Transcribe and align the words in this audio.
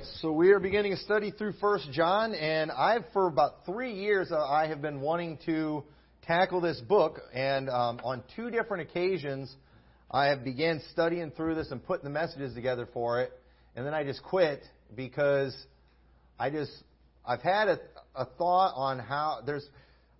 so 0.00 0.32
we 0.32 0.52
are 0.52 0.58
beginning 0.58 0.94
a 0.94 0.96
study 0.96 1.30
through 1.30 1.52
First 1.60 1.90
John, 1.92 2.34
and 2.34 2.70
I've 2.70 3.04
for 3.12 3.26
about 3.26 3.66
three 3.66 3.92
years 3.92 4.32
uh, 4.32 4.38
I 4.38 4.66
have 4.68 4.80
been 4.80 5.02
wanting 5.02 5.38
to 5.44 5.84
tackle 6.22 6.62
this 6.62 6.80
book, 6.80 7.20
and 7.34 7.68
um, 7.68 8.00
on 8.02 8.22
two 8.34 8.50
different 8.50 8.88
occasions 8.88 9.54
I 10.10 10.28
have 10.28 10.44
began 10.44 10.80
studying 10.92 11.30
through 11.32 11.56
this 11.56 11.70
and 11.70 11.84
putting 11.84 12.04
the 12.04 12.10
messages 12.10 12.54
together 12.54 12.88
for 12.94 13.20
it, 13.20 13.32
and 13.76 13.84
then 13.84 13.92
I 13.92 14.02
just 14.02 14.22
quit 14.22 14.62
because 14.96 15.54
I 16.38 16.48
just 16.48 16.72
I've 17.26 17.42
had 17.42 17.68
a, 17.68 17.78
a 18.14 18.24
thought 18.24 18.72
on 18.74 18.98
how 18.98 19.40
there's 19.44 19.68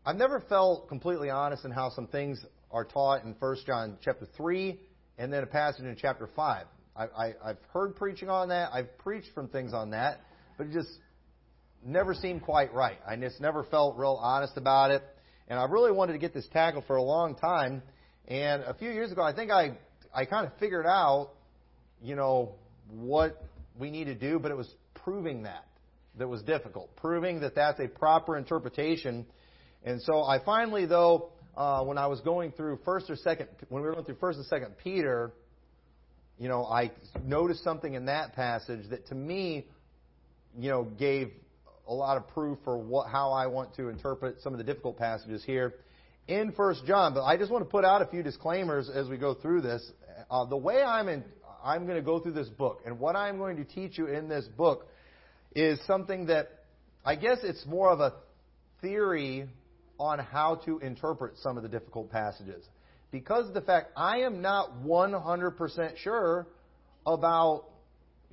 I've 0.04 0.16
never 0.16 0.40
felt 0.40 0.88
completely 0.88 1.30
honest 1.30 1.64
in 1.64 1.70
how 1.70 1.88
some 1.90 2.08
things 2.08 2.44
are 2.70 2.84
taught 2.84 3.24
in 3.24 3.34
First 3.36 3.66
John 3.66 3.96
chapter 4.04 4.26
three, 4.36 4.80
and 5.16 5.32
then 5.32 5.42
a 5.42 5.46
passage 5.46 5.86
in 5.86 5.96
chapter 5.98 6.28
five. 6.36 6.66
I, 6.96 7.04
I, 7.04 7.34
I've 7.44 7.58
heard 7.72 7.96
preaching 7.96 8.28
on 8.28 8.48
that. 8.48 8.70
I've 8.72 8.96
preached 8.98 9.28
from 9.34 9.48
things 9.48 9.72
on 9.72 9.90
that, 9.90 10.20
but 10.58 10.66
it 10.66 10.72
just 10.72 10.90
never 11.84 12.14
seemed 12.14 12.42
quite 12.42 12.72
right. 12.74 12.98
I 13.06 13.16
just 13.16 13.40
never 13.40 13.64
felt 13.64 13.96
real 13.96 14.18
honest 14.20 14.56
about 14.56 14.90
it. 14.90 15.02
And 15.48 15.58
I 15.58 15.64
really 15.64 15.92
wanted 15.92 16.12
to 16.12 16.18
get 16.18 16.34
this 16.34 16.46
tackled 16.52 16.84
for 16.86 16.96
a 16.96 17.02
long 17.02 17.34
time. 17.34 17.82
And 18.28 18.62
a 18.62 18.74
few 18.74 18.90
years 18.90 19.10
ago, 19.10 19.22
I 19.22 19.34
think 19.34 19.50
I, 19.50 19.76
I 20.14 20.24
kind 20.24 20.46
of 20.46 20.52
figured 20.58 20.86
out, 20.86 21.30
you 22.02 22.14
know, 22.14 22.54
what 22.90 23.42
we 23.78 23.90
need 23.90 24.04
to 24.04 24.14
do, 24.14 24.38
but 24.38 24.50
it 24.50 24.56
was 24.56 24.72
proving 24.94 25.42
that 25.44 25.64
that 26.18 26.28
was 26.28 26.42
difficult, 26.42 26.94
proving 26.96 27.40
that 27.40 27.54
that's 27.54 27.80
a 27.80 27.88
proper 27.88 28.36
interpretation. 28.36 29.26
And 29.84 30.00
so 30.02 30.22
I 30.22 30.44
finally, 30.44 30.86
though, 30.86 31.30
uh, 31.56 31.82
when 31.84 31.98
I 31.98 32.06
was 32.06 32.20
going 32.20 32.52
through 32.52 32.80
first 32.84 33.10
or 33.10 33.16
second, 33.16 33.48
when 33.68 33.82
we 33.82 33.88
were 33.88 33.94
going 33.94 34.04
through 34.04 34.16
first 34.20 34.38
and 34.38 34.46
second 34.46 34.74
Peter, 34.82 35.32
you 36.38 36.48
know, 36.48 36.64
I 36.64 36.90
noticed 37.24 37.62
something 37.62 37.94
in 37.94 38.06
that 38.06 38.34
passage 38.34 38.88
that 38.90 39.06
to 39.08 39.14
me, 39.14 39.66
you 40.58 40.70
know, 40.70 40.84
gave 40.84 41.30
a 41.86 41.94
lot 41.94 42.16
of 42.16 42.28
proof 42.28 42.58
for 42.64 42.76
what, 42.76 43.08
how 43.08 43.32
I 43.32 43.46
want 43.46 43.74
to 43.76 43.88
interpret 43.88 44.40
some 44.42 44.52
of 44.52 44.58
the 44.58 44.64
difficult 44.64 44.98
passages 44.98 45.44
here 45.44 45.74
in 46.28 46.52
First 46.52 46.84
John. 46.86 47.14
But 47.14 47.24
I 47.24 47.36
just 47.36 47.50
want 47.50 47.64
to 47.64 47.70
put 47.70 47.84
out 47.84 48.02
a 48.02 48.06
few 48.06 48.22
disclaimers 48.22 48.88
as 48.88 49.08
we 49.08 49.16
go 49.16 49.34
through 49.34 49.62
this. 49.62 49.90
Uh, 50.30 50.44
the 50.44 50.56
way 50.56 50.82
I'm 50.82 51.08
in, 51.08 51.24
I'm 51.62 51.84
going 51.84 51.96
to 51.96 52.02
go 52.02 52.20
through 52.20 52.32
this 52.32 52.48
book, 52.48 52.80
and 52.86 52.98
what 52.98 53.16
I'm 53.16 53.38
going 53.38 53.56
to 53.56 53.64
teach 53.64 53.98
you 53.98 54.06
in 54.06 54.28
this 54.28 54.46
book 54.46 54.86
is 55.54 55.78
something 55.86 56.26
that 56.26 56.48
I 57.04 57.16
guess 57.16 57.38
it's 57.42 57.64
more 57.66 57.90
of 57.90 58.00
a 58.00 58.14
theory 58.80 59.48
on 59.98 60.18
how 60.18 60.56
to 60.64 60.78
interpret 60.78 61.36
some 61.38 61.56
of 61.56 61.62
the 61.62 61.68
difficult 61.68 62.10
passages 62.10 62.64
because 63.12 63.46
of 63.46 63.54
the 63.54 63.60
fact 63.60 63.92
I 63.96 64.20
am 64.22 64.42
not 64.42 64.82
100% 64.82 65.98
sure 65.98 66.48
about 67.06 67.66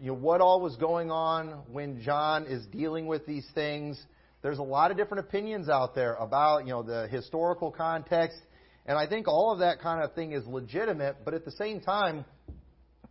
you 0.01 0.07
know, 0.07 0.13
what 0.13 0.41
all 0.41 0.61
was 0.61 0.75
going 0.77 1.11
on 1.11 1.49
when 1.71 2.01
John 2.01 2.45
is 2.45 2.65
dealing 2.67 3.05
with 3.05 3.25
these 3.27 3.45
things. 3.53 4.01
There's 4.41 4.57
a 4.57 4.63
lot 4.63 4.89
of 4.89 4.97
different 4.97 5.27
opinions 5.27 5.67
out 5.67 5.93
there 5.93 6.15
about 6.15 6.65
you 6.65 6.71
know 6.71 6.81
the 6.81 7.07
historical 7.09 7.69
context, 7.69 8.39
and 8.85 8.97
I 8.97 9.05
think 9.05 9.27
all 9.27 9.51
of 9.51 9.59
that 9.59 9.81
kind 9.81 10.01
of 10.01 10.13
thing 10.13 10.31
is 10.31 10.47
legitimate. 10.47 11.17
But 11.25 11.33
at 11.33 11.43
the 11.43 11.51
same 11.51 11.81
time, 11.81 12.23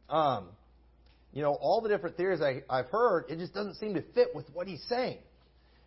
um, 0.09 0.49
you 1.35 1.43
know, 1.43 1.53
all 1.53 1.83
the 1.83 1.91
different 1.91 2.17
theories 2.17 2.41
I, 2.41 2.63
I've 2.71 2.87
heard, 2.87 3.27
it 3.29 3.39
just 3.39 3.53
doesn't 3.53 3.75
seem 3.75 3.93
to 3.95 4.03
fit 4.15 4.29
with 4.35 4.47
what 4.55 4.67
he's 4.67 4.83
saying. 4.89 5.19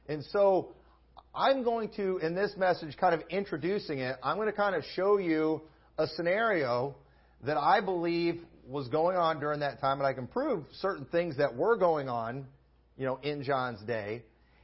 And 0.08 0.24
so 0.26 0.76
I'm 1.34 1.64
going 1.64 1.90
to, 1.96 2.18
in 2.18 2.36
this 2.36 2.54
message, 2.58 2.98
kind 2.98 3.16
of 3.16 3.22
introducing 3.30 4.00
it, 4.00 4.18
I'm 4.22 4.36
going 4.36 4.50
to 4.50 4.56
kind 4.56 4.76
of 4.76 4.84
show 4.96 5.18
you 5.18 5.62
a 5.98 6.08
scenario 6.08 6.96
that 7.44 7.58
I 7.58 7.82
believe 7.82 8.42
was 8.68 8.88
going 8.90 9.18
on 9.18 9.40
during 9.40 9.62
that 9.62 9.80
time, 9.80 10.00
and 10.00 10.08
I 10.08 10.14
can 10.14 10.28
prove 10.28 10.66
certain 10.80 11.06
things 11.06 11.38
that 11.38 11.56
were 11.56 11.78
going 11.78 12.10
on, 12.10 12.46
you 12.98 13.06
know, 13.06 13.20
in 13.24 13.44
John's 13.44 13.82
day. 13.82 14.24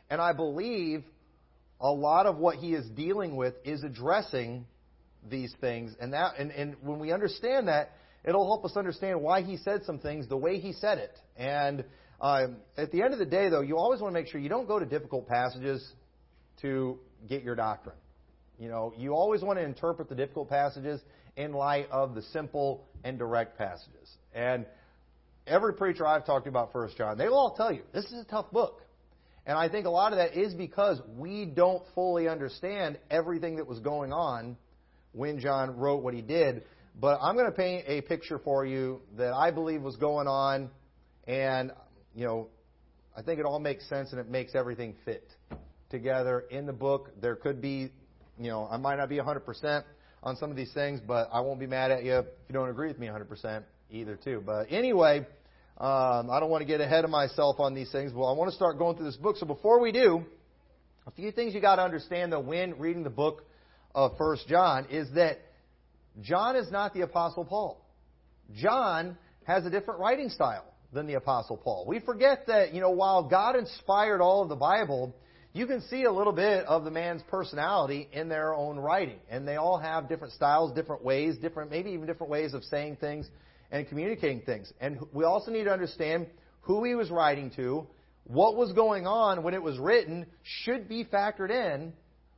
And 0.09 0.22
I 0.22 0.34
believe 0.34 1.04
a 1.80 1.92
lot 1.92 2.26
of 2.26 2.38
what 2.38 2.58
he 2.58 2.73
is 2.73 2.86
dealing 2.89 3.36
with 3.36 3.54
is 3.64 3.84
addressing 3.84 4.66
these 5.30 5.54
things. 5.60 5.93
And 5.99 6.14
that 6.14 6.38
and, 6.39 6.52
and 6.52 6.76
when 6.82 6.99
we 6.99 7.11
understand 7.11 7.67
that, 7.67 7.92
it'll 8.23 8.45
help 8.45 8.66
us 8.66 8.76
understand 8.76 9.22
why 9.22 9.42
he 9.42 9.58
said 9.58 9.83
some 9.86 9.99
things 9.99 10.27
the 10.27 10.38
way 10.38 10.60
he 10.60 10.73
said 10.73 10.98
it. 10.98 11.17
And 11.36 11.83
um, 12.20 12.58
at 12.77 12.92
the 12.92 13.04
end 13.04 13.14
of 13.14 13.20
the 13.20 13.26
day, 13.26 13.49
though, 13.49 13.61
you 13.61 13.77
always 13.77 14.02
want 14.02 14.14
to 14.14 14.20
make 14.20 14.30
sure 14.32 14.39
you 14.39 14.49
don't 14.49 14.67
go 14.67 14.80
to 14.80 14.86
difficult 14.86 15.27
passages 15.27 15.86
to 16.62 17.00
get 17.28 17.44
your 17.44 17.56
doctrine. 17.56 17.95
You 18.60 18.70
know, 18.70 18.94
you 18.98 19.14
always 19.14 19.42
want 19.42 19.60
to 19.60 19.64
interpret 19.64 20.10
the 20.10 20.16
difficult 20.16 20.50
passages 20.50 21.02
in 21.36 21.54
light 21.54 21.88
of 21.92 22.16
the 22.16 22.23
simple 22.23 22.84
and 23.04 23.20
direct 23.20 23.58
passages. 23.58 24.18
And 24.34 24.66
every 25.46 25.73
preacher 25.73 26.06
I've 26.06 26.26
talked 26.26 26.46
to 26.46 26.50
about 26.50 26.73
First 26.73 26.98
John, 26.98 27.17
they 27.17 27.28
will 27.28 27.38
all 27.38 27.56
tell 27.56 27.72
you 27.72 27.84
this 27.94 28.06
is 28.06 28.14
a 28.14 28.26
tough 28.26 28.52
book. 28.52 28.82
And 29.46 29.58
I 29.58 29.70
think 29.70 29.86
a 29.86 29.90
lot 29.90 30.12
of 30.12 30.17
that 30.17 30.38
is 30.38 30.54
because 30.54 31.00
we 31.16 31.46
don't 31.46 31.82
fully 31.96 32.28
understand 32.28 32.98
everything 33.10 33.58
that 33.58 33.67
was 33.67 33.80
going 33.80 34.12
on 34.12 34.58
when 35.14 35.40
John 35.40 35.78
wrote 35.78 36.04
what 36.04 36.14
he 36.14 36.22
did. 36.22 36.64
But 37.00 37.20
I'm 37.22 37.36
going 37.36 37.46
to 37.46 37.56
paint 37.56 37.86
a 37.88 38.02
picture 38.02 38.40
for 38.40 38.66
you 38.66 39.02
that 39.17 39.32
I 39.32 39.52
believe 39.52 39.84
was 39.84 39.96
going 39.96 40.28
on, 40.28 40.70
and 41.28 41.72
you 42.16 42.26
know, 42.26 42.48
I 43.16 43.22
think 43.22 43.40
it 43.40 43.46
all 43.46 43.60
makes 43.60 43.88
sense 43.88 44.12
and 44.12 44.20
it 44.20 44.30
makes 44.30 44.56
everything 44.56 44.96
fit 45.06 45.23
together 45.89 46.45
in 46.49 46.65
the 46.65 46.73
book. 46.73 47.09
There 47.21 47.36
could 47.36 47.61
be, 47.61 47.92
you 48.39 48.49
know, 48.49 48.67
I 48.70 48.77
might 48.77 48.98
not 48.98 49.09
be 49.09 49.17
100% 49.17 49.83
on 50.23 50.36
some 50.37 50.49
of 50.49 50.58
these 50.58 50.73
things, 50.73 50.99
but 51.05 51.30
I 51.31 51.42
won't 51.42 51.59
be 51.59 51.67
mad 51.67 51.92
at 51.92 52.03
you 52.03 52.17
if 52.17 52.25
you 52.48 52.53
don't 52.53 52.70
agree 52.70 52.87
with 52.87 52.99
me 52.99 53.08
100% 53.08 53.64
either, 53.92 54.17
too. 54.21 54.43
But 54.45 54.67
anyway, 54.70 55.20
um, 55.77 56.30
I 56.31 56.39
don't 56.39 56.49
want 56.49 56.61
to 56.61 56.67
get 56.67 56.81
ahead 56.81 57.03
of 57.03 57.09
myself 57.09 57.59
on 57.59 57.73
these 57.73 57.92
things. 57.92 58.11
Well, 58.14 58.27
I 58.27 58.33
want 58.33 58.49
to 58.49 58.55
start 58.55 58.77
going 58.77 58.98
through 58.98 59.05
this 59.05 59.17
book. 59.17 59.37
So 59.37 59.45
before 59.45 59.80
we 59.80 59.92
do, 59.92 60.23
a 61.05 61.11
few 61.11 61.31
things 61.31 61.53
you 61.53 61.61
got 61.61 61.77
to 61.77 61.83
understand 61.83 62.33
though 62.33 62.39
when 62.39 62.80
reading 62.80 63.04
the 63.04 63.09
book 63.09 63.45
of 63.95 64.17
First 64.17 64.48
John 64.48 64.87
is 64.89 65.08
that 65.15 65.39
John 66.21 66.55
is 66.55 66.71
not 66.71 66.93
the 66.93 67.02
Apostle 67.02 67.45
Paul. 67.45 67.86
John 68.55 69.17
has 69.43 69.65
a 69.65 69.69
different 69.69 69.99
writing 69.99 70.30
style 70.30 70.65
than 70.92 71.05
the 71.08 71.14
Apostle 71.14 71.58
Paul. 71.58 71.86
We 71.87 71.99
forget 71.99 72.48
that, 72.48 72.73
you 72.73 72.81
know, 72.81 72.89
while 72.89 73.23
God 73.23 73.55
inspired 73.55 74.21
all 74.21 74.42
of 74.42 74.49
the 74.49 74.55
Bible, 74.55 75.15
you 75.58 75.66
can 75.66 75.82
see 75.90 76.04
a 76.04 76.12
little 76.12 76.34
bit 76.34 76.66
of 76.68 76.84
the 76.84 76.92
man's 76.92 77.23
personality 77.23 78.08
in 78.14 78.30
their 78.30 78.54
own 78.54 78.78
writing. 78.78 79.18
And 79.28 79.48
they 79.48 79.56
all 79.56 79.80
have 79.80 80.08
different 80.08 80.34
styles, 80.34 80.72
different 80.73 81.04
ways, 81.04 81.36
different, 81.38 81.72
maybe 81.72 81.90
even 81.92 82.06
different 82.06 82.30
ways 82.30 82.54
of 82.54 82.64
saying 82.64 82.98
things 82.98 83.28
and 83.72 83.88
communicating 83.88 84.42
things. 84.42 84.72
And 84.80 85.00
we 85.12 85.23
also 85.23 85.50
need 85.50 85.64
to 85.64 85.72
understand 85.72 86.28
who 86.62 86.84
he 86.84 86.94
was 86.94 87.10
writing 87.10 87.52
to, 87.56 87.88
what 88.26 88.56
was 88.56 88.72
going 88.73 89.08
on 89.08 89.42
when 89.42 89.56
it 89.56 89.64
was 89.64 89.80
written 89.80 90.28
should 90.44 90.88
be 90.88 91.04
factored 91.06 91.50
in 91.50 91.92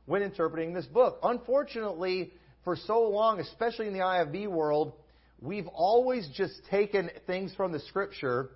when 0.06 0.22
interpreting 0.22 0.72
this 0.72 0.86
book. 0.86 1.18
Unfortunately, 1.22 2.32
for 2.64 2.74
so 2.74 3.02
long, 3.02 3.38
especially 3.38 3.86
in 3.86 3.92
the 3.92 3.98
IFB 3.98 4.48
world, 4.48 4.94
we've 5.42 5.66
always 5.68 6.26
just 6.34 6.54
taken 6.70 7.10
things 7.26 7.52
from 7.54 7.72
the 7.72 7.80
scripture 7.80 8.50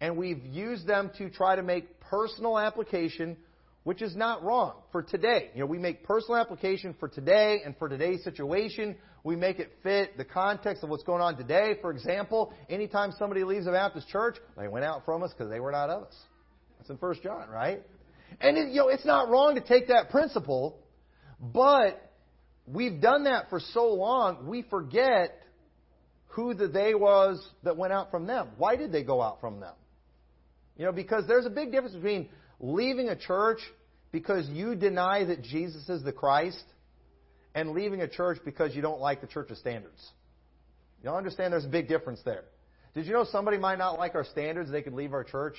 and 0.00 0.16
we've 0.16 0.44
used 0.44 0.86
them 0.86 1.10
to 1.18 1.28
try 1.28 1.56
to 1.56 1.62
make 1.62 1.98
personal 2.00 2.56
application 2.56 3.36
which 3.86 4.02
is 4.02 4.16
not 4.16 4.42
wrong 4.42 4.72
for 4.90 5.00
today. 5.00 5.48
You 5.54 5.60
know, 5.60 5.66
we 5.66 5.78
make 5.78 6.02
personal 6.02 6.40
application 6.40 6.92
for 6.98 7.06
today 7.06 7.60
and 7.64 7.78
for 7.78 7.88
today's 7.88 8.24
situation. 8.24 8.96
We 9.22 9.36
make 9.36 9.60
it 9.60 9.70
fit 9.84 10.18
the 10.18 10.24
context 10.24 10.82
of 10.82 10.90
what's 10.90 11.04
going 11.04 11.22
on 11.22 11.36
today. 11.36 11.76
For 11.80 11.92
example, 11.92 12.52
anytime 12.68 13.12
somebody 13.16 13.44
leaves 13.44 13.68
a 13.68 13.70
Baptist 13.70 14.08
church, 14.08 14.38
they 14.58 14.66
went 14.66 14.84
out 14.84 15.04
from 15.04 15.22
us 15.22 15.30
because 15.32 15.52
they 15.52 15.60
were 15.60 15.70
not 15.70 15.88
of 15.88 16.02
us. 16.02 16.16
That's 16.78 16.90
in 16.90 16.98
First 16.98 17.22
John, 17.22 17.48
right? 17.48 17.80
And 18.40 18.58
it, 18.58 18.70
you 18.70 18.80
know, 18.80 18.88
it's 18.88 19.06
not 19.06 19.28
wrong 19.28 19.54
to 19.54 19.60
take 19.60 19.86
that 19.86 20.10
principle, 20.10 20.80
but 21.38 22.10
we've 22.66 23.00
done 23.00 23.22
that 23.22 23.50
for 23.50 23.60
so 23.60 23.94
long, 23.94 24.48
we 24.48 24.62
forget 24.62 25.40
who 26.30 26.54
the 26.54 26.66
they 26.66 26.96
was 26.96 27.40
that 27.62 27.76
went 27.76 27.92
out 27.92 28.10
from 28.10 28.26
them. 28.26 28.48
Why 28.58 28.74
did 28.74 28.90
they 28.90 29.04
go 29.04 29.22
out 29.22 29.40
from 29.40 29.60
them? 29.60 29.74
You 30.76 30.86
know, 30.86 30.92
because 30.92 31.28
there's 31.28 31.46
a 31.46 31.50
big 31.50 31.70
difference 31.70 31.94
between 31.94 32.30
leaving 32.58 33.08
a 33.08 33.16
church 33.16 33.60
because 34.16 34.48
you 34.48 34.74
deny 34.74 35.24
that 35.24 35.42
Jesus 35.42 35.90
is 35.90 36.02
the 36.02 36.10
Christ 36.10 36.64
and 37.54 37.72
leaving 37.72 38.00
a 38.00 38.08
church 38.08 38.38
because 38.46 38.74
you 38.74 38.80
don't 38.80 38.98
like 38.98 39.20
the 39.20 39.26
church's 39.26 39.58
standards. 39.58 40.10
You 41.04 41.10
understand 41.10 41.52
there's 41.52 41.66
a 41.66 41.68
big 41.68 41.86
difference 41.86 42.20
there. 42.24 42.44
Did 42.94 43.04
you 43.04 43.12
know 43.12 43.26
somebody 43.30 43.58
might 43.58 43.76
not 43.76 43.98
like 43.98 44.14
our 44.14 44.24
standards? 44.24 44.70
They 44.70 44.80
could 44.80 44.94
leave 44.94 45.12
our 45.12 45.22
church 45.22 45.56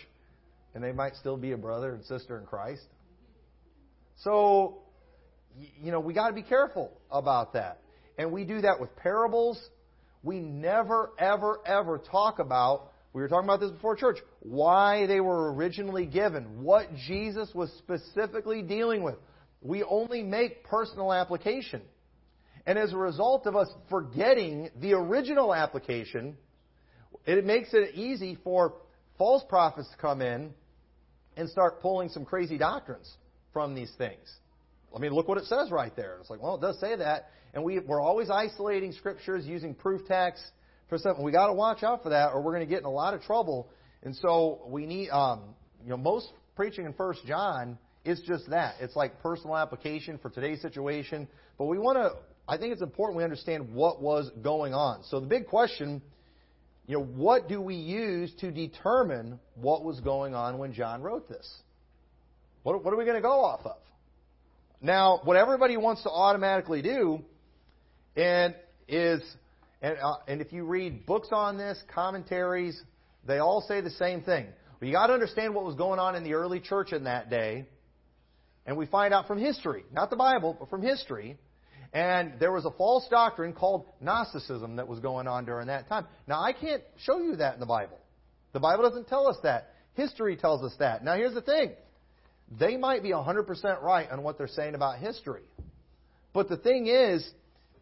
and 0.73 0.83
they 0.83 0.91
might 0.91 1.15
still 1.17 1.37
be 1.37 1.51
a 1.51 1.57
brother 1.57 1.93
and 1.93 2.03
sister 2.05 2.39
in 2.39 2.47
Christ. 2.47 2.81
So, 4.23 4.79
you 5.79 5.91
know, 5.91 5.99
we 5.99 6.15
got 6.15 6.29
to 6.29 6.33
be 6.33 6.41
careful 6.41 6.91
about 7.11 7.53
that. 7.53 7.81
And 8.17 8.31
we 8.31 8.43
do 8.43 8.61
that 8.61 8.79
with 8.79 8.95
parables. 8.95 9.63
We 10.23 10.39
never, 10.39 11.11
ever, 11.19 11.59
ever 11.63 11.99
talk 11.99 12.39
about 12.39 12.91
we 13.13 13.21
were 13.21 13.27
talking 13.27 13.47
about 13.47 13.59
this 13.59 13.71
before 13.71 13.95
church. 13.95 14.17
Why 14.39 15.05
they 15.07 15.19
were 15.19 15.53
originally 15.53 16.05
given. 16.05 16.63
What 16.63 16.93
Jesus 17.07 17.49
was 17.53 17.71
specifically 17.79 18.61
dealing 18.61 19.03
with. 19.03 19.15
We 19.61 19.83
only 19.83 20.21
make 20.23 20.63
personal 20.63 21.11
application. 21.11 21.81
And 22.65 22.77
as 22.77 22.93
a 22.93 22.97
result 22.97 23.47
of 23.47 23.55
us 23.55 23.69
forgetting 23.89 24.69
the 24.81 24.93
original 24.93 25.55
application, 25.55 26.37
it 27.25 27.45
makes 27.45 27.73
it 27.73 27.95
easy 27.95 28.37
for 28.43 28.75
false 29.17 29.43
prophets 29.47 29.89
to 29.89 29.97
come 29.97 30.21
in 30.21 30.53
and 31.37 31.49
start 31.49 31.81
pulling 31.81 32.09
some 32.09 32.25
crazy 32.25 32.57
doctrines 32.57 33.11
from 33.53 33.73
these 33.73 33.91
things. 33.97 34.35
I 34.95 34.99
mean, 34.99 35.11
look 35.11 35.27
what 35.27 35.37
it 35.37 35.45
says 35.45 35.71
right 35.71 35.95
there. 35.95 36.17
It's 36.19 36.29
like, 36.29 36.41
well, 36.41 36.55
it 36.55 36.61
does 36.61 36.79
say 36.79 36.95
that. 36.95 37.29
And 37.53 37.63
we, 37.63 37.79
we're 37.79 38.01
always 38.01 38.29
isolating 38.29 38.91
scriptures 38.91 39.45
using 39.45 39.73
proof 39.73 40.07
texts 40.07 40.49
for 40.89 40.97
stuff. 40.97 41.17
We 41.19 41.31
got 41.31 41.47
to 41.47 41.53
watch 41.53 41.83
out 41.83 42.03
for 42.03 42.09
that, 42.09 42.31
or 42.33 42.41
we're 42.41 42.53
going 42.53 42.67
to 42.67 42.69
get 42.69 42.79
in 42.79 42.85
a 42.85 42.91
lot 42.91 43.13
of 43.13 43.21
trouble. 43.21 43.69
And 44.03 44.15
so 44.15 44.61
we 44.67 44.85
need, 44.85 45.09
um, 45.09 45.55
you 45.83 45.89
know, 45.89 45.97
most 45.97 46.31
preaching 46.55 46.85
in 46.85 46.93
First 46.93 47.25
John 47.25 47.77
is 48.05 48.21
just 48.21 48.49
that. 48.49 48.75
It's 48.79 48.95
like 48.95 49.21
personal 49.21 49.57
application 49.57 50.17
for 50.17 50.29
today's 50.29 50.61
situation. 50.61 51.27
But 51.57 51.65
we 51.65 51.77
want 51.77 51.97
to. 51.97 52.11
I 52.47 52.57
think 52.57 52.71
it's 52.71 52.81
important 52.81 53.17
we 53.17 53.23
understand 53.23 53.73
what 53.73 54.01
was 54.01 54.31
going 54.41 54.73
on. 54.73 55.03
So 55.09 55.19
the 55.19 55.27
big 55.27 55.47
question, 55.47 56.01
you 56.85 56.97
know, 56.97 57.03
what 57.03 57.49
do 57.49 57.61
we 57.61 57.75
use 57.75 58.33
to 58.39 58.51
determine 58.51 59.39
what 59.55 59.83
was 59.83 59.99
going 59.99 60.33
on 60.33 60.57
when 60.57 60.71
John 60.71 61.01
wrote 61.01 61.27
this? 61.27 61.45
What, 62.63 62.83
what 62.85 62.93
are 62.93 62.97
we 62.97 63.03
going 63.03 63.17
to 63.17 63.21
go 63.21 63.43
off 63.43 63.65
of? 63.65 63.77
Now, 64.81 65.19
what 65.23 65.35
everybody 65.35 65.75
wants 65.75 66.03
to 66.03 66.09
automatically 66.09 66.81
do, 66.81 67.19
and 68.15 68.55
is, 68.87 69.21
and, 69.81 69.97
uh, 70.01 70.17
and 70.27 70.41
if 70.41 70.51
you 70.51 70.65
read 70.65 71.05
books 71.05 71.29
on 71.31 71.57
this, 71.57 71.81
commentaries, 71.93 72.81
they 73.25 73.39
all 73.39 73.61
say 73.61 73.81
the 73.81 73.91
same 73.91 74.21
thing. 74.21 74.47
Well, 74.79 74.87
you 74.87 74.93
got 74.93 75.07
to 75.07 75.13
understand 75.13 75.53
what 75.53 75.65
was 75.65 75.75
going 75.75 75.99
on 75.99 76.15
in 76.15 76.23
the 76.23 76.33
early 76.33 76.59
church 76.59 76.93
in 76.93 77.05
that 77.05 77.29
day, 77.29 77.67
and 78.65 78.77
we 78.77 78.85
find 78.85 79.13
out 79.13 79.27
from 79.27 79.39
history, 79.39 79.83
not 79.91 80.09
the 80.09 80.15
Bible, 80.15 80.55
but 80.59 80.69
from 80.69 80.81
history. 80.81 81.37
And 81.93 82.33
there 82.39 82.51
was 82.51 82.65
a 82.65 82.71
false 82.71 83.07
doctrine 83.09 83.53
called 83.53 83.85
Gnosticism 84.01 84.75
that 84.75 84.87
was 84.87 84.99
going 84.99 85.27
on 85.27 85.45
during 85.45 85.67
that 85.67 85.87
time. 85.87 86.05
Now, 86.27 86.41
I 86.41 86.51
can't 86.51 86.83
show 86.97 87.19
you 87.19 87.37
that 87.37 87.53
in 87.53 87.59
the 87.59 87.65
Bible. 87.65 87.97
The 88.53 88.59
Bible 88.59 88.83
doesn't 88.83 89.07
tell 89.07 89.27
us 89.27 89.37
that. 89.43 89.71
History 89.93 90.35
tells 90.35 90.63
us 90.63 90.75
that. 90.79 91.03
Now, 91.03 91.15
here's 91.15 91.33
the 91.33 91.41
thing 91.41 91.71
they 92.59 92.77
might 92.77 93.03
be 93.03 93.09
100% 93.09 93.81
right 93.81 94.09
on 94.09 94.23
what 94.23 94.37
they're 94.37 94.47
saying 94.47 94.75
about 94.75 94.99
history. 94.99 95.43
But 96.33 96.49
the 96.49 96.57
thing 96.57 96.87
is, 96.87 97.27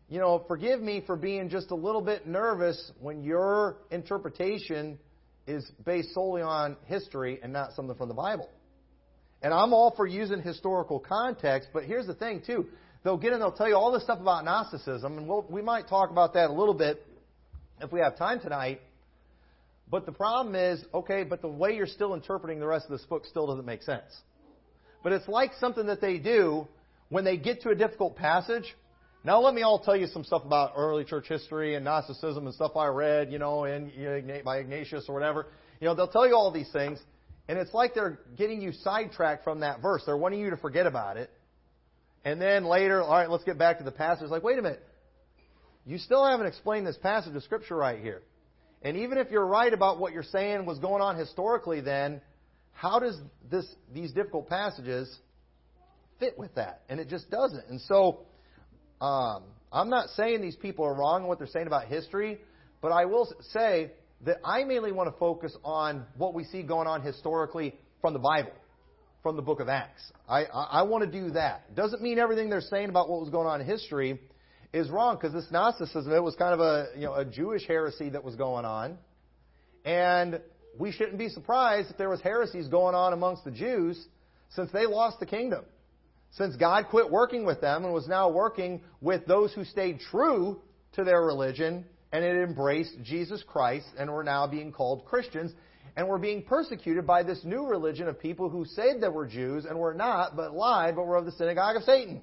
you 0.09 0.19
know, 0.19 0.43
forgive 0.47 0.81
me 0.81 1.03
for 1.05 1.15
being 1.15 1.49
just 1.49 1.71
a 1.71 1.75
little 1.75 2.01
bit 2.01 2.27
nervous 2.27 2.91
when 2.99 3.23
your 3.23 3.77
interpretation 3.89 4.99
is 5.47 5.65
based 5.83 6.13
solely 6.13 6.41
on 6.41 6.77
history 6.85 7.39
and 7.41 7.51
not 7.51 7.73
something 7.73 7.95
from 7.95 8.07
the 8.07 8.13
Bible. 8.13 8.49
And 9.41 9.53
I'm 9.53 9.73
all 9.73 9.93
for 9.95 10.07
using 10.07 10.41
historical 10.41 10.99
context, 10.99 11.69
but 11.73 11.83
here's 11.83 12.07
the 12.07 12.15
thing, 12.15 12.41
too. 12.45 12.67
They'll 13.03 13.17
get 13.17 13.33
in, 13.33 13.39
they'll 13.39 13.51
tell 13.51 13.67
you 13.67 13.75
all 13.75 13.91
this 13.91 14.03
stuff 14.03 14.19
about 14.19 14.45
Gnosticism, 14.45 15.17
and 15.17 15.27
we'll, 15.27 15.45
we 15.49 15.61
might 15.61 15.87
talk 15.87 16.09
about 16.09 16.33
that 16.33 16.49
a 16.49 16.53
little 16.53 16.73
bit 16.73 17.05
if 17.81 17.91
we 17.91 17.99
have 17.99 18.17
time 18.17 18.39
tonight. 18.39 18.81
But 19.89 20.07
the 20.07 20.11
problem 20.11 20.55
is, 20.55 20.83
okay, 20.93 21.23
but 21.23 21.41
the 21.41 21.47
way 21.47 21.75
you're 21.75 21.85
still 21.85 22.15
interpreting 22.15 22.59
the 22.59 22.65
rest 22.65 22.85
of 22.85 22.91
this 22.91 23.05
book 23.05 23.25
still 23.25 23.45
doesn't 23.45 23.65
make 23.65 23.83
sense. 23.83 24.21
But 25.03 25.13
it's 25.13 25.27
like 25.27 25.51
something 25.59 25.85
that 25.87 26.01
they 26.01 26.17
do 26.17 26.67
when 27.09 27.23
they 27.23 27.37
get 27.37 27.61
to 27.61 27.69
a 27.69 27.75
difficult 27.75 28.15
passage. 28.15 28.75
Now, 29.25 29.41
let 29.41 29.55
me 29.55 29.63
all 29.63 29.79
tell 29.79 29.95
you 29.95 30.05
some 30.05 30.23
stuff 30.23 30.43
about 30.45 30.73
early 30.77 31.03
church 31.03 31.27
history 31.27 31.73
and 31.73 31.83
Gnosticism 31.83 32.45
and 32.45 32.53
stuff 32.53 32.77
I 32.77 32.85
read, 32.85 33.31
you 33.31 33.39
know, 33.39 33.63
in, 33.63 33.91
by 34.45 34.59
Ignatius 34.59 35.05
or 35.07 35.15
whatever. 35.15 35.47
You 35.81 35.87
know, 35.87 35.95
they'll 35.95 36.07
tell 36.07 36.27
you 36.27 36.35
all 36.35 36.51
these 36.51 36.71
things, 36.71 36.99
and 37.47 37.57
it's 37.57 37.73
like 37.73 37.95
they're 37.95 38.19
getting 38.37 38.61
you 38.61 38.71
sidetracked 38.71 39.43
from 39.43 39.61
that 39.61 39.81
verse. 39.81 40.03
They're 40.05 40.15
wanting 40.15 40.41
you 40.41 40.51
to 40.51 40.57
forget 40.57 40.85
about 40.85 41.17
it. 41.17 41.31
And 42.23 42.39
then 42.39 42.65
later, 42.65 43.01
all 43.01 43.13
right, 43.13 43.27
let's 43.27 43.43
get 43.43 43.57
back 43.57 43.79
to 43.79 43.83
the 43.83 43.91
passage. 43.91 44.29
Like, 44.29 44.43
wait 44.43 44.59
a 44.59 44.61
minute. 44.61 44.83
You 45.87 45.97
still 45.97 46.23
haven't 46.23 46.45
explained 46.45 46.85
this 46.85 46.97
passage 46.97 47.35
of 47.35 47.41
Scripture 47.41 47.75
right 47.75 47.99
here. 47.99 48.21
And 48.83 48.95
even 48.95 49.17
if 49.17 49.31
you're 49.31 49.47
right 49.47 49.73
about 49.73 49.99
what 49.99 50.13
you're 50.13 50.21
saying 50.21 50.67
was 50.67 50.77
going 50.77 51.01
on 51.01 51.17
historically 51.17 51.81
then, 51.81 52.21
how 52.73 52.99
does 52.99 53.19
this, 53.49 53.65
these 53.91 54.11
difficult 54.11 54.49
passages 54.49 55.11
fit 56.19 56.37
with 56.37 56.53
that? 56.55 56.81
And 56.89 56.99
it 56.99 57.09
just 57.09 57.31
doesn't. 57.31 57.69
And 57.69 57.81
so, 57.81 58.19
um, 59.05 59.43
I'm 59.71 59.89
not 59.89 60.09
saying 60.09 60.41
these 60.41 60.55
people 60.55 60.85
are 60.85 60.93
wrong 60.93 61.23
in 61.23 61.27
what 61.27 61.37
they're 61.37 61.47
saying 61.47 61.67
about 61.67 61.85
history, 61.87 62.39
but 62.81 62.91
I 62.91 63.05
will 63.05 63.31
say 63.51 63.91
that 64.21 64.37
I 64.43 64.63
mainly 64.63 64.91
want 64.91 65.13
to 65.13 65.19
focus 65.19 65.55
on 65.63 66.05
what 66.17 66.33
we 66.33 66.43
see 66.45 66.63
going 66.63 66.87
on 66.87 67.01
historically 67.01 67.75
from 68.01 68.13
the 68.13 68.19
Bible, 68.19 68.53
from 69.21 69.35
the 69.35 69.41
book 69.41 69.59
of 69.59 69.69
Acts. 69.69 70.11
I, 70.27 70.45
I, 70.45 70.63
I 70.79 70.81
want 70.83 71.03
to 71.03 71.11
do 71.21 71.31
that. 71.31 71.75
Doesn't 71.75 72.01
mean 72.01 72.17
everything 72.19 72.49
they're 72.49 72.61
saying 72.61 72.89
about 72.89 73.09
what 73.09 73.19
was 73.19 73.29
going 73.29 73.47
on 73.47 73.61
in 73.61 73.67
history 73.67 74.19
is 74.73 74.89
wrong, 74.89 75.15
because 75.15 75.33
this 75.33 75.51
Gnosticism, 75.51 76.11
it 76.11 76.23
was 76.23 76.35
kind 76.35 76.53
of 76.53 76.59
a, 76.59 76.87
you 76.95 77.05
know, 77.05 77.13
a 77.13 77.25
Jewish 77.25 77.65
heresy 77.67 78.09
that 78.09 78.23
was 78.23 78.35
going 78.35 78.65
on. 78.65 78.97
And 79.83 80.41
we 80.79 80.91
shouldn't 80.91 81.19
be 81.19 81.29
surprised 81.29 81.91
if 81.91 81.97
there 81.97 82.09
was 82.09 82.21
heresies 82.21 82.67
going 82.67 82.95
on 82.95 83.13
amongst 83.13 83.43
the 83.43 83.51
Jews 83.51 84.03
since 84.49 84.71
they 84.71 84.85
lost 84.85 85.19
the 85.19 85.25
kingdom. 85.25 85.63
Since 86.37 86.57
God 86.57 86.87
quit 86.89 87.09
working 87.09 87.45
with 87.45 87.61
them 87.61 87.85
and 87.85 87.93
was 87.93 88.07
now 88.07 88.29
working 88.29 88.81
with 88.99 89.25
those 89.25 89.53
who 89.53 89.63
stayed 89.63 89.99
true 90.11 90.61
to 90.93 91.03
their 91.03 91.21
religion 91.21 91.85
and 92.11 92.23
had 92.23 92.35
embraced 92.35 92.93
Jesus 93.03 93.41
Christ 93.47 93.87
and 93.97 94.09
were 94.09 94.23
now 94.23 94.45
being 94.45 94.71
called 94.71 95.05
Christians 95.05 95.53
and 95.95 96.07
were 96.09 96.17
being 96.17 96.43
persecuted 96.43 97.07
by 97.07 97.23
this 97.23 97.39
new 97.45 97.65
religion 97.65 98.09
of 98.09 98.19
people 98.19 98.49
who 98.49 98.65
said 98.65 98.99
they 98.99 99.07
were 99.07 99.25
Jews 99.25 99.63
and 99.63 99.79
were 99.79 99.93
not, 99.93 100.35
but 100.35 100.53
lied, 100.53 100.97
but 100.97 101.05
were 101.05 101.15
of 101.15 101.25
the 101.25 101.31
synagogue 101.31 101.77
of 101.77 101.83
Satan. 101.83 102.21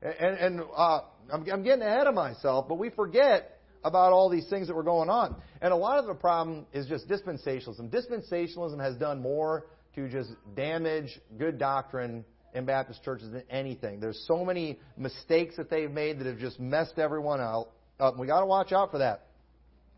And, 0.00 0.38
and 0.38 0.60
uh, 0.76 1.00
I'm, 1.32 1.50
I'm 1.50 1.62
getting 1.64 1.82
ahead 1.82 2.06
of 2.06 2.14
myself, 2.14 2.68
but 2.68 2.76
we 2.76 2.90
forget 2.90 3.58
about 3.82 4.12
all 4.12 4.30
these 4.30 4.48
things 4.48 4.68
that 4.68 4.74
were 4.74 4.84
going 4.84 5.10
on. 5.10 5.34
And 5.60 5.72
a 5.72 5.76
lot 5.76 5.98
of 5.98 6.06
the 6.06 6.14
problem 6.14 6.66
is 6.72 6.86
just 6.86 7.08
dispensationalism. 7.08 7.90
Dispensationalism 7.90 8.80
has 8.80 8.94
done 8.96 9.20
more 9.20 9.66
to 9.96 10.08
just 10.08 10.30
damage 10.54 11.18
good 11.38 11.58
doctrine 11.58 12.24
in 12.54 12.64
Baptist 12.64 13.02
churches 13.02 13.30
than 13.30 13.42
anything. 13.50 14.00
There's 14.00 14.22
so 14.26 14.44
many 14.44 14.78
mistakes 14.96 15.56
that 15.56 15.70
they've 15.70 15.90
made 15.90 16.18
that 16.20 16.26
have 16.26 16.38
just 16.38 16.58
messed 16.58 16.98
everyone 16.98 17.40
out 17.40 17.70
up. 18.00 18.18
We 18.18 18.26
got 18.26 18.40
to 18.40 18.46
watch 18.46 18.72
out 18.72 18.90
for 18.90 18.98
that. 18.98 19.26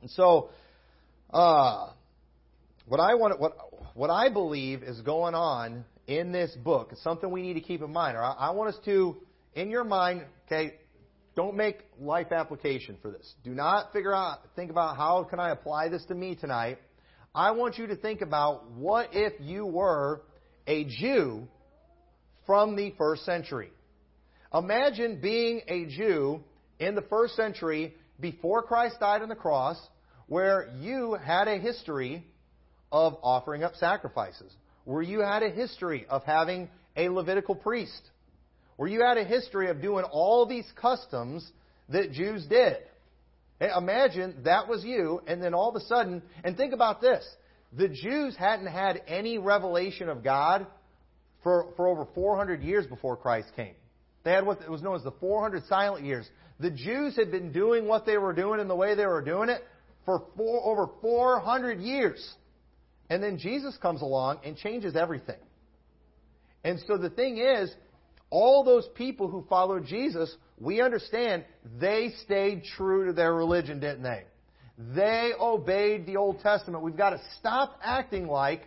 And 0.01 0.11
so, 0.11 0.51
uh, 1.33 1.91
what 2.87 3.01
I 3.01 3.15
want, 3.15 3.39
what 3.39 3.57
what 3.95 4.11
I 4.11 4.29
believe 4.29 4.83
is 4.83 5.01
going 5.03 5.35
on 5.35 5.85
in 6.07 6.33
this 6.33 6.51
book 6.53 6.93
is 6.93 7.03
something 7.03 7.31
we 7.31 7.43
need 7.43 7.55
to 7.55 7.61
keep 7.61 7.83
in 7.83 7.93
mind. 7.93 8.17
Or 8.17 8.23
I, 8.23 8.33
I 8.33 8.51
want 8.51 8.75
us 8.75 8.81
to, 8.87 9.17
in 9.55 9.71
your 9.71 9.85
mind, 9.85 10.25
okay, 10.47 10.75
don't 11.37 11.57
make 11.57 11.79
life 12.01 12.33
application 12.33 12.97
for 13.01 13.11
this. 13.11 13.35
Do 13.45 13.51
not 13.51 13.93
figure 13.93 14.15
out, 14.15 14.39
think 14.57 14.71
about 14.71 14.97
how 14.97 15.25
can 15.25 15.39
I 15.39 15.51
apply 15.51 15.89
this 15.89 16.05
to 16.07 16.15
me 16.15 16.35
tonight. 16.35 16.79
I 17.35 17.53
want 17.53 17.79
you 17.79 17.87
to 17.89 17.97
think 17.97 18.23
about 18.23 18.71
what 18.73 19.11
if 19.13 19.35
you 19.41 19.65
were 19.67 20.23
a 20.67 20.85
Jew 20.85 21.47
from 22.51 22.75
the 22.75 22.93
first 22.99 23.25
century. 23.25 23.71
Imagine 24.53 25.21
being 25.21 25.61
a 25.69 25.87
Jew 25.87 26.43
in 26.81 26.97
the 26.97 27.03
first 27.03 27.37
century 27.37 27.95
before 28.19 28.65
Christ 28.65 28.99
died 28.99 29.23
on 29.23 29.29
the 29.29 29.37
cross, 29.37 29.79
where 30.27 30.69
you 30.81 31.15
had 31.25 31.47
a 31.47 31.59
history 31.59 32.27
of 32.91 33.17
offering 33.23 33.63
up 33.63 33.77
sacrifices, 33.77 34.53
where 34.83 35.01
you 35.01 35.21
had 35.21 35.45
a 35.45 35.51
history 35.51 36.07
of 36.11 36.25
having 36.25 36.69
a 36.97 37.09
Levitical 37.09 37.55
priest, 37.55 38.11
where 38.75 38.89
you 38.89 39.01
had 39.01 39.17
a 39.17 39.23
history 39.23 39.71
of 39.71 39.81
doing 39.81 40.05
all 40.11 40.45
these 40.45 40.67
customs 40.75 41.49
that 41.89 42.11
Jews 42.11 42.45
did. 42.47 42.79
Imagine 43.61 44.35
that 44.43 44.67
was 44.67 44.83
you, 44.85 45.23
and 45.29 45.41
then 45.41 45.55
all 45.55 45.69
of 45.69 45.77
a 45.77 45.87
sudden, 45.87 46.21
and 46.43 46.57
think 46.57 46.73
about 46.73 47.01
this 47.01 47.25
the 47.73 47.87
Jews 47.87 48.35
hadn't 48.37 48.67
had 48.67 49.03
any 49.07 49.39
revelation 49.39 50.09
of 50.09 50.25
God 50.25 50.67
for, 51.43 51.69
for 51.77 51.89
over 51.89 52.07
400 52.15 52.63
years 52.63 52.87
before 52.87 53.17
Christ 53.17 53.49
came. 53.57 53.75
They 54.25 54.33
had 54.33 54.45
what 54.45 54.69
was 54.69 54.83
known 54.83 54.97
as 54.97 55.03
the 55.03 55.13
400 55.13 55.65
silent 55.65 56.05
years. 56.05 56.29
The 56.59 56.71
Jews 56.71 57.17
had 57.17 57.31
been 57.31 57.53
doing 57.53 57.87
what 57.87 58.05
they 58.05 58.19
were 58.19 58.35
doing 58.35 58.61
and 58.61 58.69
the 58.69 58.77
way 58.77 58.95
they 58.95 59.07
were 59.07 59.23
doing 59.23 59.49
it 59.49 59.63
for 60.05 60.25
four, 60.37 60.63
over 60.65 60.91
400 61.01 61.81
years. 61.81 62.35
And 63.09 63.23
then 63.23 63.39
Jesus 63.39 63.77
comes 63.79 64.03
along 64.03 64.41
and 64.45 64.57
changes 64.57 64.95
everything. 64.95 65.39
And 66.63 66.79
so 66.87 66.99
the 66.99 67.11
thing 67.11 67.39
is, 67.39 67.73
all 68.29 68.63
those 68.63 68.87
people 68.95 69.29
who 69.29 69.45
followed 69.49 69.87
Jesus, 69.87 70.35
we 70.59 70.81
understand 70.81 71.45
they 71.81 72.13
stayed 72.25 72.63
true 72.77 73.07
to 73.07 73.13
their 73.13 73.35
religion, 73.35 73.81
didn't 73.81 74.03
they? 74.03 74.25
They 74.95 75.33
obeyed 75.39 76.07
the 76.07 76.17
Old 76.17 76.41
Testament. 76.41 76.85
We've 76.85 76.97
got 76.97 77.11
to 77.11 77.21
stop 77.39 77.79
acting 77.83 78.29
like 78.29 78.63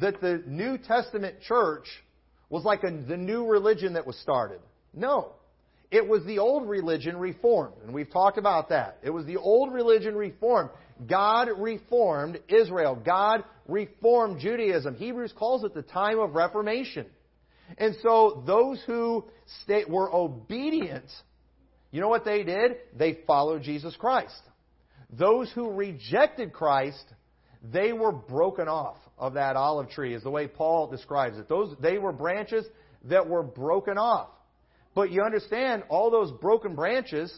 that 0.00 0.20
the 0.20 0.42
New 0.46 0.78
Testament 0.78 1.36
church 1.46 1.86
was 2.48 2.64
like 2.64 2.82
a, 2.84 2.90
the 2.90 3.16
new 3.16 3.46
religion 3.46 3.94
that 3.94 4.06
was 4.06 4.16
started. 4.18 4.60
No. 4.92 5.32
It 5.90 6.08
was 6.08 6.24
the 6.24 6.38
old 6.38 6.68
religion 6.68 7.16
reformed, 7.16 7.74
and 7.84 7.94
we've 7.94 8.10
talked 8.10 8.38
about 8.38 8.70
that. 8.70 8.98
It 9.02 9.10
was 9.10 9.26
the 9.26 9.36
old 9.36 9.72
religion 9.72 10.16
reformed. 10.16 10.70
God 11.06 11.48
reformed 11.56 12.40
Israel. 12.48 12.96
God 12.96 13.44
reformed 13.68 14.40
Judaism. 14.40 14.96
Hebrews 14.96 15.32
calls 15.36 15.62
it 15.64 15.74
the 15.74 15.82
time 15.82 16.18
of 16.18 16.34
Reformation. 16.34 17.06
And 17.78 17.94
so 18.02 18.42
those 18.46 18.82
who 18.86 19.24
stay, 19.62 19.84
were 19.88 20.12
obedient, 20.12 21.06
you 21.90 22.00
know 22.00 22.08
what 22.08 22.24
they 22.24 22.42
did? 22.42 22.72
They 22.96 23.18
followed 23.26 23.62
Jesus 23.62 23.94
Christ. 23.96 24.40
Those 25.10 25.50
who 25.52 25.70
rejected 25.70 26.52
Christ, 26.52 27.04
they 27.72 27.92
were 27.92 28.12
broken 28.12 28.68
off 28.68 28.96
of 29.18 29.34
that 29.34 29.56
olive 29.56 29.90
tree, 29.90 30.14
is 30.14 30.22
the 30.22 30.30
way 30.30 30.46
Paul 30.46 30.88
describes 30.88 31.38
it. 31.38 31.48
Those, 31.48 31.74
they 31.80 31.98
were 31.98 32.12
branches 32.12 32.64
that 33.04 33.28
were 33.28 33.42
broken 33.42 33.96
off. 33.96 34.28
But 34.94 35.10
you 35.10 35.22
understand, 35.22 35.84
all 35.88 36.10
those 36.10 36.30
broken 36.32 36.74
branches, 36.74 37.36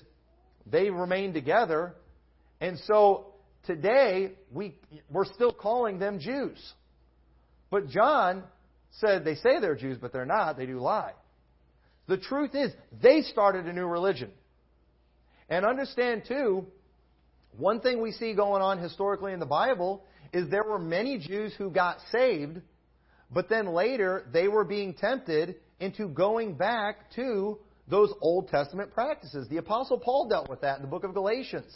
they 0.66 0.90
remain 0.90 1.32
together. 1.32 1.94
And 2.60 2.78
so 2.86 3.34
today, 3.66 4.32
we, 4.52 4.74
we're 5.10 5.24
still 5.26 5.52
calling 5.52 5.98
them 5.98 6.18
Jews. 6.18 6.58
But 7.70 7.88
John 7.88 8.44
said 9.00 9.24
they 9.24 9.34
say 9.36 9.60
they're 9.60 9.74
Jews, 9.74 9.98
but 10.00 10.12
they're 10.12 10.26
not. 10.26 10.56
They 10.56 10.66
do 10.66 10.78
lie. 10.80 11.12
The 12.08 12.18
truth 12.18 12.54
is, 12.54 12.72
they 13.02 13.22
started 13.22 13.66
a 13.66 13.72
new 13.72 13.86
religion. 13.86 14.30
And 15.48 15.64
understand, 15.64 16.22
too, 16.26 16.66
one 17.56 17.80
thing 17.80 18.00
we 18.00 18.12
see 18.12 18.34
going 18.34 18.62
on 18.62 18.78
historically 18.78 19.32
in 19.32 19.40
the 19.40 19.46
Bible 19.46 20.04
is 20.36 20.50
there 20.50 20.64
were 20.64 20.78
many 20.78 21.16
Jews 21.18 21.54
who 21.56 21.70
got 21.70 21.96
saved, 22.12 22.60
but 23.30 23.48
then 23.48 23.72
later 23.72 24.26
they 24.34 24.48
were 24.48 24.64
being 24.64 24.92
tempted 24.92 25.56
into 25.80 26.08
going 26.08 26.54
back 26.54 27.10
to 27.14 27.58
those 27.88 28.12
Old 28.20 28.48
Testament 28.48 28.92
practices. 28.92 29.48
The 29.48 29.56
Apostle 29.56 29.98
Paul 29.98 30.28
dealt 30.28 30.50
with 30.50 30.60
that 30.60 30.76
in 30.76 30.82
the 30.82 30.88
book 30.88 31.04
of 31.04 31.14
Galatians. 31.14 31.74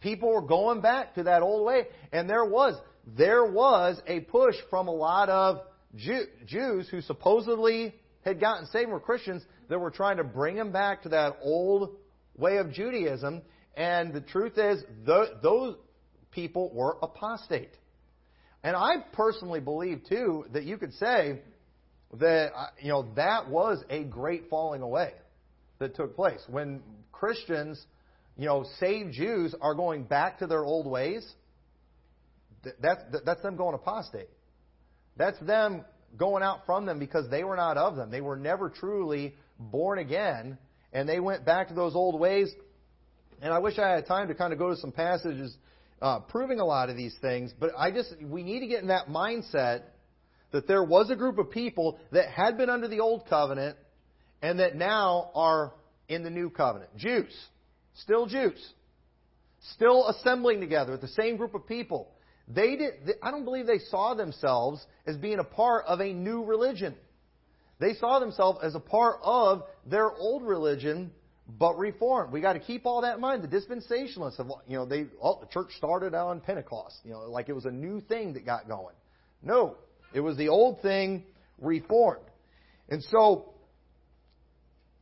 People 0.00 0.32
were 0.32 0.40
going 0.40 0.80
back 0.80 1.16
to 1.16 1.24
that 1.24 1.42
old 1.42 1.66
way, 1.66 1.86
and 2.12 2.30
there 2.30 2.46
was 2.46 2.80
there 3.06 3.44
was 3.44 4.00
a 4.06 4.20
push 4.20 4.56
from 4.70 4.88
a 4.88 4.94
lot 4.94 5.28
of 5.28 5.60
Jew, 5.94 6.24
Jews 6.46 6.88
who 6.88 7.02
supposedly 7.02 7.94
had 8.24 8.40
gotten 8.40 8.66
saved 8.68 8.90
were 8.90 9.00
Christians 9.00 9.42
that 9.68 9.78
were 9.78 9.90
trying 9.90 10.16
to 10.16 10.24
bring 10.24 10.56
them 10.56 10.72
back 10.72 11.02
to 11.02 11.10
that 11.10 11.36
old 11.42 11.96
way 12.36 12.56
of 12.56 12.72
Judaism. 12.72 13.42
And 13.76 14.14
the 14.14 14.22
truth 14.22 14.56
is, 14.56 14.82
those 15.04 15.76
people 16.36 16.70
were 16.72 16.96
apostate. 17.02 17.72
And 18.62 18.76
I 18.76 18.96
personally 19.12 19.60
believe 19.60 20.02
too 20.08 20.44
that 20.52 20.64
you 20.64 20.76
could 20.76 20.92
say 20.94 21.40
that 22.20 22.52
uh, 22.54 22.66
you 22.80 22.88
know 22.88 23.08
that 23.16 23.48
was 23.48 23.82
a 23.90 24.04
great 24.04 24.48
falling 24.48 24.82
away 24.82 25.12
that 25.78 25.96
took 25.96 26.14
place 26.14 26.40
when 26.48 26.82
Christians, 27.10 27.84
you 28.36 28.46
know, 28.46 28.66
saved 28.78 29.12
Jews 29.12 29.54
are 29.60 29.74
going 29.74 30.04
back 30.04 30.38
to 30.40 30.46
their 30.46 30.64
old 30.64 30.86
ways. 30.86 31.26
That's 32.80 33.02
that's 33.24 33.42
them 33.42 33.56
going 33.56 33.74
apostate. 33.74 34.28
That's 35.16 35.38
them 35.40 35.84
going 36.16 36.42
out 36.42 36.66
from 36.66 36.86
them 36.86 36.98
because 36.98 37.30
they 37.30 37.44
were 37.44 37.56
not 37.56 37.76
of 37.78 37.96
them. 37.96 38.10
They 38.10 38.20
were 38.20 38.36
never 38.36 38.68
truly 38.68 39.34
born 39.58 39.98
again, 39.98 40.58
and 40.92 41.08
they 41.08 41.20
went 41.20 41.46
back 41.46 41.68
to 41.68 41.74
those 41.74 41.94
old 41.94 42.20
ways. 42.20 42.52
And 43.40 43.52
I 43.52 43.58
wish 43.58 43.78
I 43.78 43.90
had 43.90 44.06
time 44.06 44.28
to 44.28 44.34
kind 44.34 44.52
of 44.52 44.58
go 44.58 44.70
to 44.70 44.76
some 44.76 44.92
passages 44.92 45.56
uh, 46.02 46.20
proving 46.20 46.60
a 46.60 46.64
lot 46.64 46.90
of 46.90 46.96
these 46.96 47.14
things, 47.20 47.52
but 47.58 47.70
I 47.76 47.90
just 47.90 48.14
we 48.22 48.42
need 48.42 48.60
to 48.60 48.66
get 48.66 48.82
in 48.82 48.88
that 48.88 49.08
mindset 49.08 49.82
that 50.52 50.68
there 50.68 50.84
was 50.84 51.10
a 51.10 51.16
group 51.16 51.38
of 51.38 51.50
people 51.50 51.98
that 52.12 52.28
had 52.28 52.56
been 52.56 52.70
under 52.70 52.88
the 52.88 53.00
old 53.00 53.26
covenant 53.28 53.76
and 54.42 54.60
that 54.60 54.76
now 54.76 55.30
are 55.34 55.72
in 56.08 56.22
the 56.22 56.30
new 56.30 56.50
covenant. 56.50 56.96
Jews, 56.96 57.34
still 57.94 58.26
Jews, 58.26 58.58
still 59.74 60.08
assembling 60.08 60.60
together, 60.60 60.96
the 60.96 61.08
same 61.08 61.36
group 61.36 61.54
of 61.54 61.66
people. 61.66 62.12
They 62.48 62.76
did, 62.76 62.92
I 63.22 63.30
don't 63.30 63.44
believe 63.44 63.66
they 63.66 63.80
saw 63.90 64.14
themselves 64.14 64.84
as 65.06 65.16
being 65.16 65.40
a 65.40 65.44
part 65.44 65.84
of 65.86 66.00
a 66.00 66.12
new 66.12 66.44
religion. 66.44 66.94
They 67.80 67.94
saw 67.94 68.20
themselves 68.20 68.60
as 68.62 68.74
a 68.74 68.80
part 68.80 69.16
of 69.22 69.64
their 69.84 70.10
old 70.10 70.44
religion, 70.44 71.10
but 71.48 71.78
reformed. 71.78 72.32
We 72.32 72.40
got 72.40 72.54
to 72.54 72.60
keep 72.60 72.86
all 72.86 73.02
that 73.02 73.16
in 73.16 73.20
mind. 73.20 73.42
The 73.42 73.48
dispensationalists 73.48 74.38
have, 74.38 74.48
you 74.66 74.76
know, 74.76 74.84
they, 74.84 75.06
oh, 75.22 75.40
the 75.40 75.46
church 75.46 75.70
started 75.76 76.14
on 76.14 76.40
Pentecost, 76.40 76.96
you 77.04 77.12
know, 77.12 77.20
like 77.30 77.48
it 77.48 77.54
was 77.54 77.64
a 77.64 77.70
new 77.70 78.00
thing 78.00 78.34
that 78.34 78.44
got 78.44 78.68
going. 78.68 78.94
No, 79.42 79.76
it 80.12 80.20
was 80.20 80.36
the 80.36 80.48
old 80.48 80.82
thing 80.82 81.24
reformed. 81.60 82.24
And 82.88 83.02
so, 83.04 83.54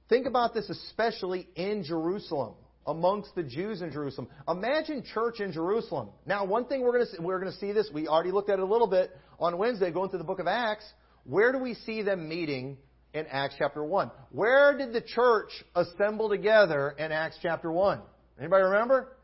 think 0.08 0.26
about 0.26 0.54
this 0.54 0.68
especially 0.68 1.48
in 1.56 1.82
Jerusalem 1.84 2.54
amongst 2.86 3.34
the 3.34 3.42
Jews 3.42 3.80
in 3.80 3.90
Jerusalem. 3.90 4.28
Imagine 4.46 5.02
church 5.14 5.40
in 5.40 5.52
Jerusalem. 5.52 6.10
Now, 6.26 6.44
one 6.44 6.66
thing 6.66 6.82
we're 6.82 6.92
going 6.92 7.06
to 7.06 7.22
we're 7.22 7.40
going 7.40 7.52
to 7.52 7.58
see 7.58 7.72
this. 7.72 7.88
We 7.92 8.06
already 8.06 8.32
looked 8.32 8.50
at 8.50 8.58
it 8.58 8.62
a 8.62 8.66
little 8.66 8.86
bit 8.86 9.10
on 9.40 9.56
Wednesday, 9.56 9.90
going 9.90 10.10
through 10.10 10.18
the 10.18 10.26
book 10.26 10.40
of 10.40 10.46
Acts. 10.46 10.84
Where 11.24 11.52
do 11.52 11.58
we 11.58 11.74
see 11.74 12.02
them 12.02 12.28
meeting 12.28 12.76
in 13.14 13.26
Acts 13.28 13.54
chapter 13.58 13.82
one? 13.82 14.10
Where 14.32 14.76
did 14.76 14.92
the 14.92 15.00
church 15.00 15.50
assemble 15.74 16.28
together 16.28 16.94
in 16.98 17.12
Acts 17.12 17.38
chapter 17.40 17.72
one? 17.72 18.00
Anybody 18.38 18.64
remember? 18.64 19.16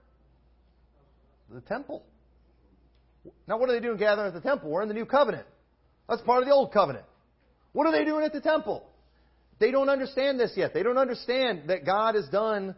The 1.53 1.61
temple. 1.61 2.05
Now, 3.47 3.59
what 3.59 3.69
are 3.69 3.73
they 3.73 3.81
doing 3.81 3.99
gathering 3.99 4.29
at 4.29 4.35
the 4.35 4.41
temple? 4.41 4.71
We're 4.71 4.83
in 4.83 4.89
the 4.89 4.95
new 4.95 5.05
covenant. 5.05 5.47
That's 6.09 6.23
part 6.23 6.43
of 6.43 6.49
the 6.49 6.55
old 6.55 6.73
covenant. 6.73 7.05
What 7.73 7.87
are 7.87 7.93
they 7.93 8.05
doing 8.05 8.25
at 8.25 8.33
the 8.33 8.41
temple? 8.41 8.87
They 9.59 9.71
don't 9.73 9.89
understand 9.89 10.41
this 10.41 10.53
yet. 10.57 10.73
They 10.73 10.83
don't 10.83 10.97
understand 10.97 11.65
that 11.67 11.85
God 11.85 12.15
has 12.15 12.29
done 12.29 12.75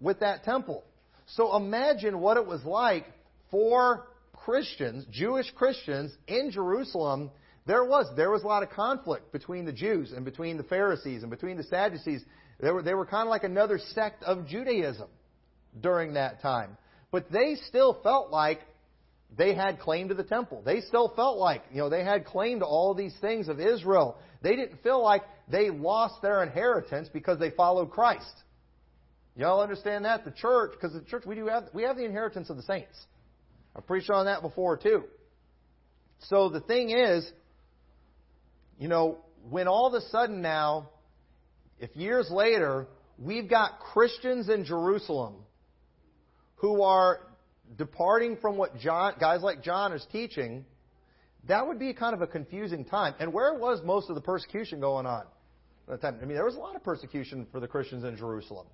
with 0.00 0.20
that 0.20 0.44
temple. 0.44 0.84
So 1.26 1.56
imagine 1.56 2.20
what 2.20 2.36
it 2.36 2.46
was 2.46 2.64
like 2.64 3.06
for 3.50 4.06
Christians, 4.32 5.04
Jewish 5.10 5.50
Christians 5.52 6.12
in 6.26 6.50
Jerusalem. 6.50 7.30
There 7.66 7.84
was 7.84 8.06
there 8.16 8.30
was 8.30 8.42
a 8.42 8.46
lot 8.46 8.62
of 8.62 8.70
conflict 8.70 9.32
between 9.32 9.64
the 9.64 9.72
Jews 9.72 10.12
and 10.12 10.24
between 10.24 10.56
the 10.56 10.64
Pharisees 10.64 11.22
and 11.22 11.30
between 11.30 11.56
the 11.56 11.62
Sadducees. 11.64 12.24
They 12.60 12.70
were 12.70 12.82
they 12.82 12.94
were 12.94 13.06
kind 13.06 13.22
of 13.22 13.30
like 13.30 13.44
another 13.44 13.78
sect 13.78 14.22
of 14.24 14.46
Judaism 14.46 15.08
during 15.80 16.14
that 16.14 16.42
time. 16.42 16.76
But 17.10 17.30
they 17.30 17.56
still 17.68 17.98
felt 18.02 18.30
like 18.30 18.60
they 19.36 19.54
had 19.54 19.78
claim 19.78 20.08
to 20.08 20.14
the 20.14 20.24
temple. 20.24 20.62
They 20.64 20.80
still 20.80 21.12
felt 21.14 21.38
like, 21.38 21.62
you 21.70 21.78
know, 21.78 21.88
they 21.88 22.04
had 22.04 22.24
claim 22.24 22.60
to 22.60 22.66
all 22.66 22.94
these 22.94 23.14
things 23.20 23.48
of 23.48 23.60
Israel. 23.60 24.18
They 24.42 24.56
didn't 24.56 24.82
feel 24.82 25.02
like 25.02 25.22
they 25.48 25.70
lost 25.70 26.20
their 26.22 26.42
inheritance 26.42 27.08
because 27.12 27.38
they 27.38 27.50
followed 27.50 27.90
Christ. 27.90 28.34
Y'all 29.36 29.62
understand 29.62 30.04
that? 30.04 30.24
The 30.24 30.30
church, 30.32 30.72
because 30.72 30.92
the 30.92 31.00
church, 31.00 31.24
we 31.24 31.34
do 31.34 31.46
have, 31.46 31.64
we 31.72 31.84
have 31.84 31.96
the 31.96 32.04
inheritance 32.04 32.50
of 32.50 32.56
the 32.56 32.62
saints. 32.62 32.98
I've 33.74 33.86
preached 33.86 34.10
on 34.10 34.26
that 34.26 34.42
before 34.42 34.76
too. 34.76 35.04
So 36.28 36.50
the 36.50 36.60
thing 36.60 36.90
is, 36.90 37.30
you 38.82 38.88
know, 38.88 39.18
when 39.48 39.68
all 39.68 39.86
of 39.86 39.94
a 39.94 40.04
sudden 40.08 40.42
now, 40.42 40.90
if 41.78 41.94
years 41.94 42.28
later, 42.32 42.88
we've 43.16 43.48
got 43.48 43.78
Christians 43.78 44.48
in 44.48 44.64
Jerusalem 44.64 45.36
who 46.56 46.82
are 46.82 47.20
departing 47.78 48.38
from 48.38 48.56
what 48.56 48.76
John, 48.80 49.14
guys 49.20 49.40
like 49.40 49.62
John 49.62 49.92
is 49.92 50.04
teaching, 50.10 50.64
that 51.46 51.64
would 51.64 51.78
be 51.78 51.94
kind 51.94 52.12
of 52.12 52.22
a 52.22 52.26
confusing 52.26 52.84
time. 52.84 53.14
And 53.20 53.32
where 53.32 53.54
was 53.54 53.80
most 53.84 54.08
of 54.08 54.16
the 54.16 54.20
persecution 54.20 54.80
going 54.80 55.06
on 55.06 55.26
at 55.88 56.00
the 56.00 56.10
time? 56.10 56.18
I 56.20 56.24
mean, 56.24 56.34
there 56.34 56.44
was 56.44 56.56
a 56.56 56.60
lot 56.60 56.74
of 56.74 56.82
persecution 56.82 57.46
for 57.52 57.60
the 57.60 57.68
Christians 57.68 58.02
in 58.02 58.16
Jerusalem. 58.16 58.66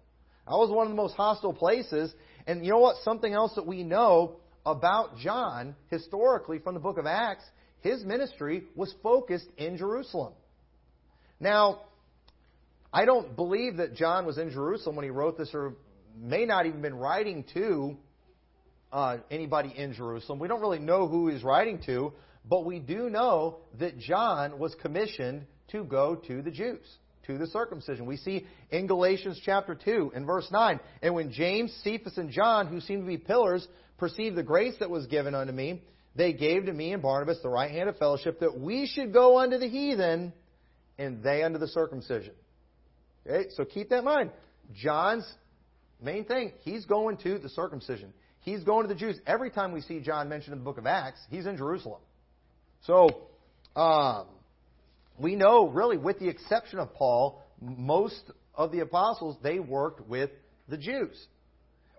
That 0.47 0.55
was 0.55 0.71
one 0.71 0.87
of 0.87 0.91
the 0.91 0.97
most 0.97 1.17
hostile 1.17 1.53
places. 1.53 2.15
And 2.47 2.65
you 2.65 2.71
know 2.71 2.79
what? 2.79 2.97
Something 3.05 3.35
else 3.35 3.53
that 3.57 3.67
we 3.67 3.83
know 3.83 4.37
about 4.65 5.19
John 5.19 5.77
historically 5.91 6.61
from 6.61 6.73
the 6.73 6.81
book 6.81 6.97
of 6.97 7.05
Acts, 7.05 7.45
his 7.80 8.04
ministry 8.04 8.64
was 8.75 8.94
focused 9.02 9.49
in 9.56 9.76
Jerusalem. 9.76 10.32
Now, 11.40 11.80
I 12.92 13.04
don't 13.04 13.37
believe 13.37 13.76
that 13.76 13.94
John 13.94 14.26
was 14.26 14.38
in 14.38 14.50
Jerusalem 14.50 14.97
when 14.97 15.04
he 15.04 15.11
wrote 15.11 15.38
this, 15.38 15.50
or 15.54 15.75
may 16.18 16.47
not 16.47 16.66
even 16.66 16.82
been 16.82 16.97
writing 16.97 17.44
to 17.54 17.97
uh, 18.92 19.18
anybody 19.30 19.73
in 19.76 19.92
Jerusalem. 19.92 20.38
We 20.38 20.49
don't 20.49 20.61
really 20.61 20.78
know 20.78 21.06
who 21.06 21.28
he's 21.28 21.44
writing 21.44 21.80
to, 21.87 22.12
but 22.49 22.64
we 22.64 22.78
do 22.78 23.11
know 23.11 23.58
that 23.78 23.99
John 23.99 24.58
was 24.58 24.75
commissioned 24.80 25.47
to 25.73 25.85
go 25.85 26.14
to 26.14 26.42
the 26.42 26.50
Jews 26.50 26.80
to 27.28 27.38
the 27.38 27.47
circumcision. 27.47 28.06
We 28.06 28.16
see 28.16 28.47
in 28.70 28.87
Galatians 28.87 29.40
chapter 29.44 29.75
2 29.75 30.12
and 30.14 30.26
verse 30.26 30.49
9, 30.50 30.80
and 31.02 31.14
when 31.14 31.30
James, 31.30 31.73
Cephas, 31.85 32.16
and 32.16 32.30
John, 32.30 32.66
who 32.66 32.80
seemed 32.80 33.02
to 33.02 33.06
be 33.06 33.18
pillars, 33.18 33.66
perceived 33.99 34.35
the 34.35 34.42
grace 34.42 34.75
that 34.80 34.90
was 34.90 35.06
given 35.06 35.35
unto 35.35 35.52
me, 35.52 35.82
they 36.19 36.33
gave 36.33 36.67
to 36.67 36.73
me 36.73 36.93
and 36.93 37.01
Barnabas 37.01 37.39
the 37.43 37.49
right 37.49 37.71
hand 37.71 37.89
of 37.89 37.97
fellowship 37.97 38.41
that 38.41 38.59
we 38.59 38.87
should 38.87 39.13
go 39.13 39.39
unto 39.39 39.57
the 39.57 39.69
heathen 39.69 40.33
and 40.99 41.23
they 41.23 41.45
unto 41.45 41.59
the 41.59 41.69
circumcision. 41.69 42.35
Okay, 43.25 43.49
so 43.51 43.65
keep 43.65 43.91
that 43.91 44.01
in 44.01 44.05
mind. 44.05 44.31
John's 44.75 45.27
main 46.03 46.25
thing, 46.25 46.53
he's 46.63 46.85
going 46.87 47.19
to 47.19 47.39
the 47.39 47.49
circumcision. 47.49 48.13
He's 48.41 48.65
going 48.65 48.87
to 48.87 48.93
the 48.93 48.99
Jews. 48.99 49.19
Every 49.27 49.51
time 49.51 49.73
we 49.73 49.81
see 49.81 50.01
John 50.01 50.29
mentioned 50.29 50.55
in 50.55 50.59
the 50.59 50.65
book 50.65 50.79
of 50.79 50.87
Acts, 50.87 51.21
he's 51.31 51.47
in 51.47 51.57
Jerusalem. 51.57 52.01
So, 52.83 53.09
um, 53.77 54.27
we 55.19 55.37
know, 55.37 55.69
really, 55.69 55.99
with 55.99 56.19
the 56.19 56.29
exception 56.29 56.81
of 56.81 56.95
Paul, 56.95 57.43
most 57.61 58.23
of 58.55 58.73
the 58.73 58.81
apostles, 58.81 59.37
they 59.43 59.61
worked 59.61 60.09
with 60.09 60.31
the 60.69 60.77
Jews. 60.77 61.27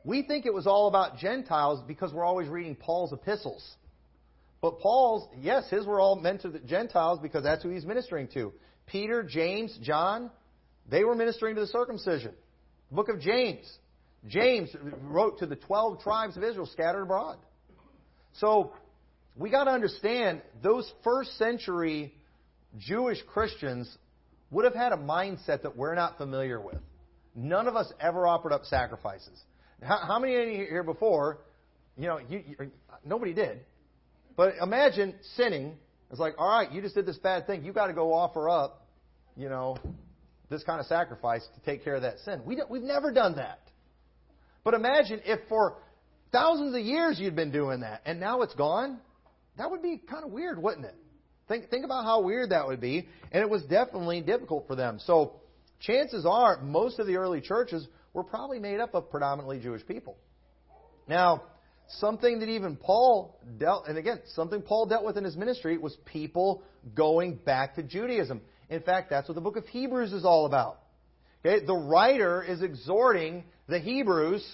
We 0.04 0.24
think 0.24 0.46
it 0.46 0.54
was 0.54 0.68
all 0.68 0.88
about 0.88 1.18
Gentiles 1.20 1.82
because 1.88 2.12
we're 2.14 2.26
always 2.26 2.50
reading 2.50 2.76
Paul's 2.76 3.14
epistles. 3.14 3.66
But 4.62 4.80
Paul's, 4.80 5.30
yes, 5.40 5.70
his 5.70 5.86
were 5.86 6.00
all 6.00 6.16
meant 6.16 6.42
to 6.42 6.50
the 6.50 6.60
Gentiles 6.60 7.20
because 7.22 7.44
that's 7.44 7.64
who 7.64 7.70
he's 7.70 7.86
ministering 7.86 8.28
to. 8.34 8.54
Peter, 8.88 9.24
James, 9.24 9.78
John, 9.82 10.30
they 10.90 11.04
were 11.04 11.16
ministering 11.16 11.56
to 11.56 11.62
the 11.62 11.68
circumcision. 11.68 12.34
The 12.90 12.96
book 12.96 13.10
of 13.10 13.22
James. 13.22 13.66
James 14.28 14.70
wrote 15.04 15.40
to 15.40 15.46
the 15.46 15.56
12 15.56 16.02
tribes 16.02 16.36
of 16.36 16.44
Israel 16.44 16.66
scattered 16.66 17.04
abroad. 17.04 17.38
So, 18.34 18.74
we 19.38 19.50
got 19.50 19.66
to 19.66 19.72
understand 19.72 20.42
those 20.62 20.92
first 21.04 21.38
century 21.38 22.14
Jewish 22.78 23.20
Christians 23.28 23.90
would 24.52 24.66
have 24.66 24.76
had 24.76 24.92
a 24.92 24.98
mindset 24.98 25.62
that 25.64 25.78
we're 25.78 25.96
not 25.96 26.18
familiar 26.18 26.60
with. 26.60 26.80
None 27.36 27.68
of 27.68 27.76
us 27.76 27.92
ever 28.02 28.28
offered 28.28 28.52
up 28.52 28.66
sacrifices. 28.66 29.42
How, 29.82 30.00
how 30.06 30.20
many 30.20 30.36
of 30.36 30.48
you 30.50 30.66
here 30.66 30.84
before, 30.84 31.40
you 31.98 32.08
know, 32.08 32.20
you, 32.28 32.44
you, 32.46 32.72
nobody 33.06 33.34
did. 33.34 33.62
But 34.40 34.56
imagine 34.62 35.16
sinning. 35.36 35.76
It's 36.10 36.20
like, 36.22 36.36
all 36.38 36.48
right, 36.48 36.72
you 36.72 36.82
just 36.82 36.96
did 36.96 37.06
this 37.06 37.18
bad 37.18 37.46
thing. 37.46 37.66
You 37.66 37.74
got 37.74 37.88
to 37.88 37.94
go 37.94 38.14
offer 38.14 38.50
up, 38.50 38.88
you 39.36 39.50
know, 39.50 39.76
this 40.50 40.64
kind 40.64 40.80
of 40.80 40.86
sacrifice 40.86 41.46
to 41.56 41.70
take 41.70 41.84
care 41.84 41.96
of 41.96 42.04
that 42.04 42.20
sin. 42.20 42.44
We 42.46 42.58
we've 42.70 42.82
never 42.82 43.12
done 43.12 43.36
that. 43.36 43.60
But 44.64 44.76
imagine 44.76 45.20
if 45.26 45.42
for 45.50 45.76
thousands 46.32 46.74
of 46.74 46.80
years 46.80 47.20
you'd 47.20 47.36
been 47.36 47.52
doing 47.52 47.82
that 47.82 48.02
and 48.06 48.22
now 48.22 48.42
it's 48.42 48.56
gone. 48.56 49.00
That 49.58 49.72
would 49.72 49.82
be 49.82 49.98
kind 50.10 50.24
of 50.24 50.32
weird, 50.32 50.58
wouldn't 50.64 50.86
it? 50.86 50.96
Think, 51.50 51.70
think 51.70 51.84
about 51.84 52.06
how 52.06 52.22
weird 52.22 52.52
that 52.52 52.66
would 52.66 52.80
be. 52.80 53.10
And 53.34 53.42
it 53.42 53.50
was 53.50 53.64
definitely 53.64 54.22
difficult 54.22 54.68
for 54.68 54.76
them. 54.78 55.00
So 55.06 55.34
chances 55.82 56.26
are 56.26 56.62
most 56.62 56.98
of 56.98 57.08
the 57.08 57.18
early 57.18 57.42
churches 57.42 57.86
were 58.14 58.24
probably 58.24 58.60
made 58.60 58.80
up 58.80 58.96
of 58.96 59.12
predominantly 59.12 59.60
Jewish 59.60 59.86
people. 59.86 60.16
Now, 61.10 61.44
something 61.98 62.40
that 62.40 62.50
even 62.50 62.76
Paul 62.76 63.40
dealt, 63.58 63.88
and 63.88 63.98
again, 63.98 64.20
something 64.34 64.62
Paul 64.62 64.86
dealt 64.86 65.04
with 65.04 65.18
in 65.18 65.24
his 65.24 65.36
ministry 65.36 65.78
was 65.78 65.96
people 66.06 66.64
going 66.96 67.36
back 67.36 67.76
to 67.76 67.84
Judaism. 67.84 68.42
In 68.70 68.82
fact, 68.82 69.10
that's 69.10 69.28
what 69.28 69.36
the 69.36 69.42
book 69.42 69.58
of 69.58 69.66
Hebrews 69.68 70.14
is 70.14 70.24
all 70.26 70.46
about. 70.46 70.80
Okay? 71.44 71.66
The 71.66 71.76
writer 71.76 72.44
is 72.44 72.62
exhorting 72.62 73.44
the 73.68 73.80
Hebrews 73.80 74.46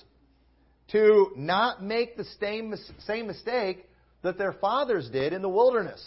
to 0.91 1.31
not 1.35 1.83
make 1.83 2.15
the 2.15 2.25
same, 2.39 2.73
same 3.05 3.27
mistake 3.27 3.89
that 4.21 4.37
their 4.37 4.53
fathers 4.53 5.09
did 5.09 5.33
in 5.33 5.41
the 5.41 5.49
wilderness. 5.49 6.01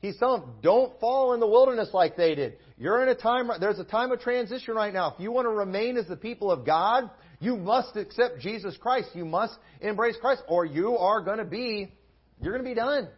He's 0.00 0.16
telling 0.18 0.42
them, 0.42 0.54
don't 0.62 1.00
fall 1.00 1.32
in 1.32 1.40
the 1.40 1.46
wilderness 1.46 1.88
like 1.92 2.16
they 2.16 2.34
did. 2.34 2.58
You're 2.78 3.02
in 3.02 3.08
a 3.08 3.14
time, 3.14 3.50
there's 3.58 3.78
a 3.78 3.84
time 3.84 4.12
of 4.12 4.20
transition 4.20 4.74
right 4.74 4.92
now. 4.92 5.14
If 5.14 5.20
you 5.20 5.32
want 5.32 5.46
to 5.46 5.50
remain 5.50 5.96
as 5.96 6.06
the 6.06 6.16
people 6.16 6.50
of 6.50 6.66
God, 6.66 7.10
you 7.40 7.56
must 7.56 7.96
accept 7.96 8.40
Jesus 8.40 8.76
Christ. 8.78 9.08
You 9.14 9.24
must 9.24 9.56
embrace 9.80 10.16
Christ, 10.20 10.42
or 10.48 10.64
you 10.64 10.96
are 10.96 11.20
going 11.20 11.38
to 11.38 11.44
be, 11.44 11.92
you're 12.40 12.52
going 12.52 12.64
to 12.64 12.68
be 12.68 12.74
done. 12.74 13.08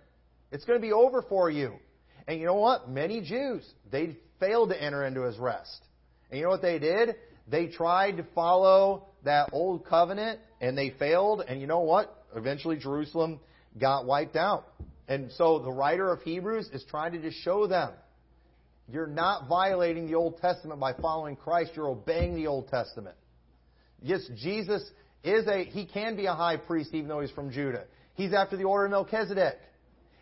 It's 0.50 0.64
going 0.64 0.80
to 0.80 0.86
be 0.86 0.92
over 0.92 1.22
for 1.22 1.50
you. 1.50 1.74
And 2.26 2.40
you 2.40 2.46
know 2.46 2.54
what? 2.54 2.88
Many 2.88 3.20
Jews, 3.20 3.64
they 3.90 4.16
failed 4.40 4.70
to 4.70 4.82
enter 4.82 5.04
into 5.04 5.22
his 5.22 5.38
rest. 5.38 5.82
And 6.30 6.38
you 6.38 6.44
know 6.44 6.50
what 6.50 6.62
they 6.62 6.78
did? 6.78 7.16
They 7.46 7.66
tried 7.68 8.18
to 8.18 8.26
follow 8.34 9.06
that 9.24 9.50
old 9.52 9.86
covenant, 9.86 10.40
and 10.60 10.76
they 10.76 10.90
failed. 10.90 11.42
And 11.46 11.60
you 11.60 11.66
know 11.66 11.80
what? 11.80 12.14
Eventually, 12.34 12.76
Jerusalem 12.76 13.40
got 13.78 14.04
wiped 14.04 14.36
out. 14.36 14.66
And 15.06 15.32
so 15.32 15.58
the 15.58 15.72
writer 15.72 16.12
of 16.12 16.20
Hebrews 16.22 16.68
is 16.72 16.84
trying 16.90 17.12
to 17.12 17.18
just 17.18 17.38
show 17.42 17.66
them 17.66 17.92
you're 18.90 19.06
not 19.06 19.48
violating 19.48 20.06
the 20.06 20.14
Old 20.14 20.38
Testament 20.38 20.80
by 20.80 20.94
following 20.94 21.36
Christ, 21.36 21.72
you're 21.76 21.88
obeying 21.88 22.34
the 22.34 22.46
Old 22.46 22.68
Testament. 22.68 23.16
Yes, 24.02 24.20
Jesus 24.36 24.82
is 25.24 25.46
a 25.46 25.64
he 25.64 25.86
can 25.86 26.16
be 26.16 26.26
a 26.26 26.34
high 26.34 26.56
priest 26.56 26.90
even 26.92 27.08
though 27.08 27.20
he's 27.20 27.30
from 27.30 27.50
Judah. 27.50 27.84
He's 28.14 28.32
after 28.32 28.56
the 28.56 28.64
order 28.64 28.86
of 28.86 28.90
Melchizedek. 28.90 29.58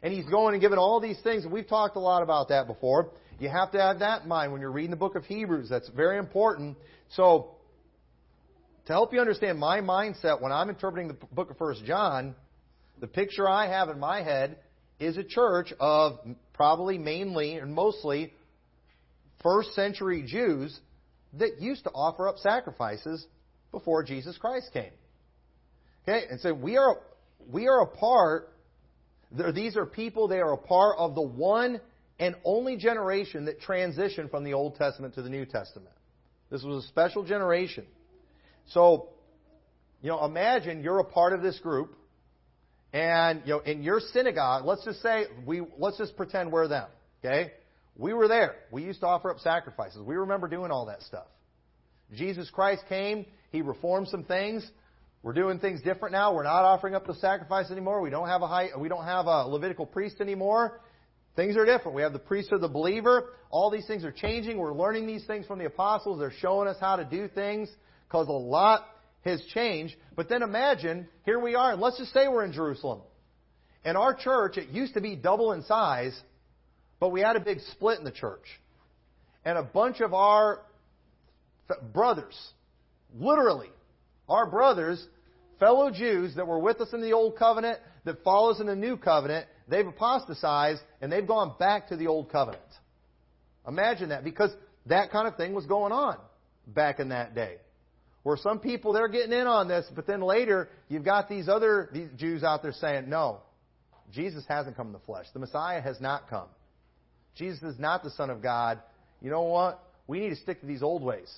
And 0.03 0.13
he's 0.13 0.27
going 0.27 0.55
and 0.55 0.61
giving 0.61 0.79
all 0.79 1.01
these 1.01 1.19
things, 1.23 1.47
we've 1.47 1.67
talked 1.67 1.97
a 1.97 2.01
lot 2.01 2.23
about 2.23 2.49
that 2.49 2.67
before. 2.67 3.11
You 3.39 3.49
have 3.49 3.73
to 3.73 3.81
have 3.81 3.99
that 4.01 4.23
in 4.23 4.29
mind 4.29 4.53
when 4.53 4.61
you're 4.61 4.71
reading 4.71 4.91
the 4.91 4.97
book 4.97 5.15
of 5.15 5.25
Hebrews. 5.25 5.69
That's 5.69 5.89
very 5.89 6.19
important. 6.19 6.77
So, 7.11 7.53
to 8.87 8.93
help 8.93 9.13
you 9.13 9.21
understand 9.21 9.59
my 9.59 9.81
mindset 9.81 10.41
when 10.41 10.53
I'm 10.53 10.69
interpreting 10.69 11.09
the 11.09 11.15
book 11.33 11.51
of 11.51 11.59
First 11.59 11.85
John, 11.85 12.35
the 13.01 13.07
picture 13.07 13.49
I 13.49 13.69
have 13.69 13.89
in 13.89 13.99
my 13.99 14.23
head 14.23 14.59
is 15.01 15.17
a 15.17 15.25
church 15.25 15.73
of 15.81 16.19
probably 16.55 16.97
mainly 16.99 17.57
and 17.57 17.75
mostly 17.75 18.33
first 19.43 19.75
century 19.75 20.23
Jews 20.27 20.79
that 21.35 21.61
used 21.61 21.85
to 21.85 21.91
offer 21.91 22.29
up 22.29 22.39
sacrifices 22.39 23.27
before 23.77 24.03
Jesus 24.03 24.39
Christ 24.39 24.71
came. 24.73 24.93
Okay, 26.09 26.25
and 26.31 26.41
so 26.41 26.55
we 26.55 26.79
are 26.79 26.99
we 27.51 27.69
are 27.69 27.83
a 27.83 27.87
part. 27.87 28.49
These 29.55 29.77
are 29.77 29.85
people. 29.85 30.29
They 30.29 30.39
are 30.39 30.55
a 30.55 30.59
part 30.59 30.97
of 30.99 31.15
the 31.15 31.21
one 31.23 31.81
and 32.19 32.35
only 32.45 32.77
generation 32.79 33.45
that 33.45 33.61
transitioned 33.61 34.31
from 34.31 34.45
the 34.45 34.55
Old 34.55 34.77
Testament 34.77 35.15
to 35.17 35.23
the 35.23 35.29
New 35.29 35.45
Testament. 35.45 35.95
This 36.51 36.63
was 36.63 36.85
a 36.85 36.89
special 36.89 37.23
generation. 37.23 37.85
So, 38.69 39.11
you 40.01 40.09
know, 40.09 40.25
imagine 40.25 40.83
you're 40.83 41.01
a 41.01 41.05
part 41.05 41.35
of 41.35 41.43
this 41.43 41.59
group 41.59 41.95
and 42.95 43.43
you 43.45 43.55
know, 43.55 43.59
in 43.61 43.83
your 43.83 44.01
synagogue, 44.01 44.65
let's 44.65 44.85
just 44.87 45.03
say 45.03 45.27
we 45.45 45.61
let's 45.77 45.99
just 45.99 46.17
pretend 46.17 46.51
we're 46.51 46.69
them. 46.69 46.89
Okay? 47.23 47.53
We 47.95 48.15
were 48.15 48.29
there. 48.29 48.55
We 48.71 48.85
used 48.85 49.01
to 49.01 49.07
offer 49.07 49.31
up 49.31 49.41
sacrifices. 49.41 50.01
We 50.01 50.15
remember 50.17 50.49
doing 50.49 50.71
all 50.71 50.87
that 50.87 51.03
stuff. 51.03 51.27
Jesus 52.15 52.49
Christ 52.51 52.83
came, 52.89 53.27
he 53.51 53.63
reformed 53.63 54.09
some 54.09 54.25
things. 54.25 54.69
We're 55.23 55.33
doing 55.33 55.59
things 55.59 55.83
different 55.83 56.13
now. 56.13 56.35
We're 56.35 56.45
not 56.45 56.65
offering 56.65 56.95
up 56.95 57.07
the 57.07 57.15
sacrifice 57.15 57.71
anymore. 57.71 58.01
We 58.01 58.11
don't 58.11 58.29
have 58.29 58.43
a 58.43 58.47
high, 58.47 58.69
we 58.79 58.89
don't 58.89 59.05
have 59.05 59.27
a 59.27 59.47
Levitical 59.47 59.87
priest 59.87 60.21
anymore. 60.21 60.81
Things 61.35 61.57
are 61.57 61.67
different. 61.67 61.95
We 61.95 62.03
have 62.03 62.13
the 62.13 62.19
priest 62.19 62.53
of 62.53 62.61
the 62.61 62.69
believer. 62.69 63.35
All 63.51 63.71
these 63.71 63.87
things 63.87 64.05
are 64.05 64.13
changing. 64.13 64.57
We're 64.57 64.73
learning 64.73 65.07
these 65.07 65.25
things 65.27 65.47
from 65.47 65.59
the 65.59 65.67
apostles. 65.67 66.19
They're 66.19 66.33
showing 66.41 66.67
us 66.69 66.77
how 66.81 66.97
to 66.97 67.05
do 67.05 67.29
things 67.29 67.69
because 68.09 68.29
a 68.29 68.33
lot 68.33 68.87
has 69.25 69.43
changed. 69.53 69.97
But 70.15 70.29
then 70.29 70.43
imagine, 70.43 71.09
here 71.25 71.39
we 71.39 71.55
are, 71.55 71.73
and 71.73 71.81
let's 71.81 71.99
just 71.99 72.15
say 72.15 72.29
we're 72.29 72.45
in 72.45 72.53
Jerusalem. 72.53 73.03
And 73.85 73.97
our 73.97 74.15
church, 74.15 74.57
it 74.57 74.71
used 74.71 74.95
to 74.95 75.01
be 75.01 75.15
double 75.15 75.53
in 75.53 75.63
size, 75.63 76.19
but 76.99 77.11
we 77.11 77.21
had 77.21 77.37
a 77.37 77.41
big 77.41 77.59
split 77.73 77.99
in 77.99 78.05
the 78.05 78.11
church. 78.11 78.45
And 79.45 79.59
a 79.59 79.63
bunch 79.63 80.01
of 80.01 80.15
our 80.15 80.63
brothers, 81.93 82.37
literally, 83.15 83.71
our 84.29 84.47
brothers, 84.47 85.05
fellow 85.59 85.91
Jews 85.91 86.35
that 86.37 86.47
were 86.47 86.59
with 86.59 86.81
us 86.81 86.93
in 86.93 87.01
the 87.01 87.13
Old 87.13 87.37
Covenant, 87.37 87.79
that 88.05 88.23
follow 88.23 88.53
us 88.53 88.61
in 88.61 88.67
the 88.67 88.77
New 88.77 88.97
Covenant, 88.97 89.47
they've 89.69 89.87
apostatized 89.87 90.81
and 91.01 91.11
they've 91.11 91.27
gone 91.27 91.55
back 91.59 91.89
to 91.89 91.97
the 91.97 92.07
Old 92.07 92.31
Covenant. 92.31 92.63
Imagine 93.67 94.11
that, 94.11 94.25
because 94.25 94.51
that 94.87 95.11
kind 95.11 95.27
of 95.27 95.37
thing 95.37 95.55
was 95.55 95.67
going 95.67 95.93
on 95.93 96.17
back 96.67 97.01
in 97.01 97.09
that 97.09 97.35
day 97.35 97.57
where 98.27 98.37
some 98.37 98.59
people 98.59 98.93
they're 98.93 99.07
getting 99.07 99.33
in 99.33 99.47
on 99.47 99.69
this, 99.69 99.87
but 99.95 100.05
then 100.05 100.21
later 100.21 100.69
you've 100.89 101.05
got 101.05 101.29
these 101.29 101.49
other 101.49 101.89
these 101.93 102.09
Jews 102.17 102.43
out 102.43 102.61
there 102.61 102.73
saying, 102.73 103.09
"No, 103.09 103.39
Jesus 104.13 104.45
hasn't 104.49 104.77
come 104.77 104.89
in 104.89 104.93
the 104.93 104.99
flesh. 104.99 105.27
The 105.33 105.39
Messiah 105.39 105.81
has 105.81 106.01
not 106.01 106.29
come. 106.29 106.49
Jesus 107.37 107.63
is 107.63 107.79
not 107.79 108.03
the 108.03 108.11
Son 108.11 108.31
of 108.31 108.43
God. 108.43 108.81
You 109.21 109.31
know 109.31 109.43
what? 109.43 109.81
We 110.09 110.19
need 110.19 110.31
to 110.31 110.37
stick 110.37 110.61
to 110.61 110.67
these 110.67 110.83
old 110.83 111.05
ways. 111.05 111.33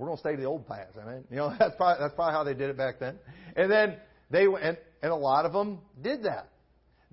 We're 0.00 0.06
going 0.06 0.16
to 0.16 0.20
stay 0.20 0.30
to 0.30 0.40
the 0.40 0.46
old 0.46 0.66
paths. 0.66 0.96
I 0.98 1.04
mean, 1.04 1.24
you 1.30 1.36
know, 1.36 1.54
that's 1.58 1.76
probably 1.76 2.00
that's 2.00 2.14
probably 2.14 2.32
how 2.32 2.44
they 2.44 2.54
did 2.54 2.70
it 2.70 2.78
back 2.78 2.98
then. 2.98 3.18
And 3.54 3.70
then 3.70 3.96
they 4.30 4.46
and 4.46 4.78
and 5.02 5.12
a 5.12 5.16
lot 5.16 5.44
of 5.44 5.52
them 5.52 5.80
did 6.00 6.22
that. 6.22 6.48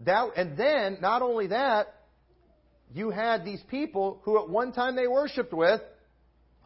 That 0.06 0.30
and 0.38 0.58
then 0.58 1.00
not 1.02 1.22
only 1.22 1.48
that, 1.48 1.94
you 2.94 3.10
had 3.10 3.44
these 3.44 3.62
people 3.70 4.22
who 4.24 4.42
at 4.42 4.50
one 4.50 4.72
time 4.72 4.96
they 4.96 5.06
worshipped 5.06 5.54
with, 5.54 5.82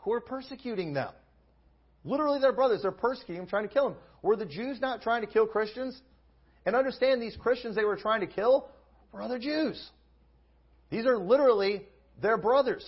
who 0.02 0.12
were 0.12 0.22
persecuting 0.22 0.94
them. 0.94 1.10
Literally, 2.04 2.40
their 2.40 2.54
brothers. 2.54 2.84
They're 2.84 2.92
persecuting 2.92 3.38
them, 3.38 3.48
trying 3.48 3.68
to 3.68 3.74
kill 3.74 3.90
them. 3.90 3.98
Were 4.22 4.36
the 4.36 4.46
Jews 4.46 4.80
not 4.80 5.02
trying 5.02 5.22
to 5.22 5.28
kill 5.28 5.48
Christians? 5.48 6.00
And 6.68 6.76
understand 6.76 7.20
these 7.20 7.36
Christians 7.36 7.76
they 7.76 7.84
were 7.84 7.98
trying 7.98 8.22
to 8.22 8.28
kill 8.28 8.70
were 9.12 9.24
other 9.24 9.40
Jews. 9.40 9.84
These 10.92 11.08
are 11.08 11.18
literally 11.18 11.82
their 12.22 12.38
brothers, 12.38 12.86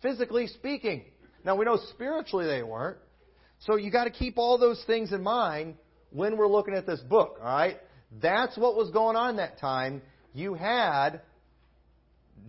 physically 0.00 0.46
speaking. 0.46 1.04
Now, 1.46 1.54
we 1.54 1.64
know 1.64 1.78
spiritually 1.90 2.46
they 2.46 2.64
weren't. 2.64 2.98
So 3.60 3.76
you 3.76 3.92
got 3.92 4.04
to 4.04 4.10
keep 4.10 4.36
all 4.36 4.58
those 4.58 4.82
things 4.86 5.12
in 5.12 5.22
mind 5.22 5.76
when 6.10 6.36
we're 6.36 6.48
looking 6.48 6.74
at 6.74 6.86
this 6.86 7.00
book, 7.00 7.38
all 7.40 7.46
right? 7.46 7.78
That's 8.20 8.58
what 8.58 8.76
was 8.76 8.90
going 8.90 9.16
on 9.16 9.36
that 9.36 9.58
time. 9.58 10.02
You 10.34 10.54
had 10.54 11.22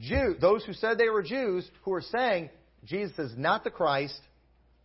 Jews, 0.02 0.38
those 0.42 0.66
who 0.66 0.74
said 0.74 0.98
they 0.98 1.10
were 1.10 1.24
Jews, 1.24 1.70
who 1.84 1.92
were 1.92 2.02
saying 2.02 2.50
Jesus 2.86 3.18
is 3.20 3.34
not 3.38 3.64
the 3.64 3.70
Christ, 3.70 4.20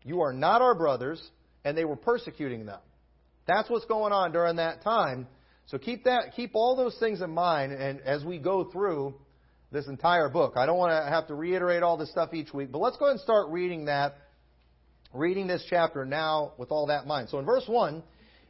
you 0.04 0.20
are 0.20 0.32
not 0.32 0.60
our 0.60 0.74
brothers, 0.74 1.20
and 1.64 1.76
they 1.76 1.84
were 1.84 1.96
persecuting 1.96 2.66
them. 2.66 2.80
That's 3.46 3.70
what's 3.70 3.86
going 3.86 4.12
on 4.12 4.32
during 4.32 4.56
that 4.56 4.82
time. 4.82 5.26
So 5.66 5.78
keep 5.78 6.04
that, 6.04 6.34
keep 6.36 6.50
all 6.54 6.76
those 6.76 6.96
things 6.98 7.22
in 7.22 7.30
mind, 7.30 7.72
and 7.72 8.00
as 8.02 8.24
we 8.24 8.38
go 8.38 8.64
through 8.64 9.14
this 9.72 9.88
entire 9.88 10.28
book, 10.28 10.54
I 10.56 10.66
don't 10.66 10.76
want 10.76 10.92
to 10.92 11.10
have 11.10 11.26
to 11.28 11.34
reiterate 11.34 11.82
all 11.82 11.96
this 11.96 12.10
stuff 12.10 12.34
each 12.34 12.52
week, 12.52 12.70
but 12.70 12.78
let's 12.78 12.96
go 12.98 13.06
ahead 13.06 13.12
and 13.14 13.20
start 13.20 13.48
reading 13.48 13.86
that, 13.86 14.16
reading 15.14 15.46
this 15.46 15.64
chapter 15.68 16.04
now 16.04 16.52
with 16.58 16.70
all 16.70 16.86
that 16.86 17.02
in 17.02 17.08
mind. 17.08 17.30
So 17.30 17.38
in 17.38 17.46
verse 17.46 17.64
one, 17.66 18.02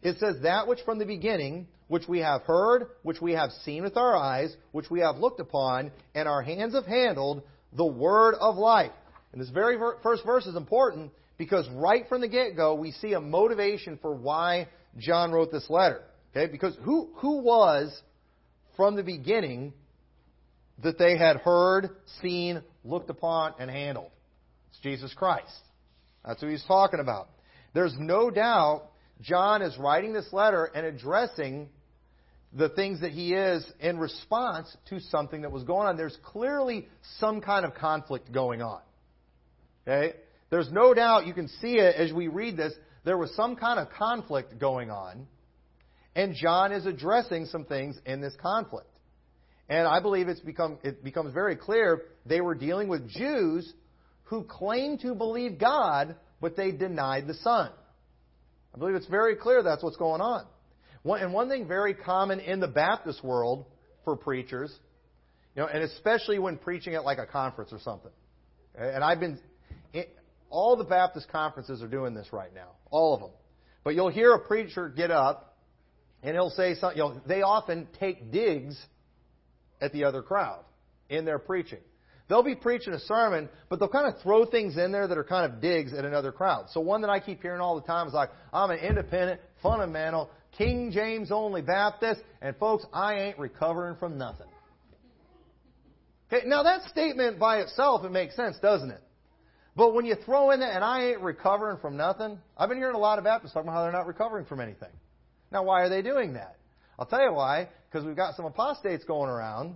it 0.03 0.19
says 0.19 0.37
that 0.43 0.67
which 0.67 0.81
from 0.85 0.99
the 0.99 1.07
beginning, 1.07 1.69
which 1.87 2.09
we 2.09 2.19
have 2.19 2.43
heard, 2.43 2.89
which 3.03 3.21
we 3.21 3.33
have 3.33 3.51
seen 3.65 3.85
with 3.85 3.97
our 3.97 4.17
eyes, 4.17 4.55
which 4.73 4.91
we 4.91 5.01
have 5.01 5.17
looked 5.17 5.39
upon, 5.39 5.93
and 6.15 6.29
our 6.29 6.43
hands 6.43 6.75
have 6.75 6.87
handled, 6.87 7.43
the 7.73 7.87
word 7.87 8.35
of 8.41 8.57
life. 8.57 8.93
And 9.33 9.41
this 9.41 9.51
very 9.51 9.79
first 10.03 10.25
verse 10.27 10.47
is 10.47 10.57
important 10.57 11.13
because 11.39 11.69
right 11.71 12.07
from 12.09 12.21
the 12.21 12.29
get-go, 12.29 12.75
we 12.75 12.91
see 12.93 13.13
a 13.13 13.21
motivation 13.21 13.99
for 14.03 14.13
why 14.13 14.69
John 14.99 15.31
wrote 15.31 15.53
this 15.53 15.71
letter. 15.71 16.03
Okay? 16.35 16.51
Because 16.51 16.77
who, 16.83 17.11
who 17.17 17.39
was 17.43 17.97
from 18.77 18.97
the 18.97 19.03
beginning 19.03 19.73
that 20.83 20.99
they 20.99 21.17
had 21.17 21.37
heard, 21.39 21.91
seen, 22.21 22.63
looked 22.85 23.11
upon, 23.11 23.55
and 23.59 23.71
handled. 23.71 24.11
It's 24.71 24.81
Jesus 24.81 25.13
Christ. 25.15 25.47
That's 26.25 26.41
who 26.41 26.49
he's 26.49 26.65
talking 26.65 27.01
about. 27.01 27.29
There's 27.75 27.95
no 27.99 28.31
doubt 28.31 28.85
John 29.21 29.63
is 29.63 29.77
writing 29.79 30.13
this 30.13 30.33
letter 30.33 30.65
and 30.65 30.85
addressing 30.85 31.69
the 32.53 32.69
things 32.69 33.01
that 33.01 33.13
he 33.13 33.33
is 33.33 33.65
in 33.81 33.99
response 33.99 34.77
to 34.91 35.01
something 35.01 35.43
that 35.43 35.53
was 35.53 35.65
going 35.65 35.87
on. 35.87 35.97
There's 35.97 36.19
clearly 36.23 36.89
some 37.19 37.41
kind 37.41 37.65
of 37.65 37.75
conflict 37.75 38.31
going 38.31 38.61
on. 38.61 38.81
Okay? 39.87 40.15
There's 40.51 40.71
no 40.71 40.93
doubt 40.93 41.27
you 41.27 41.33
can 41.33 41.49
see 41.49 41.79
it 41.79 41.97
as 41.97 42.13
we 42.13 42.29
read 42.29 42.57
this. 42.57 42.75
There 43.05 43.17
was 43.17 43.35
some 43.35 43.57
kind 43.57 43.81
of 43.81 43.89
conflict 43.91 44.59
going 44.59 44.91
on, 44.91 45.27
and 46.15 46.35
John 46.35 46.73
is 46.73 46.85
addressing 46.85 47.47
some 47.47 47.65
things 47.65 47.99
in 48.05 48.21
this 48.21 48.35
conflict. 48.41 48.87
And 49.73 49.89
I 49.89 50.01
believe 50.01 50.29
it's 50.29 50.39
become, 50.39 50.77
it 50.83 51.03
becomes 51.03 51.33
very 51.33 51.57
clear 51.57 52.03
they 52.27 52.43
were 52.43 52.55
dealing 52.55 52.89
with 52.89 53.09
Jews 53.09 53.73
who 54.25 54.45
claimed 54.45 55.01
to 55.01 55.15
believe 55.15 55.59
God, 55.59 56.15
but 56.43 56.59
they 56.59 56.73
denied 56.73 57.27
the 57.27 57.33
Son. 57.33 57.71
I 58.75 58.79
believe 58.79 58.97
it's 58.97 59.07
very 59.07 59.35
clear 59.35 59.63
that's 59.63 59.83
what's 59.83 59.97
going 59.97 60.21
on. 60.21 60.45
and 61.07 61.33
one 61.33 61.49
thing 61.49 61.67
very 61.67 61.95
common 61.95 62.41
in 62.41 62.61
the 62.61 62.69
Baptist 62.69 63.25
world 63.25 63.65
for 64.05 64.15
preachers, 64.15 64.71
you 65.57 65.63
know, 65.63 65.69
and 65.69 65.83
especially 65.85 66.39
when 66.39 66.59
preaching 66.59 66.95
at 66.95 67.05
like 67.05 67.17
a 67.17 67.27
conference 67.27 67.73
or 67.73 67.79
something. 67.79 68.13
And 68.77 69.03
I've 69.03 69.21
been, 69.21 69.39
all 70.51 70.77
the 70.77 70.85
Baptist 70.85 71.33
conferences 71.33 71.83
are 71.83 71.89
doing 71.89 72.13
this 72.13 72.31
right 72.31 72.55
now, 72.55 72.73
all 72.91 73.15
of 73.15 73.21
them. 73.21 73.31
But 73.85 73.95
you'll 73.95 74.11
hear 74.11 74.35
a 74.35 74.39
preacher 74.39 74.91
get 74.91 75.11
up, 75.11 75.57
and 76.23 76.35
he'll 76.35 76.51
say 76.51 76.75
something. 76.75 76.99
You 76.99 77.05
know, 77.05 77.21
they 77.27 77.41
often 77.41 77.89
take 77.99 78.31
digs 78.31 78.77
at 79.83 79.93
the 79.93 80.05
other 80.05 80.23
crowd 80.23 80.65
in 81.11 81.27
their 81.27 81.39
preaching. 81.39 81.81
They'll 82.29 82.43
be 82.43 82.55
preaching 82.55 82.95
a 82.95 83.01
sermon, 83.01 83.51
but 83.69 83.79
they'll 83.79 83.89
kind 83.89 84.07
of 84.07 84.23
throw 84.23 84.47
things 84.47 84.79
in 84.79 84.93
there 84.93 85.07
that 85.07 85.19
are 85.19 85.25
kind 85.25 85.53
of 85.53 85.61
digs 85.61 85.93
at 85.93 86.07
another 86.07 86.33
crowd. 86.33 86.67
So 86.71 86.81
one 86.81 87.03
that 87.03 87.11
I 87.11 87.21
keep 87.21 87.43
hearing 87.43 87.61
all 87.61 87.75
the 87.79 87.87
time 87.87 88.07
is 88.07 88.15
like, 88.15 88.31
I'm 88.55 88.71
an 88.71 88.79
independent, 88.79 89.41
fundamental, 89.63 90.31
King 90.57 90.93
James 90.93 91.31
only 91.31 91.61
Baptist, 91.61 92.23
and 92.41 92.57
folks, 92.57 92.87
I 92.93 93.17
ain't 93.17 93.39
recovering 93.39 93.97
from 93.97 94.17
nothing. 94.17 94.47
Okay, 96.33 96.47
now 96.47 96.63
that 96.63 96.89
statement 96.89 97.39
by 97.39 97.59
itself, 97.59 98.05
it 98.05 98.13
makes 98.13 98.35
sense, 98.37 98.57
doesn't 98.63 98.91
it? 98.91 99.03
But 99.77 99.95
when 99.95 100.05
you 100.05 100.15
throw 100.15 100.51
in 100.51 100.61
that, 100.61 100.75
and 100.75 100.85
I 100.85 101.09
ain't 101.09 101.21
recovering 101.21 101.79
from 101.79 101.97
nothing, 101.97 102.39
I've 102.57 102.69
been 102.69 102.79
hearing 102.79 102.95
a 102.95 102.99
lot 102.99 103.19
of 103.19 103.25
Baptists 103.25 103.53
talking 103.53 103.69
about 103.69 103.77
how 103.77 103.83
they're 103.83 103.93
not 103.93 104.07
recovering 104.07 104.47
from 104.47 104.61
anything. 104.61 104.93
Now, 105.51 105.65
why 105.65 105.83
are 105.83 105.89
they 105.89 106.03
doing 106.03 106.35
that? 106.35 106.57
I'll 106.99 107.07
tell 107.07 107.23
you 107.23 107.33
why. 107.33 107.69
Because 107.93 108.07
we've 108.07 108.17
got 108.17 108.37
some 108.37 108.47
apostates 108.47 109.05
going 109.05 109.29
around 109.29 109.75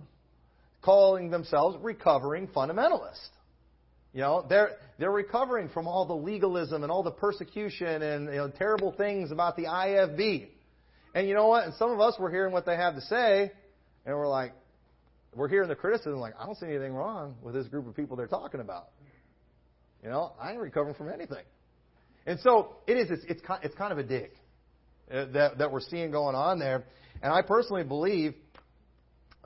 calling 0.81 1.29
themselves 1.29 1.77
recovering 1.81 2.47
fundamentalists. 2.47 3.29
You 4.13 4.21
know, 4.21 4.45
they're 4.47 4.71
they're 4.97 5.11
recovering 5.11 5.69
from 5.69 5.87
all 5.87 6.05
the 6.05 6.15
legalism 6.15 6.81
and 6.81 6.91
all 6.91 7.03
the 7.03 7.11
persecution 7.11 8.01
and 8.01 8.25
you 8.25 8.37
know, 8.37 8.49
terrible 8.49 8.91
things 8.91 9.31
about 9.31 9.55
the 9.55 9.65
IFB. 9.65 10.47
And 11.13 11.27
you 11.27 11.35
know 11.35 11.47
what? 11.47 11.65
And 11.65 11.73
some 11.75 11.91
of 11.91 11.99
us 11.99 12.15
were 12.19 12.31
hearing 12.31 12.51
what 12.53 12.65
they 12.65 12.75
have 12.75 12.95
to 12.95 13.01
say, 13.01 13.51
and 14.05 14.15
we're 14.15 14.27
like, 14.27 14.53
we're 15.35 15.47
hearing 15.47 15.69
the 15.69 15.75
criticism, 15.75 16.19
like, 16.19 16.33
I 16.39 16.45
don't 16.45 16.57
see 16.57 16.65
anything 16.65 16.93
wrong 16.93 17.35
with 17.43 17.53
this 17.53 17.67
group 17.67 17.87
of 17.87 17.95
people 17.95 18.17
they're 18.17 18.27
talking 18.27 18.59
about. 18.59 18.89
You 20.03 20.09
know, 20.09 20.33
I 20.39 20.51
ain't 20.51 20.59
recovering 20.59 20.95
from 20.95 21.09
anything. 21.09 21.43
And 22.25 22.39
so 22.39 22.77
it 22.87 22.97
is. 22.97 23.11
It's 23.11 23.23
it's, 23.27 23.41
it's 23.63 23.75
kind 23.75 23.91
of 23.91 23.97
a 23.99 24.03
dig 24.03 24.31
uh, 25.11 25.25
that 25.33 25.57
that 25.59 25.71
we're 25.71 25.81
seeing 25.81 26.11
going 26.11 26.35
on 26.35 26.59
there. 26.59 26.85
And 27.21 27.33
I 27.33 27.41
personally 27.41 27.83
believe 27.83 28.35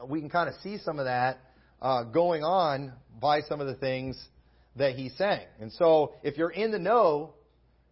we 0.08 0.20
can 0.20 0.30
kind 0.30 0.50
of 0.50 0.56
see 0.62 0.78
some 0.80 1.00
of 1.00 1.06
that 1.06 1.40
uh, 1.82 2.04
going 2.04 2.44
on 2.44 2.94
by 3.20 3.42
some 3.42 3.62
of 3.62 3.68
the 3.68 3.76
things 3.76 4.22
that 4.76 4.96
he's 4.96 5.16
saying. 5.18 5.46
And 5.60 5.72
so 5.74 6.14
if 6.24 6.38
you're 6.38 6.52
in 6.52 6.72
the 6.72 6.80
know, 6.80 7.34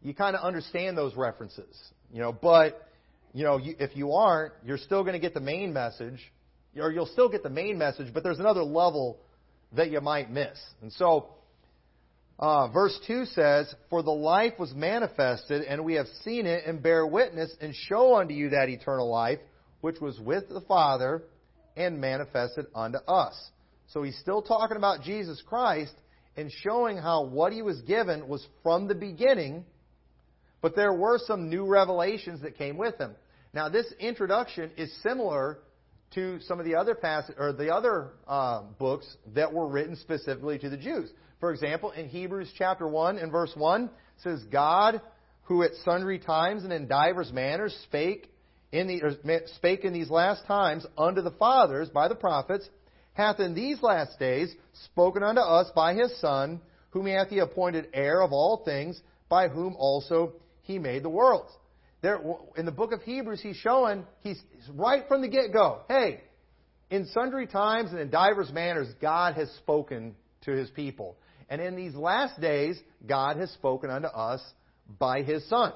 you 0.02 0.14
kind 0.14 0.36
of 0.36 0.44
understand 0.44 0.98
those 0.98 1.16
references. 1.16 1.76
You 2.12 2.22
know, 2.22 2.32
but 2.32 2.88
you 3.34 3.44
know, 3.44 3.58
you, 3.58 3.76
if 3.80 3.96
you 3.96 4.14
aren't, 4.14 4.54
you're 4.66 4.78
still 4.78 5.04
going 5.04 5.14
to 5.14 5.20
get 5.20 5.34
the 5.34 5.40
main 5.40 5.72
message, 5.74 6.20
or 6.78 6.92
you'll 6.92 7.06
still 7.06 7.30
get 7.30 7.44
the 7.44 7.50
main 7.50 7.78
message, 7.78 8.14
but 8.14 8.24
there's 8.24 8.40
another 8.40 8.64
level 8.64 9.20
that 9.74 9.92
you 9.92 10.02
might 10.02 10.32
miss. 10.32 10.58
And 10.82 10.92
so, 10.94 11.30
uh, 12.40 12.70
verse 12.70 12.98
2 13.06 13.26
says, 13.26 13.74
For 13.90 14.02
the 14.02 14.12
life 14.12 14.54
was 14.58 14.74
manifested, 14.74 15.64
and 15.64 15.86
we 15.86 15.96
have 15.96 16.08
seen 16.24 16.46
it, 16.48 16.64
and 16.66 16.82
bear 16.82 17.06
witness, 17.06 17.52
and 17.62 17.76
show 17.76 18.16
unto 18.16 18.34
you 18.34 18.50
that 18.50 18.70
eternal 18.70 19.10
life, 19.10 19.40
which 19.82 20.00
was 20.00 20.20
with 20.20 20.50
the 20.50 20.62
Father 20.62 21.24
and 21.76 22.02
manifested 22.02 22.68
unto 22.76 22.98
us. 23.08 23.36
So 23.88 24.04
he's 24.04 24.18
still 24.20 24.42
talking 24.42 24.78
about 24.78 25.02
Jesus 25.02 25.42
Christ 25.48 25.94
and 26.36 26.52
showing 26.64 26.98
how 26.98 27.26
what 27.26 27.54
he 27.54 27.62
was 27.62 27.82
given 27.82 28.28
was 28.28 28.46
from 28.64 28.88
the 28.88 28.96
beginning, 28.96 29.66
but 30.62 30.76
there 30.76 30.94
were 30.94 31.20
some 31.26 31.50
new 31.50 31.66
revelations 31.66 32.42
that 32.42 32.58
came 32.58 32.78
with 32.78 32.98
him. 32.98 33.16
Now, 33.54 33.70
this 33.70 33.92
introduction 34.00 34.72
is 34.78 34.94
similar 35.02 35.60
to 36.14 36.40
some 36.42 36.60
of 36.60 36.66
the 36.66 36.76
other 36.76 36.96
passages 36.96 37.36
or 37.40 37.54
the 37.54 37.74
other 37.74 38.10
uh, 38.28 38.64
books 38.78 39.08
that 39.34 39.54
were 39.54 39.68
written 39.68 39.96
specifically 39.96 40.60
to 40.60 40.70
the 40.70 40.78
Jews. 40.78 41.10
For 41.40 41.52
example, 41.52 41.92
in 41.92 42.10
Hebrews 42.10 42.52
chapter 42.58 42.88
one 42.88 43.18
and 43.18 43.32
verse 43.32 43.54
one 43.56 43.90
says, 44.24 44.44
"God, 44.52 45.02
who 45.44 45.64
at 45.64 45.72
sundry 45.86 46.20
times 46.20 46.64
and 46.64 46.74
in 46.74 46.88
divers 46.88 47.32
manners 47.32 47.76
spake 47.86 48.32
in 48.72 48.88
the, 48.88 49.48
spake 49.56 49.84
in 49.84 49.94
these 49.94 50.10
last 50.10 50.46
times 50.46 50.86
unto 50.98 51.22
the 51.22 51.32
fathers 51.32 51.90
by 51.90 52.08
the 52.08 52.16
prophets, 52.16 52.68
hath 53.14 53.40
in 53.40 53.54
these 53.54 53.82
last 53.82 54.20
days 54.20 54.54
spoken 54.86 55.24
unto 55.24 55.42
us 55.42 55.68
by 55.76 55.94
his 55.94 56.16
Son, 56.20 56.62
whom 56.92 57.06
he 57.06 57.14
hath 57.14 57.30
he 57.30 57.40
appointed 57.40 57.88
heir 57.94 58.22
of 58.22 58.32
all 58.32 58.62
things, 58.64 59.00
by 59.28 59.48
whom 59.48 59.76
also 59.78 60.34
he 60.62 60.80
made 60.80 61.04
the 61.04 61.10
worlds. 61.10 61.52
There, 62.02 62.20
in 62.56 62.66
the 62.66 62.72
book 62.72 62.94
of 62.94 63.02
Hebrews, 63.02 63.42
he's 63.42 63.58
showing, 63.58 64.06
he's 64.22 64.42
right 64.74 65.04
from 65.08 65.22
the 65.22 65.28
get 65.28 65.52
go, 65.52 65.82
hey, 65.88 66.22
in 66.90 67.06
sundry 67.08 67.46
times 67.46 67.92
and 67.92 68.00
in 68.00 68.10
divers 68.10 68.52
manners, 68.52 68.88
God 69.02 69.36
has 69.36 69.50
spoken 69.58 70.16
to 70.44 70.52
his 70.52 70.70
people. 70.70 71.18
And 71.50 71.62
in 71.62 71.76
these 71.76 71.96
last 71.96 72.40
days, 72.40 72.80
God 73.06 73.38
has 73.38 73.52
spoken 73.52 73.90
unto 73.90 74.08
us 74.08 74.42
by 75.00 75.24
his 75.24 75.48
Son. 75.50 75.74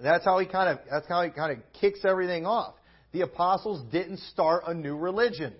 That's 0.00 0.24
how 0.24 0.38
he 0.38 0.46
kind 0.46 0.70
of 0.70 0.78
that's 0.90 1.08
how 1.08 1.22
he 1.22 1.30
kind 1.30 1.52
of 1.52 1.58
kicks 1.80 2.00
everything 2.04 2.46
off. 2.46 2.74
The 3.12 3.22
apostles 3.22 3.82
didn't 3.90 4.18
start 4.18 4.64
a 4.66 4.74
new 4.74 4.96
religion. 4.96 5.54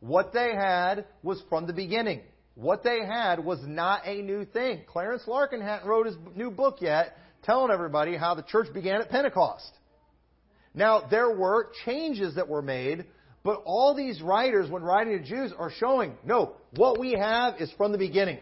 What 0.00 0.32
they 0.32 0.52
had 0.54 1.04
was 1.22 1.42
from 1.48 1.66
the 1.66 1.72
beginning. 1.72 2.22
What 2.54 2.82
they 2.82 3.00
had 3.06 3.44
was 3.44 3.60
not 3.64 4.02
a 4.06 4.22
new 4.22 4.44
thing. 4.44 4.82
Clarence 4.86 5.22
Larkin 5.26 5.60
hadn't 5.60 5.86
wrote 5.86 6.06
his 6.06 6.16
new 6.34 6.50
book 6.50 6.78
yet, 6.80 7.16
telling 7.42 7.70
everybody 7.70 8.16
how 8.16 8.34
the 8.34 8.42
church 8.42 8.72
began 8.74 9.00
at 9.00 9.08
Pentecost. 9.08 9.70
Now, 10.74 11.06
there 11.10 11.30
were 11.30 11.70
changes 11.84 12.34
that 12.36 12.48
were 12.48 12.62
made, 12.62 13.06
but 13.42 13.62
all 13.64 13.94
these 13.94 14.20
writers, 14.20 14.70
when 14.70 14.82
writing 14.82 15.18
to 15.18 15.24
Jews, 15.24 15.52
are 15.56 15.70
showing, 15.70 16.14
no, 16.24 16.54
what 16.76 16.98
we 16.98 17.12
have 17.12 17.60
is 17.60 17.72
from 17.76 17.92
the 17.92 17.98
beginning. 17.98 18.38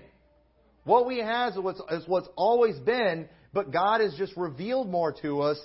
What 0.84 1.06
we 1.06 1.18
have 1.18 1.52
is 1.52 1.58
what's, 1.58 1.80
is 1.90 2.06
what's 2.06 2.28
always 2.34 2.78
been, 2.80 3.28
but 3.58 3.72
God 3.72 4.00
has 4.00 4.14
just 4.14 4.36
revealed 4.36 4.88
more 4.88 5.12
to 5.22 5.40
us 5.40 5.58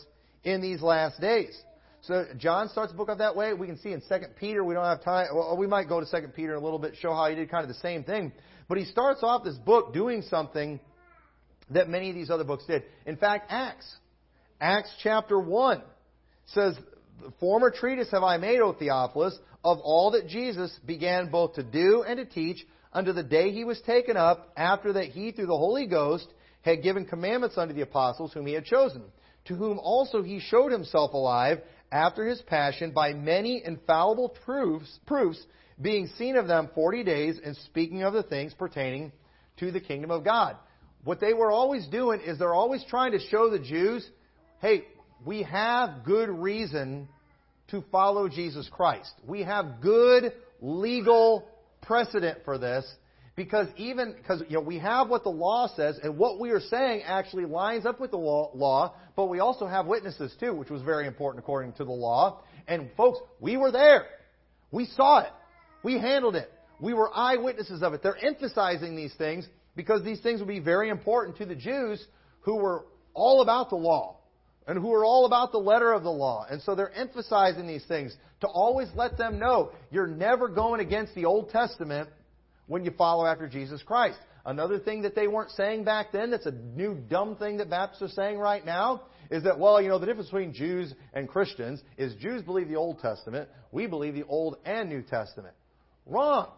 in 0.43 0.61
these 0.61 0.81
last 0.81 1.21
days. 1.21 1.55
So 2.01 2.25
John 2.39 2.67
starts 2.69 2.91
the 2.91 2.97
book 2.97 3.07
off 3.07 3.19
that 3.19 3.35
way. 3.35 3.53
We 3.53 3.67
can 3.67 3.77
see 3.77 3.91
in 3.91 4.01
2 4.01 4.15
Peter, 4.39 4.63
we 4.63 4.73
don't 4.73 4.83
have 4.83 5.03
time. 5.03 5.27
Well, 5.31 5.55
we 5.55 5.67
might 5.67 5.87
go 5.87 5.99
to 5.99 6.21
2 6.21 6.29
Peter 6.29 6.53
in 6.53 6.57
a 6.57 6.63
little 6.63 6.79
bit, 6.79 6.95
show 6.99 7.13
how 7.13 7.29
he 7.29 7.35
did 7.35 7.51
kind 7.51 7.61
of 7.61 7.67
the 7.67 7.79
same 7.81 8.03
thing. 8.03 8.31
But 8.67 8.79
he 8.79 8.85
starts 8.85 9.19
off 9.21 9.43
this 9.43 9.57
book 9.57 9.93
doing 9.93 10.23
something 10.23 10.79
that 11.69 11.87
many 11.87 12.09
of 12.09 12.15
these 12.15 12.31
other 12.31 12.43
books 12.43 12.65
did. 12.65 12.81
In 13.05 13.15
fact, 13.15 13.51
Acts. 13.51 13.85
Acts 14.59 14.89
chapter 15.03 15.39
1 15.39 15.83
says, 16.47 16.75
The 17.21 17.31
former 17.39 17.69
treatise 17.69 18.09
have 18.09 18.23
I 18.23 18.37
made, 18.37 18.59
O 18.59 18.73
Theophilus, 18.73 19.37
of 19.63 19.77
all 19.83 20.09
that 20.13 20.27
Jesus 20.27 20.75
began 20.83 21.29
both 21.29 21.53
to 21.53 21.63
do 21.63 22.01
and 22.01 22.17
to 22.17 22.25
teach 22.25 22.65
unto 22.91 23.13
the 23.13 23.21
day 23.21 23.51
he 23.51 23.63
was 23.63 23.79
taken 23.81 24.17
up, 24.17 24.51
after 24.57 24.93
that 24.93 25.09
he, 25.09 25.31
through 25.31 25.45
the 25.45 25.55
Holy 25.55 25.85
Ghost, 25.85 26.25
had 26.63 26.83
given 26.83 27.05
commandments 27.05 27.57
unto 27.57 27.73
the 27.73 27.81
apostles 27.81 28.33
whom 28.33 28.45
he 28.45 28.53
had 28.53 28.65
chosen, 28.65 29.03
to 29.45 29.55
whom 29.55 29.79
also 29.79 30.23
he 30.23 30.39
showed 30.39 30.71
himself 30.71 31.13
alive 31.13 31.59
after 31.91 32.25
his 32.25 32.41
passion 32.41 32.91
by 32.91 33.13
many 33.13 33.61
infallible 33.63 34.29
proofs, 34.43 34.99
proofs 35.05 35.41
being 35.81 36.07
seen 36.17 36.35
of 36.35 36.47
them 36.47 36.69
forty 36.73 37.03
days, 37.03 37.39
and 37.43 37.55
speaking 37.57 38.03
of 38.03 38.13
the 38.13 38.23
things 38.23 38.53
pertaining 38.53 39.11
to 39.57 39.71
the 39.71 39.79
kingdom 39.79 40.11
of 40.11 40.23
God. 40.23 40.55
What 41.03 41.19
they 41.19 41.33
were 41.33 41.51
always 41.51 41.85
doing 41.87 42.21
is 42.21 42.39
they're 42.39 42.53
always 42.53 42.83
trying 42.89 43.11
to 43.11 43.19
show 43.19 43.49
the 43.49 43.59
Jews, 43.59 44.07
hey, 44.61 44.85
we 45.25 45.43
have 45.43 46.03
good 46.05 46.29
reason 46.29 47.09
to 47.69 47.83
follow 47.91 48.29
Jesus 48.29 48.69
Christ. 48.71 49.11
We 49.27 49.43
have 49.43 49.81
good 49.81 50.31
legal 50.61 51.47
precedent 51.81 52.39
for 52.45 52.57
this, 52.57 52.85
because 53.35 53.67
even 53.77 54.13
because 54.13 54.43
you 54.47 54.55
know 54.55 54.61
we 54.61 54.79
have 54.79 55.09
what 55.09 55.23
the 55.23 55.29
law 55.29 55.67
says, 55.75 55.99
and 56.03 56.17
what 56.17 56.39
we 56.39 56.51
are 56.51 56.59
saying 56.59 57.01
actually 57.03 57.45
lines 57.45 57.85
up 57.85 57.99
with 57.99 58.11
the 58.11 58.17
law, 58.17 58.93
but 59.15 59.25
we 59.25 59.39
also 59.39 59.65
have 59.65 59.87
witnesses 59.87 60.33
too, 60.39 60.53
which 60.53 60.69
was 60.69 60.81
very 60.81 61.07
important 61.07 61.43
according 61.43 61.73
to 61.73 61.85
the 61.85 61.91
law. 61.91 62.41
And 62.67 62.89
folks, 62.95 63.19
we 63.39 63.57
were 63.57 63.71
there. 63.71 64.05
We 64.71 64.85
saw 64.85 65.19
it. 65.19 65.31
We 65.83 65.99
handled 65.99 66.35
it. 66.35 66.51
We 66.79 66.93
were 66.93 67.09
eyewitnesses 67.13 67.81
of 67.81 67.93
it. 67.93 68.03
They're 68.03 68.17
emphasizing 68.17 68.95
these 68.95 69.13
things 69.15 69.47
because 69.75 70.03
these 70.03 70.21
things 70.21 70.39
would 70.39 70.47
be 70.47 70.59
very 70.59 70.89
important 70.89 71.37
to 71.37 71.45
the 71.45 71.55
Jews 71.55 72.03
who 72.41 72.55
were 72.55 72.85
all 73.13 73.41
about 73.41 73.69
the 73.69 73.75
law 73.75 74.17
and 74.67 74.79
who 74.79 74.93
are 74.93 75.03
all 75.03 75.25
about 75.25 75.51
the 75.51 75.57
letter 75.57 75.91
of 75.91 76.03
the 76.03 76.11
law. 76.11 76.45
And 76.49 76.61
so 76.61 76.75
they're 76.75 76.93
emphasizing 76.93 77.67
these 77.67 77.85
things 77.85 78.15
to 78.41 78.47
always 78.47 78.87
let 78.95 79.17
them 79.17 79.39
know 79.39 79.71
you're 79.91 80.07
never 80.07 80.47
going 80.47 80.79
against 80.79 81.15
the 81.15 81.25
Old 81.25 81.49
Testament 81.49 82.09
when 82.73 82.83
you 82.83 82.89
follow 82.97 83.27
after 83.27 83.47
Jesus 83.47 83.83
Christ. 83.83 84.17
Another 84.47 84.79
thing 84.79 85.03
that 85.03 85.13
they 85.13 85.27
weren't 85.27 85.51
saying 85.51 85.83
back 85.83 86.11
then, 86.11 86.31
that's 86.31 86.47
a 86.47 86.51
new 86.51 86.95
dumb 86.95 87.35
thing 87.35 87.57
that 87.57 87.69
Baptists 87.69 88.01
are 88.01 88.07
saying 88.07 88.39
right 88.39 88.65
now, 88.65 89.03
is 89.29 89.43
that, 89.43 89.59
well, 89.59 89.79
you 89.79 89.89
know, 89.89 89.99
the 89.99 90.07
difference 90.07 90.29
between 90.29 90.55
Jews 90.55 90.91
and 91.13 91.29
Christians 91.29 91.83
is 91.99 92.15
Jews 92.15 92.41
believe 92.41 92.69
the 92.69 92.75
Old 92.75 92.99
Testament, 92.99 93.47
we 93.71 93.85
believe 93.85 94.15
the 94.15 94.23
Old 94.23 94.57
and 94.65 94.89
New 94.89 95.03
Testament. 95.03 95.53
Wrong. 96.07 96.49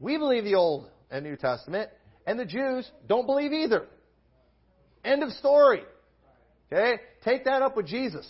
We 0.00 0.16
believe 0.16 0.44
the 0.44 0.54
Old 0.54 0.88
and 1.10 1.22
New 1.22 1.36
Testament, 1.36 1.90
and 2.26 2.40
the 2.40 2.46
Jews 2.46 2.90
don't 3.06 3.26
believe 3.26 3.52
either. 3.52 3.84
End 5.04 5.22
of 5.22 5.32
story. 5.32 5.82
Okay? 6.72 6.94
Take 7.26 7.44
that 7.44 7.60
up 7.60 7.76
with 7.76 7.86
Jesus. 7.86 8.26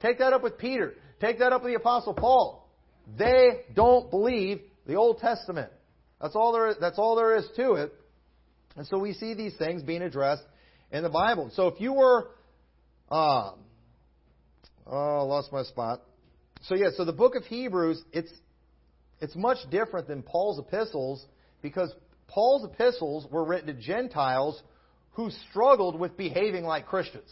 Take 0.00 0.20
that 0.20 0.32
up 0.32 0.44
with 0.44 0.56
Peter. 0.56 0.94
Take 1.20 1.40
that 1.40 1.52
up 1.52 1.64
with 1.64 1.72
the 1.72 1.80
Apostle 1.80 2.14
Paul. 2.14 2.70
They 3.18 3.64
don't 3.74 4.08
believe 4.08 4.60
the 4.86 4.94
Old 4.94 5.18
Testament. 5.18 5.72
That's 6.20 6.36
all 6.36 6.52
there 6.52 6.74
that's 6.80 6.98
all 6.98 7.16
there 7.16 7.36
is 7.36 7.46
to 7.56 7.74
it. 7.74 7.92
And 8.76 8.86
so 8.86 8.98
we 8.98 9.12
see 9.12 9.34
these 9.34 9.56
things 9.56 9.82
being 9.82 10.02
addressed 10.02 10.42
in 10.90 11.02
the 11.02 11.10
Bible. 11.10 11.50
So 11.54 11.68
if 11.68 11.80
you 11.80 11.92
were, 11.92 12.30
um, 13.10 13.54
oh, 14.86 15.18
I 15.18 15.22
lost 15.22 15.52
my 15.52 15.62
spot. 15.62 16.02
So 16.62 16.74
yeah, 16.74 16.88
so 16.96 17.04
the 17.04 17.12
book 17.12 17.36
of 17.36 17.44
Hebrews, 17.44 18.02
it's 18.12 18.32
it's 19.20 19.36
much 19.36 19.58
different 19.70 20.08
than 20.08 20.22
Paul's 20.22 20.58
epistles 20.58 21.24
because 21.62 21.92
Paul's 22.26 22.64
epistles 22.64 23.26
were 23.30 23.44
written 23.44 23.68
to 23.68 23.80
Gentiles 23.80 24.60
who 25.12 25.30
struggled 25.50 25.98
with 25.98 26.16
behaving 26.16 26.64
like 26.64 26.86
Christians. 26.86 27.30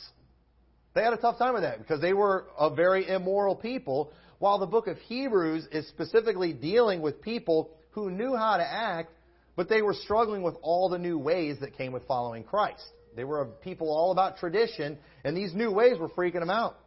They 0.95 1.03
had 1.03 1.13
a 1.13 1.17
tough 1.17 1.39
time 1.39 1.55
with 1.55 1.63
that 1.63 1.79
because 1.79 2.01
they 2.01 2.13
were 2.13 2.47
a 2.59 2.75
very 2.75 3.09
immoral 3.09 3.57
people, 3.57 4.13
while 4.39 4.59
the 4.59 4.67
book 4.67 4.87
of 4.87 4.99
Hebrews 4.99 5.67
is 5.73 5.89
specifically 5.89 6.53
dealing 6.53 7.01
with 7.01 7.23
people 7.23 7.71
who 7.93 8.11
knew 8.11 8.37
how 8.37 8.57
to 8.57 8.65
act, 8.65 9.13
but 9.57 9.69
they 9.69 9.83
were 9.83 9.95
struggling 9.95 10.43
with 10.43 10.55
all 10.63 10.89
the 10.89 10.99
new 10.99 11.19
ways 11.19 11.59
that 11.61 11.77
came 11.77 11.93
with 11.93 12.07
following 12.07 12.45
Christ. 12.45 12.85
They 13.15 13.25
were 13.25 13.43
a 13.43 13.47
people 13.47 13.91
all 13.91 14.13
about 14.13 14.39
tradition, 14.39 14.99
and 15.25 15.37
these 15.37 15.55
new 15.55 15.71
ways 15.71 15.99
were 15.99 16.09
freaking 16.09 16.41
them 16.41 16.51
out. 16.51 16.79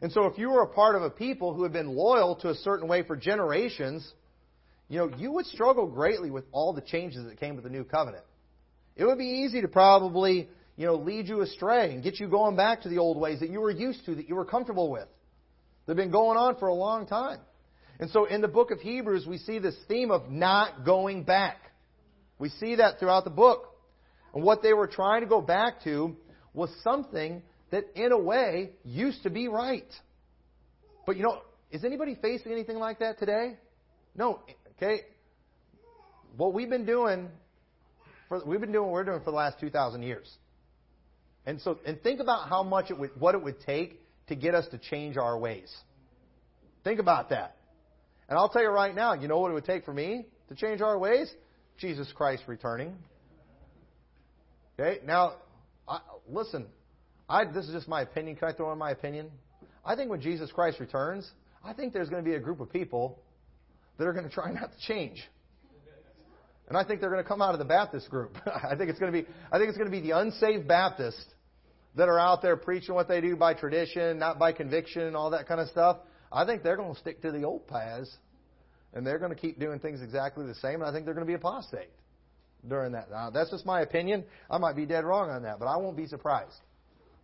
And 0.00 0.10
so 0.10 0.26
if 0.26 0.38
you 0.38 0.50
were 0.50 0.62
a 0.62 0.68
part 0.68 0.96
of 0.96 1.02
a 1.02 1.10
people 1.10 1.54
who 1.54 1.62
had 1.62 1.72
been 1.72 1.88
loyal 1.88 2.36
to 2.36 2.50
a 2.50 2.54
certain 2.54 2.88
way 2.88 3.02
for 3.02 3.16
generations, 3.16 4.10
you 4.88 4.98
know, 4.98 5.10
you 5.16 5.32
would 5.32 5.46
struggle 5.46 5.86
greatly 5.86 6.30
with 6.30 6.44
all 6.52 6.72
the 6.72 6.80
changes 6.80 7.24
that 7.24 7.38
came 7.38 7.54
with 7.54 7.64
the 7.64 7.70
new 7.70 7.84
covenant. 7.84 8.24
It 8.96 9.04
would 9.04 9.18
be 9.18 9.44
easy 9.44 9.60
to 9.62 9.68
probably 9.68 10.48
you 10.76 10.86
know, 10.86 10.94
lead 10.94 11.28
you 11.28 11.40
astray 11.42 11.92
and 11.92 12.02
get 12.02 12.18
you 12.18 12.28
going 12.28 12.56
back 12.56 12.82
to 12.82 12.88
the 12.88 12.98
old 12.98 13.18
ways 13.18 13.40
that 13.40 13.50
you 13.50 13.60
were 13.60 13.70
used 13.70 14.04
to, 14.06 14.14
that 14.14 14.28
you 14.28 14.34
were 14.34 14.44
comfortable 14.44 14.90
with. 14.90 15.06
They've 15.86 15.96
been 15.96 16.10
going 16.10 16.38
on 16.38 16.56
for 16.56 16.68
a 16.68 16.74
long 16.74 17.06
time. 17.06 17.38
And 18.02 18.10
so 18.10 18.24
in 18.24 18.40
the 18.40 18.48
book 18.48 18.72
of 18.72 18.80
Hebrews, 18.80 19.28
we 19.28 19.38
see 19.38 19.60
this 19.60 19.76
theme 19.86 20.10
of 20.10 20.28
not 20.28 20.84
going 20.84 21.22
back. 21.22 21.58
We 22.36 22.48
see 22.48 22.74
that 22.74 22.98
throughout 22.98 23.22
the 23.22 23.30
book. 23.30 23.76
And 24.34 24.42
what 24.42 24.60
they 24.60 24.72
were 24.72 24.88
trying 24.88 25.20
to 25.20 25.28
go 25.28 25.40
back 25.40 25.84
to 25.84 26.16
was 26.52 26.68
something 26.82 27.44
that, 27.70 27.84
in 27.94 28.10
a 28.10 28.18
way, 28.18 28.70
used 28.82 29.22
to 29.22 29.30
be 29.30 29.46
right. 29.46 29.86
But 31.06 31.16
you 31.16 31.22
know, 31.22 31.42
is 31.70 31.84
anybody 31.84 32.18
facing 32.20 32.50
anything 32.50 32.76
like 32.76 32.98
that 32.98 33.20
today? 33.20 33.56
No. 34.16 34.40
Okay? 34.76 35.02
What 36.36 36.54
we've 36.54 36.68
been 36.68 36.84
doing, 36.84 37.28
for, 38.28 38.44
we've 38.44 38.60
been 38.60 38.72
doing 38.72 38.86
what 38.86 38.94
we're 38.94 39.04
doing 39.04 39.20
for 39.20 39.30
the 39.30 39.36
last 39.36 39.60
2,000 39.60 40.02
years. 40.02 40.28
And 41.46 41.60
so, 41.60 41.78
and 41.86 42.02
think 42.02 42.18
about 42.18 42.48
how 42.48 42.64
much 42.64 42.90
it 42.90 42.98
would, 42.98 43.10
what 43.20 43.36
it 43.36 43.44
would 43.44 43.60
take 43.60 44.00
to 44.26 44.34
get 44.34 44.56
us 44.56 44.66
to 44.72 44.78
change 44.78 45.16
our 45.16 45.38
ways. 45.38 45.72
Think 46.82 46.98
about 46.98 47.30
that. 47.30 47.58
And 48.32 48.38
I'll 48.38 48.48
tell 48.48 48.62
you 48.62 48.70
right 48.70 48.94
now, 48.94 49.12
you 49.12 49.28
know 49.28 49.40
what 49.40 49.50
it 49.50 49.52
would 49.52 49.66
take 49.66 49.84
for 49.84 49.92
me 49.92 50.24
to 50.48 50.54
change 50.54 50.80
our 50.80 50.98
ways? 50.98 51.30
Jesus 51.76 52.10
Christ 52.14 52.44
returning. 52.46 52.96
Okay, 54.80 55.00
now, 55.04 55.34
I, 55.86 56.00
listen, 56.26 56.64
I, 57.28 57.44
this 57.44 57.66
is 57.66 57.74
just 57.74 57.88
my 57.88 58.00
opinion. 58.00 58.36
Can 58.36 58.48
I 58.48 58.52
throw 58.54 58.72
in 58.72 58.78
my 58.78 58.90
opinion? 58.90 59.30
I 59.84 59.96
think 59.96 60.08
when 60.08 60.22
Jesus 60.22 60.50
Christ 60.50 60.80
returns, 60.80 61.30
I 61.62 61.74
think 61.74 61.92
there's 61.92 62.08
going 62.08 62.24
to 62.24 62.26
be 62.26 62.34
a 62.34 62.40
group 62.40 62.60
of 62.60 62.72
people 62.72 63.18
that 63.98 64.06
are 64.06 64.14
going 64.14 64.26
to 64.26 64.34
try 64.34 64.50
not 64.54 64.70
to 64.72 64.78
change. 64.88 65.22
And 66.70 66.78
I 66.78 66.84
think 66.84 67.02
they're 67.02 67.10
going 67.10 67.22
to 67.22 67.28
come 67.28 67.42
out 67.42 67.52
of 67.52 67.58
the 67.58 67.66
Baptist 67.66 68.08
group. 68.08 68.38
I 68.46 68.76
think 68.76 68.88
it's 68.88 68.98
going 68.98 69.12
to 69.12 69.22
be 69.22 69.28
I 69.52 69.58
think 69.58 69.68
it's 69.68 69.76
going 69.76 69.90
to 69.90 69.94
be 69.94 70.00
the 70.00 70.16
unsaved 70.18 70.66
Baptists 70.66 71.22
that 71.96 72.08
are 72.08 72.18
out 72.18 72.40
there 72.40 72.56
preaching 72.56 72.94
what 72.94 73.08
they 73.08 73.20
do 73.20 73.36
by 73.36 73.52
tradition, 73.52 74.18
not 74.18 74.38
by 74.38 74.52
conviction 74.52 75.02
and 75.02 75.16
all 75.16 75.28
that 75.32 75.46
kind 75.46 75.60
of 75.60 75.68
stuff. 75.68 75.98
I 76.32 76.44
think 76.46 76.62
they're 76.62 76.76
going 76.76 76.94
to 76.94 77.00
stick 77.00 77.22
to 77.22 77.30
the 77.30 77.44
old 77.44 77.66
paths 77.66 78.14
and 78.94 79.06
they're 79.06 79.18
going 79.18 79.34
to 79.34 79.38
keep 79.38 79.58
doing 79.58 79.78
things 79.78 80.02
exactly 80.02 80.46
the 80.46 80.54
same 80.56 80.74
and 80.74 80.84
I 80.84 80.92
think 80.92 81.04
they're 81.04 81.14
going 81.14 81.26
to 81.26 81.30
be 81.30 81.34
apostate 81.34 81.90
during 82.68 82.92
that. 82.92 83.10
Now, 83.10 83.30
that's 83.30 83.50
just 83.50 83.66
my 83.66 83.80
opinion. 83.80 84.24
I 84.50 84.58
might 84.58 84.76
be 84.76 84.86
dead 84.86 85.04
wrong 85.04 85.30
on 85.30 85.42
that, 85.42 85.58
but 85.58 85.66
I 85.66 85.76
won't 85.76 85.96
be 85.96 86.06
surprised. 86.06 86.60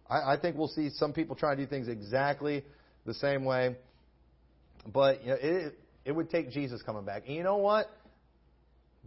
I, 0.09 0.35
I 0.35 0.38
think 0.40 0.57
we'll 0.57 0.68
see 0.68 0.90
some 0.90 1.12
people 1.12 1.37
trying 1.37 1.57
to 1.57 1.64
do 1.64 1.68
things 1.68 1.88
exactly 1.88 2.64
the 3.07 3.14
same 3.14 3.44
way. 3.44 3.77
But 4.87 5.23
you 5.23 5.29
know, 5.29 5.37
it, 5.40 5.79
it 6.05 6.12
would 6.12 6.31
take 6.31 6.51
Jesus 6.51 6.83
coming 6.83 7.05
back. 7.05 7.25
And 7.27 7.35
you 7.35 7.42
know 7.42 7.59
what? 7.59 7.90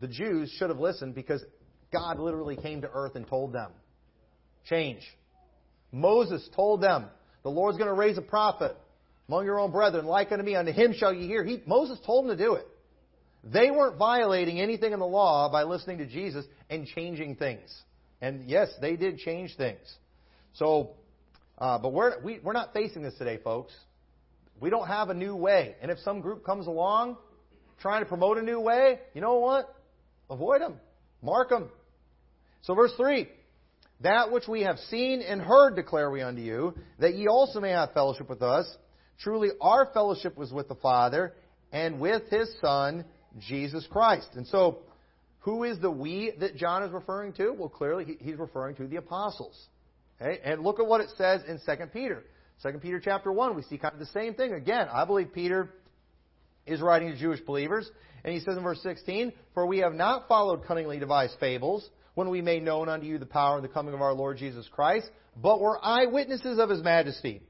the 0.01 0.07
Jews 0.07 0.53
should 0.57 0.69
have 0.69 0.79
listened 0.79 1.15
because 1.15 1.43
God 1.93 2.19
literally 2.19 2.57
came 2.57 2.81
to 2.81 2.89
earth 2.91 3.15
and 3.15 3.25
told 3.27 3.53
them, 3.53 3.71
change. 4.65 5.01
Moses 5.91 6.47
told 6.55 6.81
them, 6.81 7.05
the 7.43 7.49
Lord's 7.49 7.77
going 7.77 7.89
to 7.89 7.93
raise 7.93 8.17
a 8.17 8.21
prophet 8.21 8.75
among 9.27 9.45
your 9.45 9.59
own 9.59 9.71
brethren, 9.71 10.05
like 10.05 10.31
unto 10.31 10.43
me, 10.43 10.55
unto 10.55 10.71
him 10.71 10.93
shall 10.97 11.13
ye 11.13 11.27
hear. 11.27 11.43
He, 11.43 11.61
Moses 11.65 11.99
told 12.05 12.25
them 12.25 12.37
to 12.37 12.43
do 12.43 12.55
it. 12.55 12.67
They 13.43 13.71
weren't 13.71 13.97
violating 13.97 14.59
anything 14.59 14.93
in 14.93 14.99
the 14.99 15.05
law 15.05 15.49
by 15.51 15.63
listening 15.63 15.97
to 15.99 16.05
Jesus 16.05 16.45
and 16.69 16.85
changing 16.85 17.35
things. 17.37 17.73
And 18.21 18.47
yes, 18.47 18.69
they 18.81 18.95
did 18.95 19.17
change 19.17 19.55
things. 19.57 19.79
So, 20.53 20.91
uh, 21.57 21.79
but 21.79 21.91
we're, 21.91 22.21
we, 22.21 22.39
we're 22.39 22.53
not 22.53 22.73
facing 22.73 23.01
this 23.01 23.15
today, 23.17 23.39
folks. 23.43 23.73
We 24.59 24.69
don't 24.69 24.87
have 24.87 25.09
a 25.09 25.13
new 25.15 25.35
way. 25.35 25.75
And 25.81 25.89
if 25.89 25.97
some 25.99 26.21
group 26.21 26.45
comes 26.45 26.67
along 26.67 27.17
trying 27.81 28.03
to 28.03 28.05
promote 28.07 28.37
a 28.37 28.43
new 28.43 28.59
way, 28.59 28.99
you 29.15 29.21
know 29.21 29.39
what? 29.39 29.73
Avoid 30.29 30.61
them. 30.61 30.75
Mark 31.23 31.49
them. 31.49 31.69
So 32.61 32.75
verse 32.75 32.93
3. 32.95 33.27
That 34.01 34.31
which 34.31 34.47
we 34.47 34.63
have 34.63 34.77
seen 34.89 35.21
and 35.21 35.41
heard 35.41 35.75
declare 35.75 36.09
we 36.09 36.21
unto 36.21 36.41
you, 36.41 36.75
that 36.99 37.15
ye 37.15 37.27
also 37.27 37.59
may 37.59 37.71
have 37.71 37.93
fellowship 37.93 38.29
with 38.29 38.41
us. 38.41 38.67
Truly 39.21 39.49
our 39.59 39.89
fellowship 39.93 40.37
was 40.37 40.51
with 40.51 40.67
the 40.67 40.75
Father 40.75 41.33
and 41.71 41.99
with 41.99 42.23
His 42.29 42.53
Son, 42.59 43.05
Jesus 43.39 43.87
Christ. 43.89 44.29
And 44.35 44.47
so, 44.47 44.79
who 45.39 45.63
is 45.63 45.79
the 45.79 45.91
we 45.91 46.33
that 46.39 46.55
John 46.55 46.83
is 46.83 46.91
referring 46.91 47.33
to? 47.33 47.51
Well, 47.51 47.69
clearly 47.69 48.17
he's 48.19 48.37
referring 48.37 48.75
to 48.75 48.87
the 48.87 48.97
apostles. 48.97 49.59
Okay? 50.21 50.39
And 50.43 50.61
look 50.61 50.79
at 50.79 50.85
what 50.85 51.01
it 51.01 51.09
says 51.17 51.41
in 51.47 51.59
2 51.65 51.85
Peter. 51.87 52.23
2 52.61 52.77
Peter 52.79 52.99
chapter 52.99 53.31
1, 53.31 53.55
we 53.55 53.63
see 53.63 53.77
kind 53.77 53.93
of 53.93 53.99
the 53.99 54.05
same 54.07 54.35
thing. 54.35 54.53
Again, 54.53 54.87
I 54.91 55.05
believe 55.05 55.33
Peter 55.33 55.69
is 56.67 56.79
writing 56.79 57.11
to 57.11 57.17
Jewish 57.17 57.39
believers. 57.41 57.89
And 58.23 58.33
he 58.33 58.39
says 58.39 58.55
in 58.55 58.61
verse 58.61 58.81
16, 58.83 59.33
For 59.55 59.65
we 59.65 59.79
have 59.79 59.93
not 59.93 60.27
followed 60.27 60.65
cunningly 60.65 60.99
devised 60.99 61.37
fables, 61.39 61.89
when 62.13 62.29
we 62.29 62.41
made 62.41 62.63
known 62.63 62.89
unto 62.89 63.05
you 63.05 63.17
the 63.17 63.25
power 63.25 63.55
and 63.55 63.63
the 63.63 63.69
coming 63.69 63.93
of 63.93 64.01
our 64.01 64.13
Lord 64.13 64.37
Jesus 64.37 64.67
Christ, 64.71 65.09
but 65.41 65.61
were 65.61 65.83
eyewitnesses 65.83 66.59
of 66.59 66.69
his 66.69 66.83
majesty. 66.83 67.41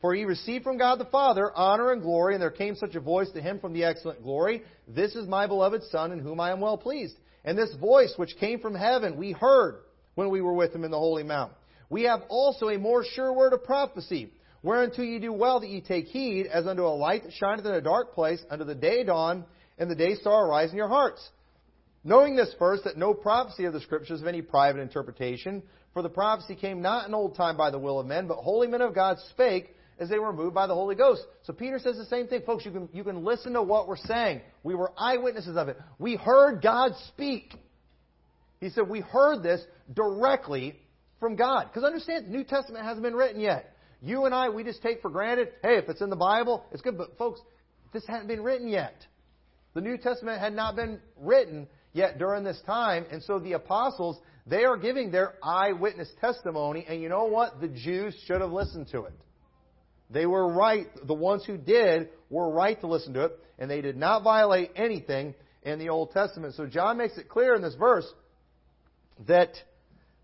For 0.00 0.14
he 0.14 0.24
received 0.24 0.62
from 0.62 0.78
God 0.78 1.00
the 1.00 1.06
Father 1.06 1.50
honor 1.56 1.92
and 1.92 2.00
glory, 2.00 2.34
and 2.34 2.42
there 2.42 2.50
came 2.50 2.76
such 2.76 2.94
a 2.94 3.00
voice 3.00 3.30
to 3.32 3.40
him 3.40 3.58
from 3.58 3.72
the 3.72 3.84
excellent 3.84 4.22
glory, 4.22 4.62
This 4.86 5.16
is 5.16 5.26
my 5.26 5.46
beloved 5.46 5.82
Son, 5.90 6.12
in 6.12 6.20
whom 6.20 6.38
I 6.38 6.52
am 6.52 6.60
well 6.60 6.78
pleased. 6.78 7.16
And 7.44 7.58
this 7.58 7.74
voice 7.74 8.12
which 8.16 8.36
came 8.38 8.60
from 8.60 8.74
heaven 8.74 9.16
we 9.16 9.32
heard 9.32 9.80
when 10.14 10.30
we 10.30 10.40
were 10.40 10.52
with 10.52 10.74
him 10.74 10.84
in 10.84 10.90
the 10.90 10.98
holy 10.98 11.24
mount. 11.24 11.52
We 11.90 12.02
have 12.04 12.22
also 12.28 12.68
a 12.68 12.78
more 12.78 13.04
sure 13.04 13.32
word 13.32 13.52
of 13.52 13.64
prophecy, 13.64 14.30
whereunto 14.62 15.02
ye 15.02 15.18
do 15.18 15.32
well 15.32 15.60
that 15.60 15.68
ye 15.68 15.80
take 15.80 16.06
heed, 16.06 16.46
as 16.46 16.66
unto 16.66 16.82
a 16.82 16.94
light 16.94 17.24
that 17.24 17.32
shineth 17.32 17.66
in 17.66 17.74
a 17.74 17.80
dark 17.80 18.14
place, 18.14 18.42
unto 18.50 18.64
the 18.64 18.74
day 18.74 19.02
dawn, 19.02 19.44
and 19.78 19.90
the 19.90 19.96
day 19.96 20.14
star 20.14 20.46
arise 20.46 20.70
in 20.70 20.76
your 20.76 20.88
hearts. 20.88 21.26
Knowing 22.04 22.36
this 22.36 22.54
first, 22.58 22.84
that 22.84 22.96
no 22.96 23.14
prophecy 23.14 23.64
of 23.64 23.72
the 23.72 23.80
Scriptures 23.80 24.20
of 24.20 24.26
any 24.26 24.42
private 24.42 24.80
interpretation, 24.80 25.62
for 25.92 26.02
the 26.02 26.08
prophecy 26.08 26.54
came 26.54 26.82
not 26.82 27.08
in 27.08 27.14
old 27.14 27.34
time 27.34 27.56
by 27.56 27.70
the 27.70 27.78
will 27.78 27.98
of 27.98 28.06
men, 28.06 28.28
but 28.28 28.36
holy 28.36 28.68
men 28.68 28.82
of 28.82 28.94
God 28.94 29.16
spake 29.30 29.74
as 29.98 30.08
they 30.08 30.18
were 30.18 30.32
moved 30.32 30.54
by 30.54 30.66
the 30.66 30.74
Holy 30.74 30.94
Ghost. 30.94 31.22
So 31.44 31.52
Peter 31.52 31.78
says 31.78 31.96
the 31.96 32.06
same 32.06 32.28
thing. 32.28 32.42
Folks, 32.46 32.64
you 32.64 32.70
can, 32.70 32.88
you 32.92 33.04
can 33.04 33.24
listen 33.24 33.52
to 33.54 33.62
what 33.62 33.88
we're 33.88 33.96
saying. 33.96 34.40
We 34.62 34.74
were 34.74 34.92
eyewitnesses 34.96 35.56
of 35.56 35.68
it. 35.68 35.78
We 35.98 36.16
heard 36.16 36.62
God 36.62 36.92
speak. 37.08 37.54
He 38.60 38.70
said, 38.70 38.88
we 38.88 39.00
heard 39.00 39.42
this 39.42 39.60
directly 39.92 40.78
from 41.20 41.36
God. 41.36 41.66
Because 41.68 41.84
understand, 41.84 42.26
the 42.26 42.30
New 42.30 42.44
Testament 42.44 42.84
hasn't 42.84 43.02
been 43.02 43.14
written 43.14 43.40
yet. 43.40 43.74
You 44.00 44.24
and 44.24 44.34
I, 44.34 44.48
we 44.48 44.62
just 44.64 44.82
take 44.82 45.02
for 45.02 45.10
granted, 45.10 45.48
hey, 45.62 45.76
if 45.78 45.88
it's 45.88 46.00
in 46.00 46.10
the 46.10 46.16
Bible, 46.16 46.64
it's 46.72 46.82
good. 46.82 46.96
But 46.96 47.18
folks, 47.18 47.40
this 47.92 48.04
hadn't 48.06 48.28
been 48.28 48.42
written 48.42 48.68
yet. 48.68 48.94
The 49.74 49.80
New 49.80 49.96
Testament 49.96 50.40
had 50.40 50.54
not 50.54 50.76
been 50.76 51.00
written 51.20 51.66
yet 51.92 52.18
during 52.18 52.44
this 52.44 52.60
time, 52.66 53.06
and 53.10 53.22
so 53.22 53.38
the 53.38 53.52
apostles, 53.52 54.18
they 54.46 54.64
are 54.64 54.76
giving 54.76 55.10
their 55.10 55.34
eyewitness 55.42 56.08
testimony, 56.20 56.84
and 56.88 57.02
you 57.02 57.08
know 57.08 57.24
what? 57.24 57.60
The 57.60 57.68
Jews 57.68 58.14
should 58.26 58.40
have 58.40 58.52
listened 58.52 58.88
to 58.92 59.04
it. 59.04 59.12
They 60.10 60.26
were 60.26 60.48
right. 60.48 60.86
The 61.06 61.14
ones 61.14 61.44
who 61.44 61.56
did 61.56 62.08
were 62.30 62.50
right 62.50 62.80
to 62.80 62.86
listen 62.86 63.14
to 63.14 63.26
it, 63.26 63.38
and 63.58 63.70
they 63.70 63.80
did 63.80 63.96
not 63.96 64.22
violate 64.22 64.70
anything 64.76 65.34
in 65.62 65.78
the 65.78 65.90
Old 65.90 66.12
Testament. 66.12 66.54
So 66.54 66.66
John 66.66 66.96
makes 66.96 67.18
it 67.18 67.28
clear 67.28 67.54
in 67.54 67.62
this 67.62 67.74
verse 67.74 68.06
that 69.26 69.52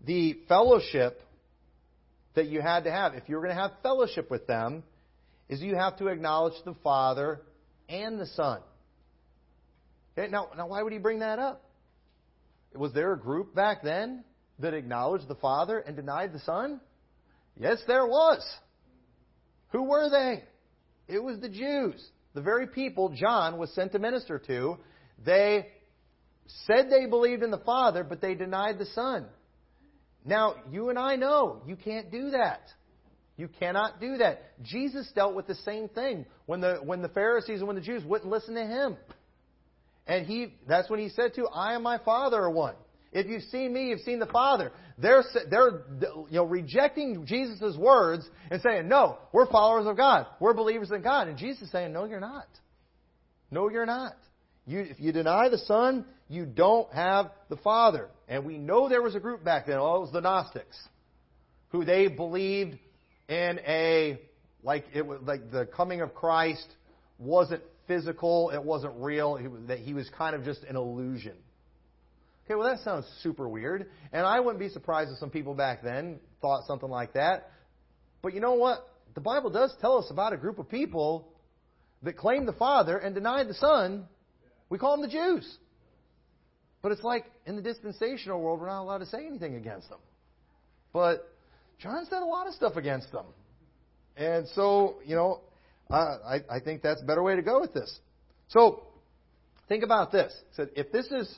the 0.05 0.33
fellowship 0.47 1.21
that 2.35 2.47
you 2.47 2.61
had 2.61 2.85
to 2.85 2.91
have, 2.91 3.13
if 3.13 3.23
you 3.27 3.35
were 3.35 3.41
going 3.41 3.55
to 3.55 3.61
have 3.61 3.71
fellowship 3.83 4.29
with 4.29 4.47
them, 4.47 4.83
is 5.49 5.61
you 5.61 5.75
have 5.75 5.97
to 5.97 6.07
acknowledge 6.07 6.53
the 6.65 6.75
Father 6.83 7.41
and 7.87 8.19
the 8.19 8.25
Son. 8.27 8.59
Okay, 10.17 10.31
now, 10.31 10.49
now 10.57 10.67
why 10.67 10.81
would 10.81 10.93
he 10.93 10.99
bring 10.99 11.19
that 11.19 11.39
up? 11.39 11.63
Was 12.73 12.93
there 12.93 13.13
a 13.13 13.19
group 13.19 13.53
back 13.53 13.83
then 13.83 14.23
that 14.59 14.73
acknowledged 14.73 15.27
the 15.27 15.35
Father 15.35 15.79
and 15.79 15.95
denied 15.95 16.33
the 16.33 16.39
Son? 16.39 16.81
Yes, 17.57 17.77
there 17.87 18.05
was. 18.05 18.43
Who 19.75 19.83
were 19.83 20.09
they? 20.09 20.41
It 21.13 21.21
was 21.21 21.41
the 21.41 21.49
Jews. 21.49 22.01
The 22.33 22.41
very 22.41 22.65
people 22.65 23.09
John 23.09 23.57
was 23.57 23.73
sent 23.73 23.91
to 23.91 23.99
minister 23.99 24.39
to. 24.47 24.77
They 25.25 25.67
said 26.65 26.89
they 26.89 27.07
believed 27.07 27.43
in 27.43 27.51
the 27.51 27.57
Father, 27.57 28.05
but 28.05 28.21
they 28.21 28.35
denied 28.35 28.79
the 28.79 28.85
Son. 28.85 29.25
Now, 30.23 30.55
you 30.71 30.89
and 30.89 30.97
I 30.97 31.17
know 31.17 31.61
you 31.67 31.75
can't 31.75 32.09
do 32.09 32.29
that. 32.29 32.61
You 33.35 33.49
cannot 33.49 33.99
do 33.99 34.15
that. 34.19 34.43
Jesus 34.63 35.11
dealt 35.13 35.35
with 35.35 35.45
the 35.45 35.55
same 35.55 35.89
thing 35.89 36.25
when 36.45 36.61
the, 36.61 36.75
when 36.75 37.01
the 37.01 37.09
Pharisees 37.09 37.59
and 37.59 37.67
when 37.67 37.75
the 37.75 37.81
Jews 37.81 38.01
wouldn't 38.05 38.31
listen 38.31 38.55
to 38.55 38.65
him. 38.65 38.95
And 40.07 40.25
he, 40.25 40.53
that's 40.69 40.89
when 40.89 41.01
he 41.01 41.09
said 41.09 41.33
to, 41.33 41.49
I 41.53 41.73
and 41.73 41.83
my 41.83 41.97
Father 41.97 42.37
are 42.37 42.49
one. 42.49 42.75
If 43.11 43.27
you've 43.27 43.43
seen 43.43 43.73
me, 43.73 43.89
you've 43.89 44.01
seen 44.01 44.19
the 44.19 44.25
Father. 44.25 44.71
They're, 44.97 45.23
they're 45.49 45.83
you 46.01 46.27
know, 46.31 46.45
rejecting 46.45 47.25
Jesus' 47.25 47.75
words 47.77 48.27
and 48.51 48.61
saying, 48.61 48.87
no, 48.87 49.17
we're 49.31 49.47
followers 49.47 49.87
of 49.87 49.97
God. 49.97 50.27
We're 50.39 50.53
believers 50.53 50.91
in 50.91 51.01
God. 51.01 51.27
And 51.27 51.37
Jesus 51.37 51.63
is 51.63 51.71
saying, 51.71 51.93
no, 51.93 52.05
you're 52.05 52.19
not. 52.19 52.47
No, 53.51 53.69
you're 53.69 53.85
not. 53.85 54.15
You, 54.65 54.79
if 54.79 54.99
you 54.99 55.11
deny 55.11 55.49
the 55.49 55.59
Son, 55.59 56.05
you 56.27 56.45
don't 56.45 56.91
have 56.91 57.31
the 57.49 57.57
Father. 57.57 58.09
And 58.27 58.45
we 58.45 58.57
know 58.57 58.89
there 58.89 59.01
was 59.01 59.15
a 59.15 59.19
group 59.19 59.43
back 59.43 59.67
then. 59.67 59.77
Oh, 59.77 59.97
it 59.97 60.01
was 60.01 60.11
the 60.11 60.21
Gnostics, 60.21 60.77
who 61.69 61.85
they 61.85 62.07
believed 62.07 62.77
in 63.29 63.59
a 63.65 64.19
like 64.63 64.85
it 64.93 65.05
was 65.05 65.19
like 65.23 65.51
the 65.51 65.65
coming 65.65 66.01
of 66.01 66.13
Christ 66.15 66.67
wasn't 67.19 67.61
physical, 67.87 68.49
it 68.49 68.63
wasn't 68.63 68.93
real. 68.97 69.35
It 69.35 69.67
that 69.67 69.79
he 69.79 69.93
was 69.93 70.09
kind 70.17 70.35
of 70.35 70.43
just 70.43 70.63
an 70.63 70.75
illusion. 70.75 71.35
Okay, 72.45 72.55
well 72.55 72.69
that 72.69 72.83
sounds 72.83 73.05
super 73.23 73.49
weird, 73.49 73.89
and 74.13 74.25
I 74.25 74.39
wouldn't 74.39 74.59
be 74.59 74.69
surprised 74.69 75.11
if 75.11 75.17
some 75.17 75.31
people 75.31 75.55
back 75.55 75.81
then 75.81 76.19
thought 76.41 76.65
something 76.67 76.89
like 76.89 77.13
that. 77.13 77.49
But 78.21 78.33
you 78.33 78.39
know 78.39 78.53
what? 78.53 78.87
The 79.15 79.21
Bible 79.21 79.49
does 79.49 79.73
tell 79.81 79.97
us 79.97 80.11
about 80.11 80.33
a 80.33 80.37
group 80.37 80.59
of 80.59 80.69
people 80.69 81.27
that 82.03 82.17
claimed 82.17 82.47
the 82.47 82.53
Father 82.53 82.97
and 82.97 83.15
denied 83.15 83.47
the 83.47 83.55
Son. 83.55 84.05
We 84.69 84.77
call 84.77 84.91
them 84.97 85.01
the 85.01 85.11
Jews. 85.11 85.57
But 86.83 86.91
it's 86.91 87.03
like 87.03 87.25
in 87.47 87.55
the 87.55 87.63
dispensational 87.63 88.39
world, 88.41 88.59
we're 88.59 88.67
not 88.67 88.81
allowed 88.81 88.99
to 88.99 89.07
say 89.07 89.25
anything 89.25 89.55
against 89.55 89.89
them. 89.89 89.99
But 90.93 91.27
John 91.79 92.05
said 92.09 92.21
a 92.21 92.25
lot 92.25 92.45
of 92.47 92.53
stuff 92.53 92.75
against 92.75 93.11
them. 93.11 93.25
And 94.15 94.47
so, 94.49 94.97
you 95.03 95.15
know, 95.15 95.41
I, 95.89 96.41
I 96.49 96.59
think 96.63 96.83
that's 96.83 97.01
a 97.01 97.05
better 97.05 97.23
way 97.23 97.35
to 97.35 97.41
go 97.41 97.59
with 97.59 97.73
this. 97.73 97.99
So, 98.49 98.83
think 99.67 99.83
about 99.83 100.11
this. 100.11 100.33
said 100.55 100.69
if 100.75 100.91
this 100.91 101.07
is 101.07 101.33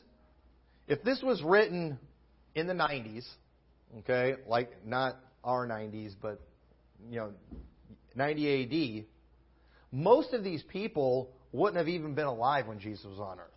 if 0.87 1.03
this 1.03 1.21
was 1.21 1.41
written 1.43 1.97
in 2.55 2.67
the 2.67 2.73
90s, 2.73 3.25
okay, 3.99 4.35
like 4.47 4.85
not 4.85 5.17
our 5.43 5.67
90s, 5.67 6.13
but 6.21 6.41
you 7.09 7.19
know, 7.19 7.31
90 8.15 8.99
AD, 8.99 9.05
most 9.91 10.33
of 10.33 10.43
these 10.43 10.63
people 10.63 11.29
wouldn't 11.51 11.77
have 11.77 11.87
even 11.87 12.13
been 12.15 12.25
alive 12.25 12.67
when 12.67 12.79
Jesus 12.79 13.05
was 13.05 13.19
on 13.19 13.39
earth. 13.39 13.51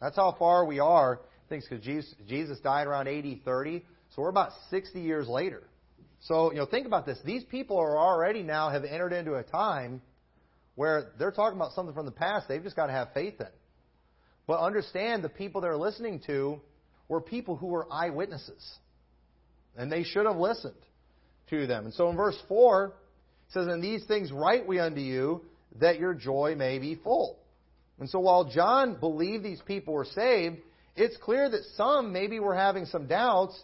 That's 0.00 0.16
how 0.16 0.34
far 0.38 0.64
we 0.64 0.78
are 0.80 1.20
Thanks 1.48 1.66
because 1.68 1.84
Jesus, 1.84 2.12
Jesus 2.26 2.58
died 2.60 2.86
around 2.86 3.06
80, 3.08 3.42
30. 3.44 3.84
So 4.14 4.22
we're 4.22 4.28
about 4.28 4.52
60 4.70 5.00
years 5.00 5.28
later. 5.28 5.62
So, 6.20 6.52
you 6.52 6.58
know, 6.58 6.66
think 6.66 6.86
about 6.86 7.04
this. 7.04 7.18
These 7.24 7.44
people 7.44 7.76
are 7.78 7.98
already 7.98 8.42
now 8.42 8.70
have 8.70 8.84
entered 8.84 9.12
into 9.12 9.34
a 9.34 9.42
time 9.42 10.00
where 10.74 11.12
they're 11.18 11.32
talking 11.32 11.58
about 11.58 11.72
something 11.72 11.94
from 11.94 12.06
the 12.06 12.12
past 12.12 12.48
they've 12.48 12.62
just 12.62 12.76
got 12.76 12.86
to 12.86 12.92
have 12.92 13.08
faith 13.12 13.40
in. 13.40 13.46
But 14.46 14.60
understand 14.60 15.22
the 15.22 15.28
people 15.28 15.60
they're 15.60 15.76
listening 15.76 16.22
to 16.26 16.60
were 17.08 17.20
people 17.20 17.56
who 17.56 17.66
were 17.66 17.86
eyewitnesses. 17.92 18.78
And 19.76 19.90
they 19.90 20.04
should 20.04 20.26
have 20.26 20.36
listened 20.36 20.74
to 21.50 21.66
them. 21.66 21.86
And 21.86 21.94
so 21.94 22.08
in 22.10 22.16
verse 22.16 22.38
4, 22.48 22.86
it 22.86 23.52
says, 23.52 23.66
And 23.66 23.82
these 23.82 24.04
things 24.06 24.32
write 24.32 24.66
we 24.66 24.78
unto 24.78 25.00
you, 25.00 25.42
that 25.80 25.98
your 25.98 26.14
joy 26.14 26.54
may 26.56 26.78
be 26.78 26.94
full. 26.94 27.38
And 27.98 28.08
so 28.08 28.20
while 28.20 28.44
John 28.44 28.98
believed 28.98 29.44
these 29.44 29.62
people 29.66 29.94
were 29.94 30.04
saved, 30.04 30.58
it's 30.96 31.16
clear 31.16 31.48
that 31.48 31.62
some 31.76 32.12
maybe 32.12 32.38
were 32.40 32.54
having 32.54 32.86
some 32.86 33.06
doubts 33.06 33.60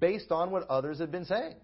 based 0.00 0.30
on 0.30 0.50
what 0.50 0.68
others 0.68 0.98
had 0.98 1.10
been 1.10 1.24
saying. 1.24 1.54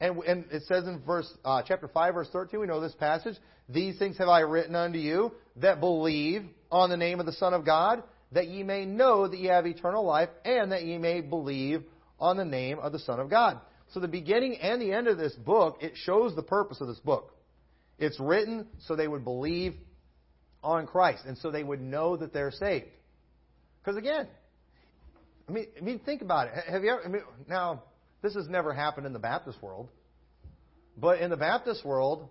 And, 0.00 0.18
and 0.18 0.44
it 0.52 0.62
says 0.64 0.86
in 0.86 1.00
verse 1.04 1.28
uh, 1.44 1.62
chapter 1.66 1.88
5, 1.88 2.14
verse 2.14 2.28
13, 2.32 2.60
we 2.60 2.66
know 2.66 2.80
this 2.80 2.94
passage, 2.94 3.36
These 3.68 3.98
things 3.98 4.16
have 4.18 4.28
I 4.28 4.40
written 4.40 4.76
unto 4.76 4.98
you 4.98 5.32
that 5.56 5.80
believe 5.80 6.44
on 6.70 6.90
the 6.90 6.96
name 6.96 7.18
of 7.18 7.26
the 7.26 7.32
Son 7.32 7.52
of 7.52 7.64
God, 7.64 8.02
that 8.32 8.48
ye 8.48 8.62
may 8.62 8.84
know 8.84 9.26
that 9.26 9.38
ye 9.38 9.46
have 9.46 9.66
eternal 9.66 10.04
life, 10.04 10.28
and 10.44 10.72
that 10.72 10.84
ye 10.84 10.98
may 10.98 11.20
believe 11.20 11.82
on 12.20 12.36
the 12.36 12.44
name 12.44 12.78
of 12.78 12.92
the 12.92 12.98
Son 12.98 13.20
of 13.20 13.30
God. 13.30 13.60
So 13.92 14.00
the 14.00 14.08
beginning 14.08 14.56
and 14.60 14.82
the 14.82 14.92
end 14.92 15.08
of 15.08 15.16
this 15.16 15.34
book, 15.34 15.78
it 15.80 15.92
shows 15.94 16.34
the 16.34 16.42
purpose 16.42 16.80
of 16.80 16.88
this 16.88 16.98
book. 16.98 17.34
It's 17.98 18.20
written 18.20 18.66
so 18.80 18.96
they 18.96 19.08
would 19.08 19.24
believe 19.24 19.74
on 20.62 20.86
Christ, 20.86 21.22
and 21.26 21.38
so 21.38 21.50
they 21.50 21.64
would 21.64 21.80
know 21.80 22.16
that 22.16 22.32
they're 22.32 22.50
saved. 22.50 22.86
Because 23.80 23.96
again, 23.96 24.28
I 25.48 25.52
mean, 25.52 25.66
I 25.76 25.80
mean, 25.82 25.98
think 26.00 26.20
about 26.20 26.48
it. 26.48 26.54
Have 26.68 26.82
you 26.84 26.90
ever? 26.90 27.02
I 27.04 27.08
mean, 27.08 27.22
now, 27.48 27.84
this 28.22 28.34
has 28.34 28.48
never 28.48 28.74
happened 28.74 29.06
in 29.06 29.12
the 29.12 29.18
Baptist 29.18 29.62
world, 29.62 29.88
but 30.96 31.20
in 31.20 31.30
the 31.30 31.36
Baptist 31.36 31.84
world, 31.84 32.28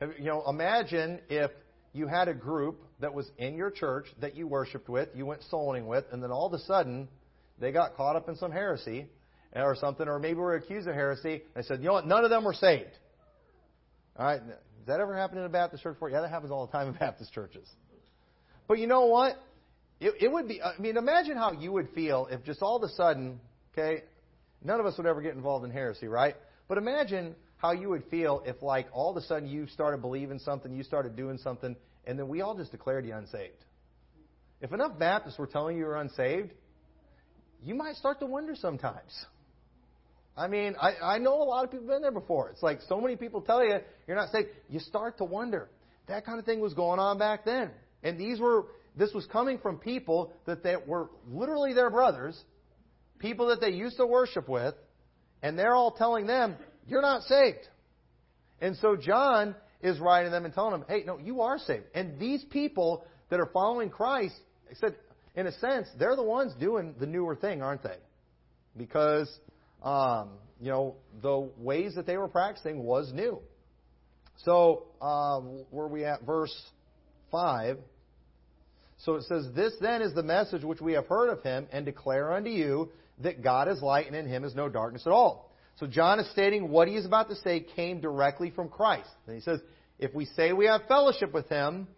have, 0.00 0.10
you 0.18 0.26
know, 0.26 0.44
imagine 0.46 1.20
if 1.30 1.50
you 1.92 2.06
had 2.06 2.28
a 2.28 2.34
group 2.34 2.82
that 3.00 3.12
was 3.12 3.30
in 3.38 3.54
your 3.54 3.70
church 3.70 4.06
that 4.20 4.34
you 4.34 4.46
worshipped 4.46 4.88
with, 4.88 5.08
you 5.14 5.26
went 5.26 5.42
soul 5.44 5.68
winning 5.68 5.86
with, 5.86 6.04
and 6.10 6.22
then 6.22 6.30
all 6.30 6.46
of 6.46 6.52
a 6.52 6.58
sudden 6.60 7.08
they 7.58 7.72
got 7.72 7.96
caught 7.96 8.16
up 8.16 8.28
in 8.28 8.36
some 8.36 8.50
heresy 8.50 9.06
eh, 9.54 9.60
or 9.60 9.76
something, 9.76 10.08
or 10.08 10.18
maybe 10.18 10.34
were 10.34 10.54
accused 10.54 10.88
of 10.88 10.94
heresy. 10.94 11.42
They 11.54 11.62
said, 11.62 11.80
you 11.80 11.86
know 11.86 11.94
what? 11.94 12.06
None 12.06 12.24
of 12.24 12.30
them 12.30 12.44
were 12.44 12.54
saved. 12.54 12.90
All 14.16 14.26
right, 14.26 14.40
does 14.46 14.86
that 14.86 15.00
ever 15.00 15.16
happen 15.16 15.38
in 15.38 15.44
a 15.44 15.48
Baptist 15.48 15.82
church? 15.82 15.96
Yeah, 16.10 16.22
that 16.22 16.30
happens 16.30 16.50
all 16.50 16.66
the 16.66 16.72
time 16.72 16.88
in 16.88 16.94
Baptist 16.98 17.32
churches. 17.32 17.68
But 18.66 18.78
you 18.78 18.86
know 18.86 19.06
what? 19.06 19.36
It, 20.00 20.14
it 20.20 20.32
would 20.32 20.48
be, 20.48 20.60
I 20.62 20.78
mean, 20.80 20.96
imagine 20.96 21.36
how 21.36 21.52
you 21.52 21.72
would 21.72 21.90
feel 21.90 22.26
if 22.30 22.42
just 22.44 22.62
all 22.62 22.76
of 22.76 22.82
a 22.82 22.88
sudden, 22.88 23.38
okay, 23.72 24.02
none 24.64 24.80
of 24.80 24.86
us 24.86 24.96
would 24.96 25.06
ever 25.06 25.20
get 25.20 25.34
involved 25.34 25.64
in 25.64 25.70
heresy, 25.70 26.08
right? 26.08 26.34
But 26.68 26.78
imagine 26.78 27.36
how 27.62 27.70
you 27.70 27.88
would 27.90 28.02
feel 28.10 28.42
if, 28.44 28.60
like, 28.60 28.88
all 28.92 29.12
of 29.12 29.16
a 29.16 29.24
sudden 29.26 29.48
you 29.48 29.68
started 29.68 30.02
believing 30.02 30.40
something, 30.40 30.72
you 30.72 30.82
started 30.82 31.14
doing 31.14 31.38
something, 31.38 31.76
and 32.04 32.18
then 32.18 32.26
we 32.26 32.40
all 32.40 32.56
just 32.56 32.72
declared 32.72 33.06
you 33.06 33.14
unsaved. 33.14 33.64
If 34.60 34.72
enough 34.72 34.98
Baptists 34.98 35.38
were 35.38 35.46
telling 35.46 35.76
you 35.76 35.84
you're 35.84 35.96
unsaved, 35.96 36.50
you 37.64 37.76
might 37.76 37.94
start 37.94 38.18
to 38.18 38.26
wonder 38.26 38.56
sometimes. 38.56 39.26
I 40.36 40.48
mean, 40.48 40.74
I, 40.80 41.14
I 41.14 41.18
know 41.18 41.40
a 41.40 41.44
lot 41.44 41.64
of 41.64 41.70
people 41.70 41.86
have 41.86 41.94
been 41.94 42.02
there 42.02 42.10
before. 42.10 42.50
It's 42.50 42.62
like 42.62 42.80
so 42.88 43.00
many 43.00 43.14
people 43.14 43.42
tell 43.42 43.64
you 43.64 43.78
you're 44.08 44.16
not 44.16 44.30
saved. 44.30 44.48
You 44.68 44.80
start 44.80 45.18
to 45.18 45.24
wonder. 45.24 45.68
That 46.08 46.26
kind 46.26 46.38
of 46.38 46.44
thing 46.44 46.58
was 46.60 46.74
going 46.74 46.98
on 46.98 47.18
back 47.18 47.44
then. 47.44 47.70
And 48.02 48.18
these 48.18 48.40
were 48.40 48.64
this 48.96 49.12
was 49.12 49.26
coming 49.26 49.58
from 49.58 49.78
people 49.78 50.32
that 50.46 50.62
they 50.62 50.76
were 50.84 51.10
literally 51.30 51.74
their 51.74 51.90
brothers, 51.90 52.40
people 53.18 53.48
that 53.48 53.60
they 53.60 53.70
used 53.70 53.98
to 53.98 54.06
worship 54.06 54.48
with, 54.48 54.74
and 55.42 55.58
they're 55.58 55.74
all 55.74 55.92
telling 55.92 56.26
them, 56.26 56.56
You're 56.86 57.02
not 57.02 57.22
saved. 57.22 57.68
And 58.60 58.76
so 58.76 58.96
John 58.96 59.54
is 59.82 59.98
writing 59.98 60.30
them 60.30 60.44
and 60.44 60.54
telling 60.54 60.72
them, 60.72 60.84
Hey, 60.88 61.02
no, 61.04 61.18
you 61.18 61.42
are 61.42 61.58
saved. 61.58 61.84
And 61.94 62.18
these 62.18 62.44
people 62.44 63.04
that 63.30 63.40
are 63.40 63.50
following 63.52 63.90
Christ, 63.90 64.34
I 64.70 64.74
said, 64.74 64.96
in 65.34 65.46
a 65.46 65.52
sense, 65.52 65.88
they're 65.98 66.16
the 66.16 66.22
ones 66.22 66.52
doing 66.60 66.94
the 66.98 67.06
newer 67.06 67.34
thing, 67.34 67.62
aren't 67.62 67.82
they? 67.82 67.96
Because, 68.76 69.30
um, 69.82 70.30
you 70.60 70.70
know, 70.70 70.96
the 71.22 71.50
ways 71.58 71.94
that 71.94 72.06
they 72.06 72.16
were 72.16 72.28
practicing 72.28 72.84
was 72.84 73.10
new. 73.12 73.40
So, 74.44 74.84
uh, 75.00 75.40
where 75.70 75.86
we 75.86 76.04
at? 76.04 76.22
Verse 76.22 76.54
5. 77.30 77.78
So 78.98 79.16
it 79.16 79.24
says, 79.24 79.46
This 79.54 79.72
then 79.80 80.02
is 80.02 80.14
the 80.14 80.22
message 80.22 80.62
which 80.62 80.80
we 80.80 80.92
have 80.92 81.06
heard 81.06 81.30
of 81.30 81.42
him, 81.42 81.66
and 81.72 81.84
declare 81.84 82.32
unto 82.32 82.50
you 82.50 82.90
that 83.20 83.42
God 83.42 83.68
is 83.68 83.80
light, 83.82 84.06
and 84.06 84.14
in 84.14 84.26
him 84.26 84.44
is 84.44 84.54
no 84.54 84.68
darkness 84.68 85.02
at 85.06 85.12
all. 85.12 85.51
So 85.78 85.86
John 85.86 86.20
is 86.20 86.30
stating 86.30 86.70
what 86.70 86.88
he 86.88 86.94
is 86.94 87.06
about 87.06 87.28
to 87.30 87.36
say 87.36 87.60
came 87.60 88.00
directly 88.00 88.50
from 88.50 88.68
Christ. 88.68 89.08
And 89.26 89.34
he 89.34 89.42
says, 89.42 89.60
If 89.98 90.14
we 90.14 90.26
say 90.26 90.52
we 90.52 90.66
have 90.66 90.82
fellowship 90.86 91.32
with 91.32 91.48
him 91.48 91.88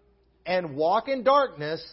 and 0.47 0.77
walk 0.77 1.09
in 1.09 1.25
darkness, 1.25 1.85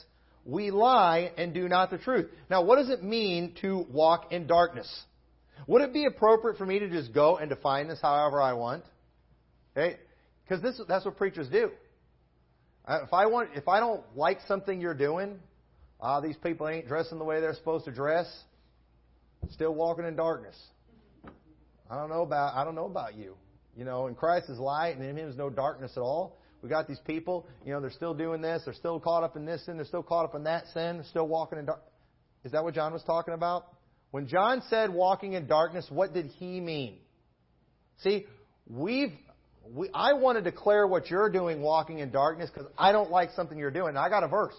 we 0.45 0.71
lie 0.71 1.32
and 1.38 1.53
do 1.53 1.67
not 1.67 1.89
the 1.89 1.97
truth. 1.97 2.29
Now, 2.49 2.63
what 2.63 2.77
does 2.77 2.89
it 2.89 3.03
mean 3.03 3.55
to 3.61 3.86
walk 3.91 4.32
in 4.32 4.47
darkness? 4.47 4.89
Would 5.67 5.82
it 5.82 5.93
be 5.93 6.05
appropriate 6.05 6.57
for 6.57 6.65
me 6.65 6.79
to 6.79 6.89
just 6.89 7.13
go 7.13 7.38
and 7.38 7.49
define 7.49 7.88
this 7.88 7.99
however 8.01 8.41
I 8.41 8.53
want? 8.53 8.84
Okay? 9.75 9.97
Because 10.43 10.61
this 10.61 10.82
that's 10.88 11.05
what 11.05 11.17
preachers 11.17 11.47
do. 11.49 11.71
Uh, 12.86 12.99
if 13.03 13.13
I 13.13 13.27
want, 13.27 13.49
if 13.55 13.67
I 13.67 13.79
don't 13.79 14.01
like 14.15 14.39
something 14.47 14.82
you're 14.82 14.95
doing, 14.95 15.39
ah, 15.99 16.19
these 16.19 16.36
people 16.38 16.67
ain't 16.67 16.88
dressing 16.88 17.19
the 17.19 17.23
way 17.23 17.39
they're 17.39 17.53
supposed 17.53 17.86
to 17.86 17.91
dress. 17.91 18.27
Still 19.51 19.73
walking 19.73 20.05
in 20.05 20.15
darkness. 20.15 20.55
I 21.91 21.95
don't 21.95 22.09
know 22.09 22.21
about 22.21 22.55
I 22.55 22.63
don't 22.63 22.75
know 22.75 22.85
about 22.85 23.15
you. 23.15 23.35
You 23.75 23.83
know, 23.83 24.07
in 24.07 24.15
Christ 24.15 24.49
is 24.49 24.57
light, 24.57 24.95
and 24.95 25.05
in 25.05 25.17
Him 25.17 25.29
is 25.29 25.35
no 25.35 25.49
darkness 25.49 25.91
at 25.97 26.01
all. 26.01 26.37
We 26.61 26.69
got 26.69 26.87
these 26.87 26.99
people, 27.05 27.47
you 27.65 27.73
know, 27.73 27.81
they're 27.81 27.89
still 27.89 28.13
doing 28.13 28.41
this, 28.41 28.61
they're 28.65 28.73
still 28.73 28.99
caught 28.99 29.23
up 29.23 29.35
in 29.35 29.45
this 29.45 29.65
sin, 29.65 29.77
they're 29.77 29.85
still 29.85 30.03
caught 30.03 30.25
up 30.25 30.35
in 30.35 30.43
that 30.43 30.65
sin, 30.73 31.03
still 31.09 31.27
walking 31.27 31.57
in 31.57 31.65
dark. 31.65 31.81
Is 32.43 32.51
that 32.51 32.63
what 32.63 32.75
John 32.75 32.93
was 32.93 33.03
talking 33.03 33.33
about? 33.33 33.65
When 34.11 34.27
John 34.27 34.61
said 34.69 34.91
walking 34.91 35.33
in 35.33 35.47
darkness, 35.47 35.87
what 35.89 36.13
did 36.13 36.27
he 36.27 36.59
mean? 36.59 36.99
See, 38.03 38.25
we've 38.67 39.13
we, 39.69 39.89
I 39.93 40.13
want 40.13 40.37
to 40.37 40.41
declare 40.41 40.85
what 40.87 41.09
you're 41.09 41.29
doing 41.29 41.61
walking 41.61 41.99
in 41.99 42.11
darkness 42.11 42.49
because 42.53 42.69
I 42.77 42.91
don't 42.91 43.11
like 43.11 43.31
something 43.35 43.57
you're 43.57 43.71
doing. 43.71 43.89
And 43.89 43.97
I 43.97 44.09
got 44.09 44.23
a 44.23 44.27
verse. 44.27 44.55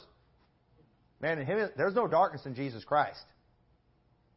Man, 1.21 1.39
in 1.39 1.47
him, 1.47 1.71
there's 1.77 1.95
no 1.95 2.09
darkness 2.09 2.43
in 2.47 2.55
Jesus 2.55 2.85
Christ. 2.85 3.21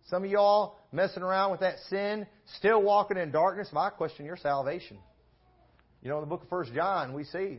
Some 0.09 0.23
of 0.23 0.29
y'all 0.29 0.77
messing 0.91 1.23
around 1.23 1.51
with 1.51 1.61
that 1.61 1.75
sin, 1.89 2.27
still 2.57 2.81
walking 2.81 3.17
in 3.17 3.31
darkness, 3.31 3.69
I 3.75 3.89
question 3.89 4.25
your 4.25 4.37
salvation. 4.37 4.97
You 6.03 6.09
know, 6.09 6.17
in 6.17 6.21
the 6.21 6.27
book 6.27 6.43
of 6.43 6.49
First 6.49 6.73
John, 6.73 7.13
we 7.13 7.23
see 7.23 7.57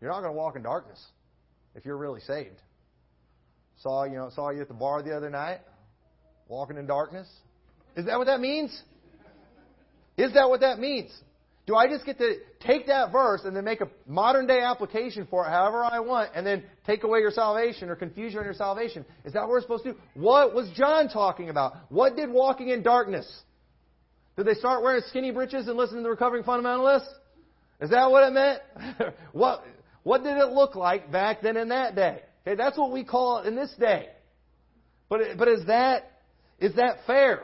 you're 0.00 0.10
not 0.10 0.20
going 0.20 0.32
to 0.32 0.38
walk 0.38 0.56
in 0.56 0.62
darkness 0.62 1.02
if 1.74 1.86
you're 1.86 1.96
really 1.96 2.20
saved. 2.20 2.60
Saw 3.82 4.04
you 4.04 4.16
know 4.16 4.30
saw 4.34 4.50
you 4.50 4.60
at 4.60 4.68
the 4.68 4.74
bar 4.74 5.02
the 5.02 5.16
other 5.16 5.30
night, 5.30 5.60
walking 6.48 6.76
in 6.76 6.86
darkness. 6.86 7.28
Is 7.96 8.04
that 8.06 8.18
what 8.18 8.26
that 8.26 8.40
means? 8.40 8.70
Is 10.16 10.34
that 10.34 10.48
what 10.50 10.60
that 10.60 10.78
means? 10.78 11.10
Do 11.68 11.76
I 11.76 11.86
just 11.86 12.06
get 12.06 12.16
to 12.16 12.36
take 12.60 12.86
that 12.86 13.12
verse 13.12 13.42
and 13.44 13.54
then 13.54 13.62
make 13.62 13.82
a 13.82 13.88
modern 14.06 14.46
day 14.46 14.62
application 14.62 15.26
for 15.28 15.44
it 15.44 15.50
however 15.50 15.84
I 15.84 16.00
want 16.00 16.30
and 16.34 16.46
then 16.46 16.64
take 16.86 17.04
away 17.04 17.18
your 17.18 17.30
salvation 17.30 17.90
or 17.90 17.94
confuse 17.94 18.32
you 18.32 18.38
on 18.38 18.46
your 18.46 18.54
salvation? 18.54 19.04
Is 19.26 19.34
that 19.34 19.40
what 19.40 19.50
we're 19.50 19.60
supposed 19.60 19.84
to 19.84 19.92
do? 19.92 19.98
What 20.14 20.54
was 20.54 20.70
John 20.74 21.10
talking 21.10 21.50
about? 21.50 21.76
What 21.90 22.16
did 22.16 22.30
walking 22.30 22.70
in 22.70 22.82
darkness? 22.82 23.30
Did 24.38 24.46
they 24.46 24.54
start 24.54 24.82
wearing 24.82 25.02
skinny 25.08 25.30
breeches 25.30 25.68
and 25.68 25.76
listen 25.76 25.98
to 25.98 26.02
the 26.02 26.08
recovering 26.08 26.42
fundamentalists? 26.42 27.10
Is 27.82 27.90
that 27.90 28.10
what 28.10 28.26
it 28.26 28.32
meant? 28.32 29.14
what, 29.32 29.62
what 30.04 30.22
did 30.22 30.38
it 30.38 30.48
look 30.48 30.74
like 30.74 31.12
back 31.12 31.42
then 31.42 31.58
in 31.58 31.68
that 31.68 31.94
day? 31.94 32.22
Okay, 32.46 32.56
that's 32.56 32.78
what 32.78 32.92
we 32.92 33.04
call 33.04 33.40
it 33.40 33.46
in 33.46 33.54
this 33.54 33.74
day. 33.78 34.06
But, 35.10 35.20
but 35.36 35.48
is 35.48 35.66
that, 35.66 36.12
is 36.60 36.76
that 36.76 37.00
fair? 37.06 37.42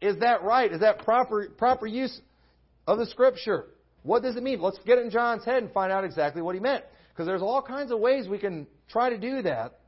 Is 0.00 0.18
that 0.20 0.42
right? 0.44 0.72
Is 0.72 0.80
that 0.80 1.00
proper, 1.00 1.50
proper 1.58 1.86
use 1.86 2.18
of 2.86 2.98
the 2.98 3.06
Scripture. 3.06 3.66
What 4.02 4.22
does 4.22 4.36
it 4.36 4.42
mean? 4.42 4.60
Let's 4.60 4.78
get 4.86 4.98
in 4.98 5.10
John's 5.10 5.44
head 5.44 5.62
and 5.62 5.72
find 5.72 5.92
out 5.92 6.04
exactly 6.04 6.42
what 6.42 6.54
he 6.54 6.60
meant. 6.60 6.84
Because 7.12 7.26
there's 7.26 7.42
all 7.42 7.62
kinds 7.62 7.90
of 7.90 7.98
ways 7.98 8.28
we 8.28 8.38
can 8.38 8.66
try 8.88 9.10
to 9.10 9.18
do 9.18 9.42
that. 9.42 9.80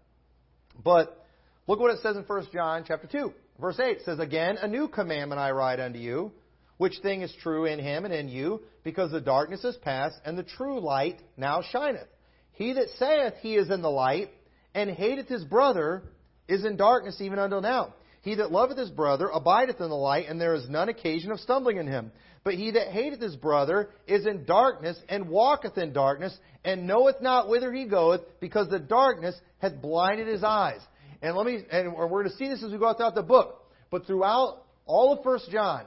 But 0.82 1.24
look 1.66 1.78
what 1.78 1.92
it 1.94 2.00
says 2.02 2.16
in 2.16 2.22
1 2.22 2.46
John 2.52 2.84
chapter 2.86 3.06
2. 3.06 3.32
Verse 3.60 3.78
8 3.78 3.98
It 3.98 4.02
says, 4.04 4.18
Again, 4.18 4.56
a 4.60 4.68
new 4.68 4.88
commandment 4.88 5.40
I 5.40 5.50
write 5.50 5.80
unto 5.80 5.98
you, 5.98 6.32
which 6.78 6.98
thing 7.02 7.22
is 7.22 7.34
true 7.42 7.64
in 7.64 7.78
him 7.78 8.04
and 8.04 8.14
in 8.14 8.28
you, 8.28 8.62
because 8.82 9.10
the 9.10 9.20
darkness 9.20 9.64
is 9.64 9.76
past, 9.76 10.16
and 10.24 10.38
the 10.38 10.42
true 10.42 10.80
light 10.80 11.20
now 11.36 11.62
shineth. 11.62 12.08
He 12.52 12.72
that 12.72 12.88
saith 12.98 13.34
he 13.40 13.54
is 13.54 13.70
in 13.70 13.82
the 13.82 13.90
light, 13.90 14.30
and 14.74 14.90
hateth 14.90 15.28
his 15.28 15.44
brother, 15.44 16.02
is 16.48 16.64
in 16.64 16.76
darkness 16.76 17.20
even 17.20 17.38
until 17.38 17.60
now. 17.60 17.94
He 18.22 18.36
that 18.36 18.50
loveth 18.50 18.78
his 18.78 18.90
brother 18.90 19.28
abideth 19.28 19.80
in 19.80 19.90
the 19.90 19.96
light, 19.96 20.28
and 20.28 20.40
there 20.40 20.54
is 20.54 20.68
none 20.68 20.88
occasion 20.88 21.30
of 21.30 21.40
stumbling 21.40 21.76
in 21.76 21.86
him. 21.86 22.10
But 22.48 22.54
he 22.54 22.70
that 22.70 22.88
hateth 22.88 23.20
his 23.20 23.36
brother 23.36 23.90
is 24.06 24.24
in 24.24 24.46
darkness, 24.46 24.98
and 25.10 25.28
walketh 25.28 25.76
in 25.76 25.92
darkness, 25.92 26.34
and 26.64 26.86
knoweth 26.86 27.20
not 27.20 27.50
whither 27.50 27.70
he 27.70 27.84
goeth, 27.84 28.22
because 28.40 28.70
the 28.70 28.78
darkness 28.78 29.38
hath 29.58 29.82
blinded 29.82 30.28
his 30.28 30.42
eyes. 30.42 30.80
And 31.20 31.36
let 31.36 31.44
me, 31.44 31.58
and 31.70 31.94
we're 31.94 32.08
going 32.08 32.24
to 32.24 32.36
see 32.36 32.48
this 32.48 32.62
as 32.62 32.72
we 32.72 32.78
go 32.78 32.94
throughout 32.94 33.14
the 33.14 33.22
book. 33.22 33.66
But 33.90 34.06
throughout 34.06 34.64
all 34.86 35.12
of 35.12 35.22
First 35.22 35.50
John, 35.50 35.84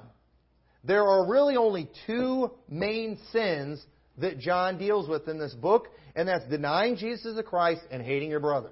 there 0.83 1.03
are 1.03 1.27
really 1.27 1.55
only 1.55 1.89
two 2.05 2.51
main 2.69 3.17
sins 3.31 3.83
that 4.19 4.37
John 4.37 4.77
deals 4.77 5.09
with 5.09 5.27
in 5.27 5.39
this 5.39 5.55
book, 5.55 5.87
and 6.15 6.27
that's 6.27 6.45
denying 6.45 6.95
Jesus 6.95 7.25
as 7.35 7.43
Christ 7.43 7.81
and 7.89 8.03
hating 8.03 8.29
your 8.29 8.39
brother. 8.39 8.69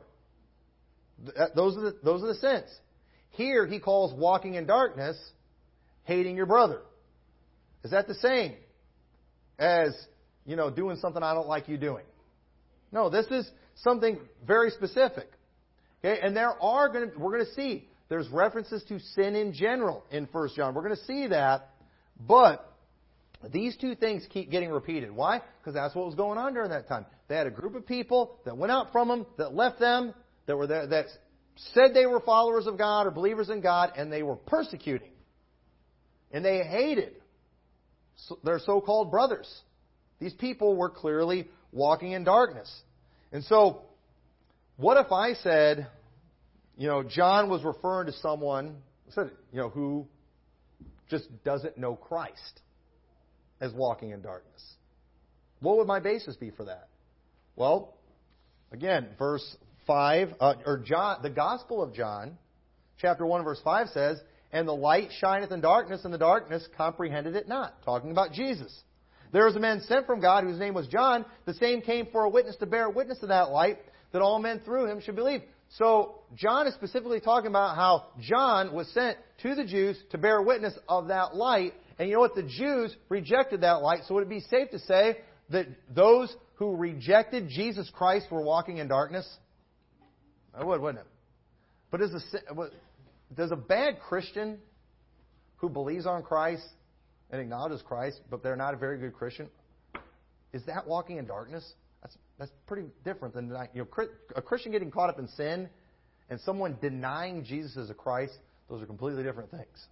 Those 1.56 1.76
are 1.76 1.82
the, 1.82 1.98
those 2.04 2.22
are 2.22 2.28
the 2.28 2.36
sins. 2.36 2.70
Here 3.32 3.66
he 3.66 3.80
calls 3.80 4.14
walking 4.14 4.54
in 4.54 4.68
darkness 4.68 5.18
hating 6.04 6.36
your 6.36 6.46
brother. 6.46 6.82
Is 7.84 7.92
that 7.92 8.08
the 8.08 8.16
same 8.16 8.56
as, 9.58 9.96
you 10.46 10.56
know, 10.56 10.70
doing 10.70 10.98
something 10.98 11.24
I 11.24 11.34
don't 11.34 11.48
like 11.48 11.70
you 11.70 11.78
doing? 11.78 12.04
No, 12.92 13.10
this 13.10 13.26
is 13.28 13.50
something 13.76 14.20
very 14.46 14.72
specific. 14.72 15.30
Okay, 16.04 16.20
and 16.22 16.36
there 16.36 16.52
are 16.62 16.90
going 16.90 17.12
to, 17.12 17.18
we're 17.18 17.34
going 17.34 17.46
to 17.46 17.54
see, 17.54 17.88
there's 18.08 18.28
references 18.30 18.84
to 18.90 19.00
sin 19.00 19.36
in 19.36 19.54
general 19.54 20.04
in 20.12 20.28
1 20.32 20.50
John. 20.56 20.74
We're 20.74 20.84
going 20.84 20.96
to 20.96 21.04
see 21.04 21.28
that, 21.28 21.70
but 22.20 22.66
these 23.52 23.78
two 23.78 23.96
things 23.96 24.26
keep 24.30 24.50
getting 24.50 24.72
repeated. 24.72 25.12
Why? 25.12 25.42
Because 25.60 25.74
that's 25.74 25.96
what 25.96 26.06
was 26.06 26.16
going 26.16 26.38
on 26.38 26.54
during 26.54 26.72
that 26.72 26.88
time. 26.88 27.06
They 27.28 27.36
had 27.36 27.48
a 27.48 27.52
group 27.52 27.76
of 27.76 27.86
people 27.86 28.40
that 28.46 28.58
went 28.58 28.72
out 28.72 28.92
from 28.92 29.08
them, 29.08 29.26
that 29.38 29.54
left 29.54 29.80
them, 29.80 30.14
that 30.48 30.58
were 30.58 30.68
there, 30.68 30.88
that 30.88 31.06
said 31.74 31.94
they 31.94 32.06
were 32.06 32.20
followers 32.22 32.66
of 32.66 32.78
God 32.78 33.06
or 33.06 33.12
believers 33.12 33.50
in 33.50 33.62
God, 33.62 33.92
and 33.96 34.12
they 34.12 34.24
were 34.24 34.36
persecuting. 34.36 35.12
And 36.32 36.44
they 36.44 36.60
hated 36.64 37.14
their 38.44 38.60
so 38.60 38.82
called 38.82 39.12
brothers. 39.12 39.50
These 40.20 40.34
people 40.34 40.76
were 40.76 40.90
clearly 40.90 41.48
walking 41.72 42.12
in 42.12 42.24
darkness. 42.24 42.70
And 43.32 43.44
so, 43.44 43.82
what 44.78 44.98
if 45.04 45.12
I 45.12 45.34
said, 45.34 45.88
you 46.78 46.88
know, 46.88 47.04
John 47.04 47.50
was 47.50 47.64
referring 47.64 48.08
to 48.08 48.14
someone, 48.14 48.78
you 49.16 49.30
know, 49.54 49.70
who 49.70 50.08
just 51.10 51.28
doesn't 51.44 51.78
know 51.78 51.96
Christ 51.96 52.62
as 53.62 53.74
walking 53.74 54.12
in 54.12 54.22
darkness? 54.22 54.64
What 55.62 55.78
would 55.78 55.88
my 55.88 56.00
basis 56.00 56.36
be 56.36 56.52
for 56.52 56.66
that? 56.66 56.88
Well, 57.56 57.94
again, 58.72 59.10
verse 59.18 59.58
5, 59.86 60.36
uh, 60.40 60.54
or 60.66 60.78
John, 60.78 61.20
the 61.22 61.30
Gospel 61.30 61.84
of 61.84 61.94
John, 61.94 62.38
chapter 63.00 63.26
1, 63.26 63.44
verse 63.44 63.60
5 63.64 63.90
says, 63.90 64.22
And 64.52 64.68
the 64.68 64.76
light 64.76 65.10
shineth 65.20 65.52
in 65.52 65.62
darkness, 65.62 66.02
and 66.06 66.14
the 66.14 66.18
darkness 66.18 66.68
comprehended 66.76 67.36
it 67.36 67.48
not. 67.48 67.84
Talking 67.84 68.12
about 68.12 68.34
Jesus. 68.34 68.76
There 69.32 69.46
was 69.46 69.56
a 69.56 69.60
man 69.60 69.82
sent 69.82 70.08
from 70.08 70.22
God 70.22 70.44
whose 70.44 70.60
name 70.60 70.74
was 70.74 70.88
John. 70.88 71.24
The 71.46 71.54
same 71.54 71.82
came 71.82 72.08
for 72.12 72.24
a 72.24 72.30
witness 72.30 72.56
to 72.58 72.66
bear 72.66 72.90
witness 72.90 73.20
to 73.20 73.28
that 73.28 73.52
light, 73.52 73.78
that 74.12 74.22
all 74.22 74.40
men 74.40 74.62
through 74.66 74.88
him 74.88 75.02
should 75.02 75.16
believe. 75.16 75.42
So, 75.78 76.16
John 76.36 76.66
is 76.66 76.74
specifically 76.74 77.20
talking 77.20 77.48
about 77.48 77.76
how 77.76 78.08
John 78.20 78.74
was 78.74 78.88
sent 78.92 79.18
to 79.44 79.54
the 79.54 79.64
Jews 79.64 79.98
to 80.12 80.18
bear 80.18 80.42
witness 80.42 80.74
of 80.88 81.10
that 81.10 81.36
light. 81.36 81.74
And 82.00 82.08
you 82.08 82.16
know 82.16 82.22
what? 82.22 82.34
The 82.34 82.42
Jews 82.42 82.96
rejected 83.08 83.62
that 83.62 83.84
light. 83.84 84.02
So, 84.08 84.16
would 84.16 84.24
it 84.24 84.30
be 84.30 84.40
safe 84.40 84.72
to 84.72 84.80
say 84.80 85.20
that 85.52 85.68
those 85.94 86.36
who 86.56 86.76
rejected 86.76 87.50
Jesus 87.50 87.90
Christ 87.94 88.32
were 88.32 88.42
walking 88.42 88.78
in 88.78 88.88
darkness? 88.88 89.30
I 90.56 90.64
would, 90.64 90.82
wouldn't 90.82 91.06
it? 91.06 91.12
But 91.92 92.02
is 92.02 92.14
a, 92.14 92.70
does 93.36 93.52
a 93.52 93.56
bad 93.56 94.00
Christian 94.00 94.58
who 95.58 95.70
believes 95.70 96.06
on 96.06 96.24
Christ 96.24 96.64
and 97.32 97.40
acknowledges 97.42 97.82
Christ, 97.82 98.22
but 98.30 98.42
they're 98.42 98.56
not 98.56 98.74
a 98.74 98.78
very 98.78 98.98
good 98.98 99.14
Christian, 99.14 99.50
is 100.52 100.64
that 100.66 100.88
walking 100.88 101.18
in 101.18 101.26
darkness? 101.26 101.74
That's, 102.02 102.18
that's 102.40 102.52
pretty 102.66 102.88
different 103.04 103.36
than 103.36 103.50
you 103.74 103.82
know, 103.82 104.08
a 104.36 104.42
Christian 104.42 104.72
getting 104.72 104.90
caught 104.90 105.10
up 105.10 105.20
in 105.20 105.28
sin 105.30 105.70
and 106.30 106.40
someone 106.42 106.78
denying 106.82 107.44
Jesus 107.44 107.78
as 107.78 107.90
a 107.90 107.94
Christ. 107.94 108.34
Those 108.70 108.82
are 108.82 108.86
completely 108.86 109.24
different 109.24 109.52
things. 109.52 109.88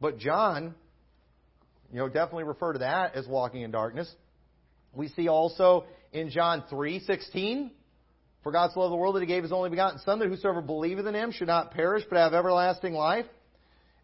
But 0.00 0.18
John, 0.18 0.74
you 1.92 1.98
know, 1.98 2.08
definitely 2.08 2.44
refer 2.44 2.72
to 2.74 2.80
that 2.80 3.14
as 3.14 3.26
walking 3.26 3.62
in 3.62 3.70
darkness. 3.70 4.12
We 4.92 5.08
see 5.08 5.28
also 5.28 5.84
in 6.12 6.30
John 6.30 6.64
three 6.68 6.98
sixteen 7.00 7.70
for 8.46 8.52
God 8.52 8.70
so 8.72 8.78
loved 8.78 8.92
the 8.92 8.96
world 8.96 9.16
that 9.16 9.20
He 9.22 9.26
gave 9.26 9.42
His 9.42 9.50
only 9.50 9.70
begotten 9.70 9.98
Son, 10.04 10.20
that 10.20 10.28
whosoever 10.28 10.60
believeth 10.60 11.04
in 11.04 11.16
Him 11.16 11.32
should 11.32 11.48
not 11.48 11.72
perish, 11.72 12.04
but 12.08 12.16
have 12.16 12.32
everlasting 12.32 12.92
life. 12.92 13.26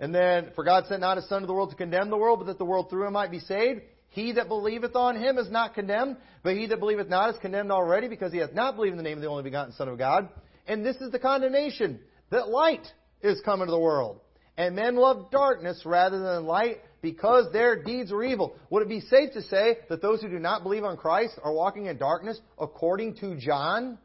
And 0.01 0.13
then, 0.13 0.49
for 0.57 0.65
God 0.65 0.87
sent 0.89 1.01
not 1.01 1.17
His 1.17 1.29
Son 1.29 1.43
to 1.43 1.47
the 1.47 1.53
world 1.53 1.71
to 1.71 1.77
condemn 1.77 2.11
the 2.11 2.17
world, 2.17 2.41
but 2.41 2.47
that 2.47 2.59
the 2.59 2.65
world 2.65 2.91
through 2.91 3.07
Him 3.07 3.13
might 3.13 3.31
be 3.31 3.39
saved. 3.39 3.83
He 4.09 4.33
that 4.33 4.49
believeth 4.49 4.97
on 4.97 5.15
Him 5.15 5.39
is 5.39 5.49
not 5.49 5.75
condemned, 5.75 6.17
but 6.43 6.57
he 6.57 6.67
that 6.67 6.81
believeth 6.81 7.09
not 7.09 7.33
is 7.33 7.41
condemned 7.41 7.71
already, 7.71 8.09
because 8.09 8.33
he 8.33 8.39
hath 8.39 8.53
not 8.53 8.75
believed 8.75 8.95
in 8.95 8.97
the 8.97 9.05
name 9.05 9.17
of 9.17 9.23
the 9.23 9.29
only 9.29 9.45
begotten 9.45 9.75
Son 9.75 9.87
of 9.87 9.97
God. 9.97 10.29
And 10.67 10.85
this 10.85 10.97
is 10.97 11.13
the 11.13 11.21
condemnation, 11.21 12.01
that 12.31 12.49
light 12.49 12.89
is 13.23 13.41
come 13.45 13.61
into 13.61 13.71
the 13.71 13.79
world. 13.79 14.19
And 14.57 14.75
men 14.75 14.97
love 14.97 15.31
darkness 15.31 15.83
rather 15.85 16.19
than 16.19 16.47
light, 16.47 16.79
because 17.01 17.53
their 17.53 17.81
deeds 17.81 18.11
are 18.11 18.25
evil. 18.25 18.57
Would 18.71 18.83
it 18.83 18.89
be 18.89 19.03
safe 19.03 19.35
to 19.35 19.43
say 19.43 19.79
that 19.89 20.03
those 20.03 20.21
who 20.21 20.29
do 20.29 20.41
not 20.41 20.65
believe 20.65 20.83
on 20.83 20.97
Christ 20.97 21.35
are 21.45 21.53
walking 21.53 21.87
in 21.87 21.97
darkness 21.97 22.41
according 22.59 23.19
to 23.19 23.37
John? 23.39 23.99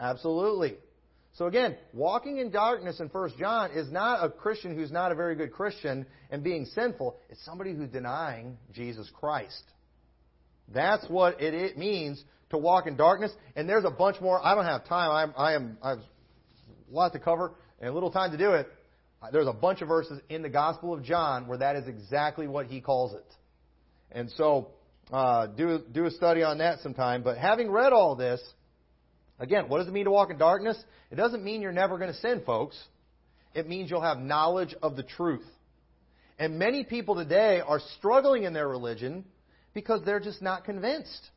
Absolutely. 0.00 0.76
So 1.34 1.46
again, 1.46 1.76
walking 1.92 2.38
in 2.38 2.50
darkness 2.50 2.98
in 2.98 3.08
1 3.08 3.32
John 3.38 3.70
is 3.72 3.90
not 3.92 4.24
a 4.24 4.30
Christian 4.30 4.74
who's 4.74 4.90
not 4.90 5.12
a 5.12 5.14
very 5.14 5.36
good 5.36 5.52
Christian 5.52 6.06
and 6.30 6.42
being 6.42 6.64
sinful. 6.64 7.18
It's 7.28 7.44
somebody 7.44 7.74
who's 7.74 7.90
denying 7.90 8.56
Jesus 8.72 9.10
Christ. 9.12 9.62
That's 10.72 11.06
what 11.08 11.40
it 11.40 11.76
means 11.76 12.22
to 12.50 12.58
walk 12.58 12.86
in 12.86 12.96
darkness. 12.96 13.32
And 13.54 13.68
there's 13.68 13.84
a 13.84 13.90
bunch 13.90 14.20
more. 14.20 14.44
I 14.44 14.54
don't 14.54 14.64
have 14.64 14.86
time. 14.86 15.10
I'm, 15.10 15.34
I 15.36 15.54
am, 15.54 15.78
I 15.82 15.90
have 15.90 15.98
a 15.98 16.94
lot 16.94 17.12
to 17.12 17.18
cover 17.18 17.52
and 17.80 17.92
little 17.92 18.10
time 18.10 18.30
to 18.32 18.38
do 18.38 18.52
it. 18.52 18.68
There's 19.32 19.48
a 19.48 19.52
bunch 19.52 19.82
of 19.82 19.88
verses 19.88 20.20
in 20.28 20.42
the 20.42 20.48
Gospel 20.48 20.94
of 20.94 21.02
John 21.02 21.48
where 21.48 21.58
that 21.58 21.76
is 21.76 21.88
exactly 21.88 22.46
what 22.46 22.66
he 22.66 22.80
calls 22.80 23.14
it. 23.14 23.26
And 24.12 24.30
so, 24.36 24.68
uh, 25.12 25.48
do, 25.48 25.82
do 25.92 26.06
a 26.06 26.10
study 26.10 26.42
on 26.42 26.58
that 26.58 26.80
sometime. 26.80 27.22
But 27.22 27.38
having 27.38 27.70
read 27.70 27.92
all 27.92 28.14
this, 28.14 28.40
again, 29.38 29.68
what 29.68 29.78
does 29.78 29.88
it 29.88 29.92
mean 29.92 30.04
to 30.04 30.10
walk 30.10 30.30
in 30.30 30.38
darkness? 30.38 30.76
It 31.10 31.16
doesn't 31.16 31.44
mean 31.44 31.62
you're 31.62 31.72
never 31.72 31.98
going 31.98 32.12
to 32.12 32.18
sin, 32.18 32.42
folks. 32.44 32.76
It 33.54 33.68
means 33.68 33.90
you'll 33.90 34.02
have 34.02 34.18
knowledge 34.18 34.74
of 34.82 34.96
the 34.96 35.02
truth. 35.02 35.44
And 36.38 36.58
many 36.58 36.84
people 36.84 37.14
today 37.14 37.60
are 37.66 37.80
struggling 37.98 38.44
in 38.44 38.52
their 38.52 38.68
religion 38.68 39.24
because 39.72 40.02
they're 40.04 40.20
just 40.20 40.42
not 40.42 40.64
convinced. 40.64 41.30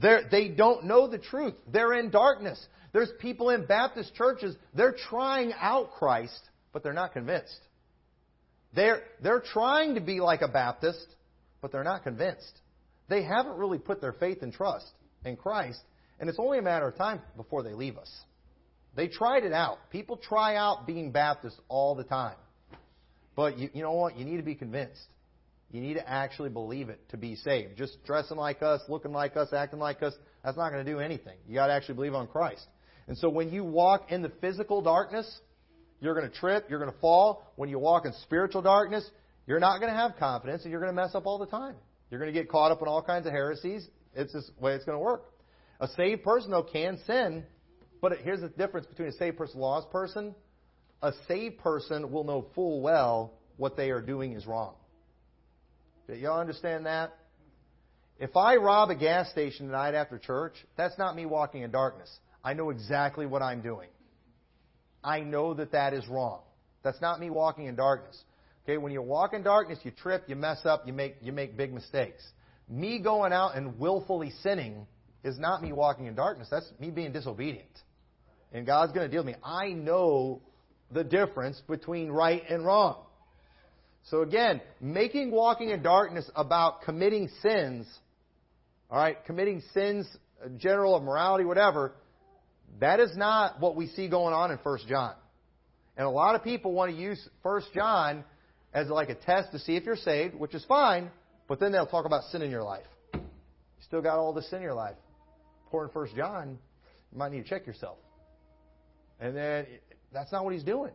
They're, 0.00 0.22
they 0.28 0.48
don't 0.48 0.84
know 0.84 1.06
the 1.06 1.18
truth. 1.18 1.54
They're 1.72 1.94
in 1.94 2.10
darkness. 2.10 2.64
There's 2.92 3.10
people 3.20 3.50
in 3.50 3.66
Baptist 3.66 4.14
churches, 4.14 4.56
they're 4.72 4.94
trying 5.10 5.52
out 5.60 5.92
Christ, 5.92 6.40
but 6.72 6.82
they're 6.82 6.92
not 6.92 7.12
convinced. 7.12 7.58
They're, 8.74 9.02
they're 9.22 9.40
trying 9.40 9.96
to 9.96 10.00
be 10.00 10.20
like 10.20 10.42
a 10.42 10.48
Baptist, 10.48 11.06
but 11.60 11.72
they're 11.72 11.84
not 11.84 12.04
convinced. 12.04 12.60
They 13.08 13.22
haven't 13.22 13.56
really 13.56 13.78
put 13.78 14.00
their 14.00 14.12
faith 14.12 14.42
and 14.42 14.52
trust 14.52 14.86
in 15.24 15.36
Christ, 15.36 15.80
and 16.20 16.28
it's 16.28 16.38
only 16.38 16.58
a 16.58 16.62
matter 16.62 16.88
of 16.88 16.96
time 16.96 17.20
before 17.36 17.62
they 17.62 17.74
leave 17.74 17.98
us. 17.98 18.10
They 18.96 19.08
tried 19.08 19.44
it 19.44 19.52
out. 19.52 19.78
People 19.90 20.16
try 20.16 20.56
out 20.56 20.86
being 20.86 21.10
Baptist 21.10 21.56
all 21.68 21.94
the 21.94 22.04
time. 22.04 22.36
But 23.34 23.58
you, 23.58 23.68
you 23.74 23.82
know 23.82 23.92
what? 23.92 24.16
You 24.16 24.24
need 24.24 24.36
to 24.36 24.42
be 24.42 24.54
convinced. 24.54 25.02
You 25.72 25.80
need 25.80 25.94
to 25.94 26.08
actually 26.08 26.50
believe 26.50 26.88
it 26.88 27.00
to 27.10 27.16
be 27.16 27.34
saved. 27.34 27.76
Just 27.76 28.04
dressing 28.04 28.36
like 28.36 28.62
us, 28.62 28.80
looking 28.88 29.12
like 29.12 29.36
us, 29.36 29.52
acting 29.52 29.80
like 29.80 30.02
us, 30.02 30.14
that's 30.44 30.56
not 30.56 30.70
going 30.70 30.84
to 30.84 30.90
do 30.90 31.00
anything. 31.00 31.36
You 31.48 31.54
got 31.54 31.66
to 31.66 31.72
actually 31.72 31.96
believe 31.96 32.14
on 32.14 32.28
Christ. 32.28 32.64
And 33.08 33.18
so 33.18 33.28
when 33.28 33.50
you 33.50 33.64
walk 33.64 34.12
in 34.12 34.22
the 34.22 34.30
physical 34.40 34.82
darkness, 34.82 35.40
you're 36.00 36.14
going 36.14 36.30
to 36.30 36.36
trip, 36.36 36.66
you're 36.68 36.78
going 36.78 36.92
to 36.92 36.98
fall. 37.00 37.52
When 37.56 37.68
you 37.68 37.78
walk 37.80 38.06
in 38.06 38.12
spiritual 38.22 38.62
darkness, 38.62 39.08
you're 39.46 39.58
not 39.58 39.80
going 39.80 39.92
to 39.92 39.98
have 39.98 40.12
confidence 40.16 40.62
and 40.62 40.70
you're 40.70 40.80
going 40.80 40.94
to 40.94 41.02
mess 41.02 41.14
up 41.14 41.26
all 41.26 41.38
the 41.38 41.46
time. 41.46 41.74
You're 42.10 42.20
going 42.20 42.32
to 42.32 42.38
get 42.38 42.48
caught 42.48 42.70
up 42.70 42.80
in 42.80 42.86
all 42.86 43.02
kinds 43.02 43.26
of 43.26 43.32
heresies. 43.32 43.88
It's 44.14 44.32
this 44.32 44.48
way 44.60 44.74
it's 44.74 44.84
going 44.84 44.96
to 44.96 45.02
work. 45.02 45.24
A 45.80 45.88
saved 45.88 46.22
person, 46.22 46.50
though, 46.50 46.62
can 46.62 46.98
sin, 47.06 47.44
but 48.00 48.18
here's 48.22 48.40
the 48.40 48.48
difference 48.48 48.86
between 48.86 49.08
a 49.08 49.12
saved 49.12 49.36
person 49.36 49.56
and 49.56 49.62
a 49.62 49.66
lost 49.66 49.90
person. 49.90 50.34
A 51.02 51.12
saved 51.28 51.58
person 51.58 52.10
will 52.10 52.24
know 52.24 52.46
full 52.54 52.80
well 52.80 53.34
what 53.56 53.76
they 53.76 53.90
are 53.90 54.00
doing 54.00 54.32
is 54.32 54.46
wrong. 54.46 54.74
Do 56.08 56.14
y'all 56.14 56.40
understand 56.40 56.86
that? 56.86 57.16
If 58.18 58.36
I 58.36 58.56
rob 58.56 58.90
a 58.90 58.94
gas 58.94 59.30
station 59.30 59.66
tonight 59.66 59.94
after 59.94 60.18
church, 60.18 60.54
that's 60.76 60.96
not 60.98 61.16
me 61.16 61.26
walking 61.26 61.62
in 61.62 61.70
darkness. 61.70 62.10
I 62.44 62.54
know 62.54 62.70
exactly 62.70 63.26
what 63.26 63.42
I'm 63.42 63.60
doing. 63.60 63.88
I 65.02 65.20
know 65.20 65.54
that 65.54 65.72
that 65.72 65.94
is 65.94 66.06
wrong. 66.08 66.40
That's 66.82 67.00
not 67.00 67.18
me 67.18 67.30
walking 67.30 67.66
in 67.66 67.74
darkness. 67.74 68.22
Okay, 68.64 68.78
when 68.78 68.92
you 68.92 69.02
walk 69.02 69.34
in 69.34 69.42
darkness, 69.42 69.78
you 69.82 69.90
trip, 69.90 70.24
you 70.28 70.36
mess 70.36 70.64
up, 70.64 70.86
you 70.86 70.92
make 70.92 71.16
you 71.22 71.32
make 71.32 71.56
big 71.56 71.72
mistakes. 71.72 72.22
Me 72.68 72.98
going 72.98 73.32
out 73.32 73.56
and 73.56 73.78
willfully 73.78 74.32
sinning 74.42 74.86
is 75.24 75.38
not 75.38 75.62
me 75.62 75.72
walking 75.72 76.06
in 76.06 76.14
darkness. 76.14 76.48
That's 76.50 76.70
me 76.78 76.90
being 76.90 77.12
disobedient. 77.12 77.66
And 78.52 78.66
God's 78.66 78.92
going 78.92 79.08
to 79.08 79.10
deal 79.10 79.24
with 79.24 79.34
me. 79.34 79.40
I 79.42 79.70
know 79.70 80.42
the 80.92 81.02
difference 81.02 81.60
between 81.66 82.10
right 82.10 82.42
and 82.48 82.64
wrong. 82.64 83.02
So 84.04 84.20
again, 84.20 84.60
making 84.80 85.30
walking 85.30 85.70
in 85.70 85.82
darkness 85.82 86.30
about 86.36 86.82
committing 86.82 87.30
sins, 87.42 87.86
all 88.90 88.98
right, 88.98 89.16
committing 89.24 89.62
sins, 89.72 90.06
uh, 90.44 90.50
general 90.58 90.94
of 90.94 91.02
morality, 91.02 91.44
whatever, 91.44 91.92
that 92.80 93.00
is 93.00 93.16
not 93.16 93.60
what 93.60 93.76
we 93.76 93.88
see 93.88 94.08
going 94.08 94.34
on 94.34 94.50
in 94.50 94.58
1 94.58 94.78
John. 94.86 95.14
And 95.96 96.06
a 96.06 96.10
lot 96.10 96.34
of 96.34 96.44
people 96.44 96.72
want 96.72 96.92
to 96.92 96.96
use 96.96 97.28
1 97.42 97.62
John 97.74 98.24
as 98.74 98.88
like 98.88 99.08
a 99.08 99.14
test 99.14 99.52
to 99.52 99.58
see 99.58 99.76
if 99.76 99.84
you're 99.84 99.96
saved, 99.96 100.34
which 100.34 100.54
is 100.54 100.64
fine, 100.66 101.10
but 101.48 101.60
then 101.60 101.72
they'll 101.72 101.86
talk 101.86 102.04
about 102.04 102.24
sin 102.24 102.42
in 102.42 102.50
your 102.50 102.62
life. 102.62 102.84
You 103.14 103.20
still 103.86 104.02
got 104.02 104.18
all 104.18 104.34
the 104.34 104.42
sin 104.42 104.56
in 104.56 104.62
your 104.62 104.74
life. 104.74 104.96
According 105.74 105.92
to 105.92 105.98
1 105.98 106.16
John, 106.16 106.58
you 107.10 107.18
might 107.18 107.32
need 107.32 107.42
to 107.42 107.48
check 107.48 107.66
yourself. 107.66 107.98
And 109.18 109.36
then 109.36 109.66
that's 110.12 110.30
not 110.30 110.44
what 110.44 110.54
he's 110.54 110.62
doing. 110.62 110.92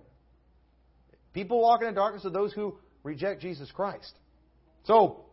People 1.34 1.62
walking 1.62 1.90
in 1.90 1.94
darkness 1.96 2.24
are 2.24 2.30
those 2.30 2.54
who 2.54 2.78
reject 3.04 3.42
Jesus 3.42 3.70
Christ. 3.72 4.14
So, 4.86 5.26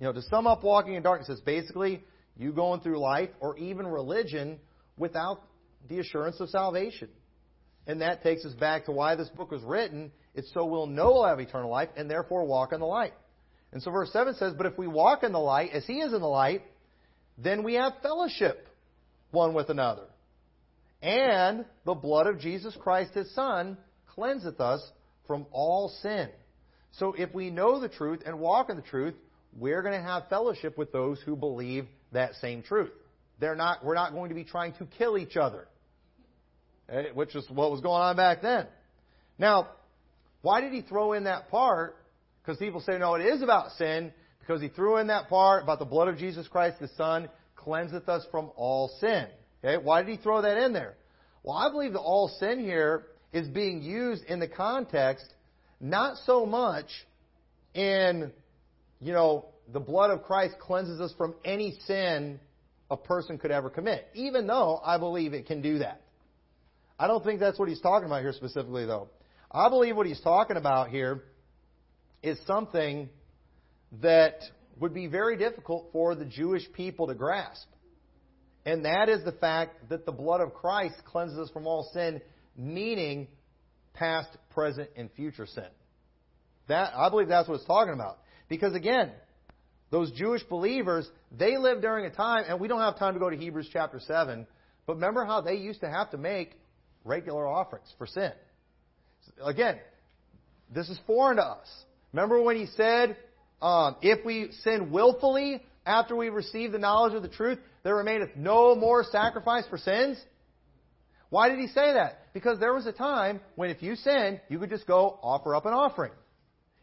you 0.00 0.06
know, 0.06 0.14
to 0.14 0.22
sum 0.30 0.46
up 0.46 0.64
walking 0.64 0.94
in 0.94 1.02
darkness 1.02 1.28
is 1.28 1.40
basically 1.40 2.02
you 2.38 2.52
going 2.52 2.80
through 2.80 2.98
life 2.98 3.28
or 3.40 3.58
even 3.58 3.86
religion 3.86 4.58
without 4.96 5.42
the 5.86 5.98
assurance 5.98 6.40
of 6.40 6.48
salvation. 6.48 7.10
And 7.86 8.00
that 8.00 8.22
takes 8.22 8.46
us 8.46 8.54
back 8.54 8.86
to 8.86 8.92
why 8.92 9.14
this 9.14 9.28
book 9.28 9.50
was 9.50 9.62
written. 9.62 10.10
It's 10.34 10.50
so 10.54 10.64
we'll 10.64 10.86
know 10.86 11.12
we'll 11.12 11.26
have 11.26 11.38
eternal 11.38 11.70
life 11.70 11.90
and 11.98 12.10
therefore 12.10 12.46
walk 12.46 12.72
in 12.72 12.80
the 12.80 12.86
light. 12.86 13.12
And 13.72 13.82
so 13.82 13.90
verse 13.90 14.10
7 14.10 14.36
says, 14.36 14.54
But 14.56 14.64
if 14.64 14.78
we 14.78 14.86
walk 14.86 15.22
in 15.22 15.32
the 15.32 15.38
light 15.38 15.72
as 15.74 15.84
he 15.84 15.98
is 15.98 16.14
in 16.14 16.20
the 16.22 16.26
light, 16.26 16.62
then 17.42 17.62
we 17.62 17.74
have 17.74 17.94
fellowship 18.02 18.68
one 19.30 19.54
with 19.54 19.70
another. 19.70 20.04
And 21.02 21.64
the 21.84 21.94
blood 21.94 22.26
of 22.26 22.40
Jesus 22.40 22.76
Christ 22.80 23.14
his 23.14 23.32
Son 23.34 23.76
cleanseth 24.14 24.60
us 24.60 24.82
from 25.26 25.46
all 25.52 25.90
sin. 26.02 26.28
So 26.92 27.12
if 27.12 27.32
we 27.32 27.50
know 27.50 27.80
the 27.80 27.88
truth 27.88 28.22
and 28.26 28.40
walk 28.40 28.70
in 28.70 28.76
the 28.76 28.82
truth, 28.82 29.14
we're 29.56 29.82
going 29.82 29.94
to 29.94 30.06
have 30.06 30.28
fellowship 30.28 30.76
with 30.76 30.92
those 30.92 31.20
who 31.24 31.36
believe 31.36 31.86
that 32.12 32.34
same 32.36 32.62
truth. 32.62 32.90
They're 33.38 33.54
not, 33.54 33.84
we're 33.84 33.94
not 33.94 34.12
going 34.12 34.30
to 34.30 34.34
be 34.34 34.44
trying 34.44 34.72
to 34.74 34.86
kill 34.86 35.16
each 35.16 35.36
other, 35.36 35.68
eh, 36.88 37.04
which 37.14 37.36
is 37.36 37.48
what 37.48 37.70
was 37.70 37.80
going 37.80 38.02
on 38.02 38.16
back 38.16 38.42
then. 38.42 38.66
Now, 39.38 39.68
why 40.42 40.60
did 40.60 40.72
he 40.72 40.82
throw 40.82 41.12
in 41.12 41.24
that 41.24 41.50
part? 41.50 41.96
Because 42.42 42.58
people 42.58 42.80
say, 42.80 42.98
no, 42.98 43.14
it 43.14 43.24
is 43.24 43.42
about 43.42 43.72
sin, 43.72 44.12
because 44.48 44.62
he 44.62 44.68
threw 44.68 44.96
in 44.96 45.08
that 45.08 45.28
part 45.28 45.62
about 45.62 45.78
the 45.78 45.84
blood 45.84 46.08
of 46.08 46.16
Jesus 46.16 46.48
Christ, 46.48 46.80
the 46.80 46.88
Son, 46.96 47.28
cleanseth 47.54 48.08
us 48.08 48.24
from 48.30 48.50
all 48.56 48.88
sin. 48.98 49.26
Okay? 49.62 49.76
Why 49.76 50.02
did 50.02 50.10
he 50.10 50.16
throw 50.16 50.40
that 50.40 50.56
in 50.56 50.72
there? 50.72 50.94
Well, 51.42 51.54
I 51.54 51.70
believe 51.70 51.92
the 51.92 51.98
all 51.98 52.28
sin 52.40 52.58
here 52.58 53.04
is 53.30 53.46
being 53.46 53.82
used 53.82 54.24
in 54.24 54.40
the 54.40 54.48
context 54.48 55.26
not 55.80 56.16
so 56.24 56.46
much 56.46 56.86
in, 57.74 58.32
you 59.00 59.12
know, 59.12 59.44
the 59.70 59.80
blood 59.80 60.10
of 60.10 60.22
Christ 60.22 60.54
cleanses 60.58 60.98
us 60.98 61.12
from 61.18 61.34
any 61.44 61.78
sin 61.86 62.40
a 62.90 62.96
person 62.96 63.36
could 63.36 63.50
ever 63.50 63.68
commit, 63.68 64.08
even 64.14 64.46
though 64.46 64.80
I 64.82 64.96
believe 64.96 65.34
it 65.34 65.46
can 65.46 65.60
do 65.60 65.80
that. 65.80 66.00
I 66.98 67.06
don't 67.06 67.22
think 67.22 67.38
that's 67.38 67.58
what 67.58 67.68
he's 67.68 67.82
talking 67.82 68.06
about 68.06 68.22
here 68.22 68.32
specifically, 68.32 68.86
though. 68.86 69.10
I 69.52 69.68
believe 69.68 69.94
what 69.94 70.06
he's 70.06 70.22
talking 70.22 70.56
about 70.56 70.88
here 70.88 71.22
is 72.22 72.38
something 72.46 73.10
that 74.02 74.40
would 74.78 74.94
be 74.94 75.06
very 75.06 75.36
difficult 75.36 75.88
for 75.92 76.14
the 76.14 76.24
Jewish 76.24 76.70
people 76.72 77.06
to 77.08 77.14
grasp. 77.14 77.66
And 78.64 78.84
that 78.84 79.08
is 79.08 79.24
the 79.24 79.32
fact 79.32 79.88
that 79.88 80.04
the 80.04 80.12
blood 80.12 80.40
of 80.40 80.54
Christ 80.54 80.96
cleanses 81.04 81.38
us 81.38 81.50
from 81.50 81.66
all 81.66 81.90
sin, 81.92 82.20
meaning 82.56 83.28
past, 83.94 84.28
present, 84.50 84.90
and 84.96 85.10
future 85.12 85.46
sin. 85.46 85.68
That 86.68 86.92
I 86.94 87.08
believe 87.08 87.28
that's 87.28 87.48
what 87.48 87.56
it's 87.56 87.64
talking 87.64 87.94
about. 87.94 88.18
Because 88.48 88.74
again, 88.74 89.12
those 89.90 90.12
Jewish 90.12 90.42
believers, 90.44 91.08
they 91.36 91.56
lived 91.56 91.80
during 91.80 92.04
a 92.04 92.10
time, 92.10 92.44
and 92.46 92.60
we 92.60 92.68
don't 92.68 92.80
have 92.80 92.98
time 92.98 93.14
to 93.14 93.20
go 93.20 93.30
to 93.30 93.36
Hebrews 93.36 93.70
chapter 93.72 94.00
7, 94.00 94.46
but 94.86 94.94
remember 94.96 95.24
how 95.24 95.40
they 95.40 95.56
used 95.56 95.80
to 95.80 95.88
have 95.88 96.10
to 96.10 96.18
make 96.18 96.54
regular 97.04 97.46
offerings 97.46 97.88
for 97.96 98.06
sin. 98.06 98.32
Again, 99.42 99.78
this 100.74 100.88
is 100.88 100.98
foreign 101.06 101.36
to 101.36 101.42
us. 101.42 101.68
Remember 102.12 102.42
when 102.42 102.56
he 102.56 102.66
said, 102.76 103.16
um, 103.60 103.96
if 104.02 104.24
we 104.24 104.50
sin 104.62 104.90
willfully 104.90 105.62
after 105.84 106.14
we 106.14 106.28
receive 106.28 106.72
the 106.72 106.78
knowledge 106.78 107.14
of 107.14 107.22
the 107.22 107.28
truth, 107.28 107.58
there 107.82 107.96
remaineth 107.96 108.36
no 108.36 108.74
more 108.74 109.04
sacrifice 109.04 109.64
for 109.68 109.78
sins? 109.78 110.18
Why 111.30 111.48
did 111.48 111.58
he 111.58 111.66
say 111.66 111.92
that? 111.94 112.32
Because 112.32 112.58
there 112.58 112.72
was 112.72 112.86
a 112.86 112.92
time 112.92 113.40
when 113.56 113.70
if 113.70 113.82
you 113.82 113.96
sinned, 113.96 114.40
you 114.48 114.58
could 114.58 114.70
just 114.70 114.86
go 114.86 115.18
offer 115.22 115.54
up 115.54 115.66
an 115.66 115.72
offering. 115.72 116.12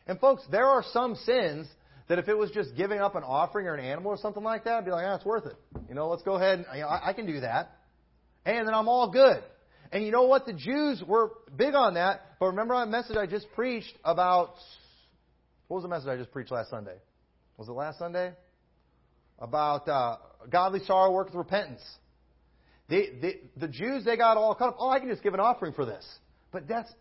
And 0.08 0.20
folks, 0.20 0.44
there 0.52 0.68
are 0.68 0.84
some 0.92 1.16
sins 1.16 1.68
that 2.08 2.20
if 2.20 2.28
it 2.28 2.38
was 2.38 2.52
just 2.52 2.76
giving 2.76 3.00
up 3.00 3.16
an 3.16 3.24
offering 3.24 3.68
or 3.68 3.74
an 3.74 3.84
animal 3.84 4.12
or 4.12 4.18
something 4.18 4.44
like 4.44 4.66
that, 4.66 4.74
I'd 4.74 4.86
be 4.86 4.92
like, 4.92 5.06
ah, 5.08 5.16
it's 5.16 5.26
worth 5.26 5.48
it. 5.48 5.56
You 5.90 5.96
know, 5.96 6.10
let's 6.10 6.22
go 6.22 6.36
ahead 6.36 6.60
and 6.60 6.68
you 6.76 6.82
know, 6.82 6.88
I, 6.88 7.10
I 7.10 7.14
can 7.14 7.26
do 7.26 7.40
that. 7.40 7.72
And 8.46 8.68
then 8.68 8.76
I'm 8.76 8.88
all 8.88 9.10
good. 9.10 9.44
And 9.92 10.06
you 10.06 10.12
know 10.12 10.24
what? 10.24 10.46
The 10.46 10.54
Jews 10.54 11.02
were 11.08 11.32
big 11.56 11.74
on 11.74 11.96
that. 11.96 12.22
But 12.40 12.48
remember 12.48 12.76
my 12.76 12.86
message 12.86 13.18
I 13.18 13.26
just 13.26 13.48
preached 13.56 13.94
about, 14.04 14.56
what 15.68 15.78
was 15.78 15.84
the 15.84 15.90
message 15.90 16.08
I 16.08 16.18
just 16.18 16.32
preached 16.32 16.52
last 16.52 16.70
Sunday? 16.70 16.96
Was 17.58 17.68
it 17.68 17.72
last 17.72 18.00
Sunday? 18.00 18.34
About 19.40 19.88
uh, 19.88 20.18
godly 20.50 20.80
sorrow 20.86 21.12
worketh 21.12 21.36
repentance. 21.36 21.82
They, 22.88 23.10
they, 23.22 23.40
the 23.58 23.68
Jews, 23.68 24.06
they 24.06 24.16
got 24.16 24.38
all 24.38 24.54
caught 24.56 24.70
up. 24.70 24.76
Oh, 24.80 24.90
I 24.90 25.00
can 25.00 25.10
just 25.10 25.24
give 25.24 25.34
an 25.34 25.40
offering 25.40 25.74
for 25.74 25.86
this. 25.86 26.06
But 26.52 26.68
that's, 26.68 26.92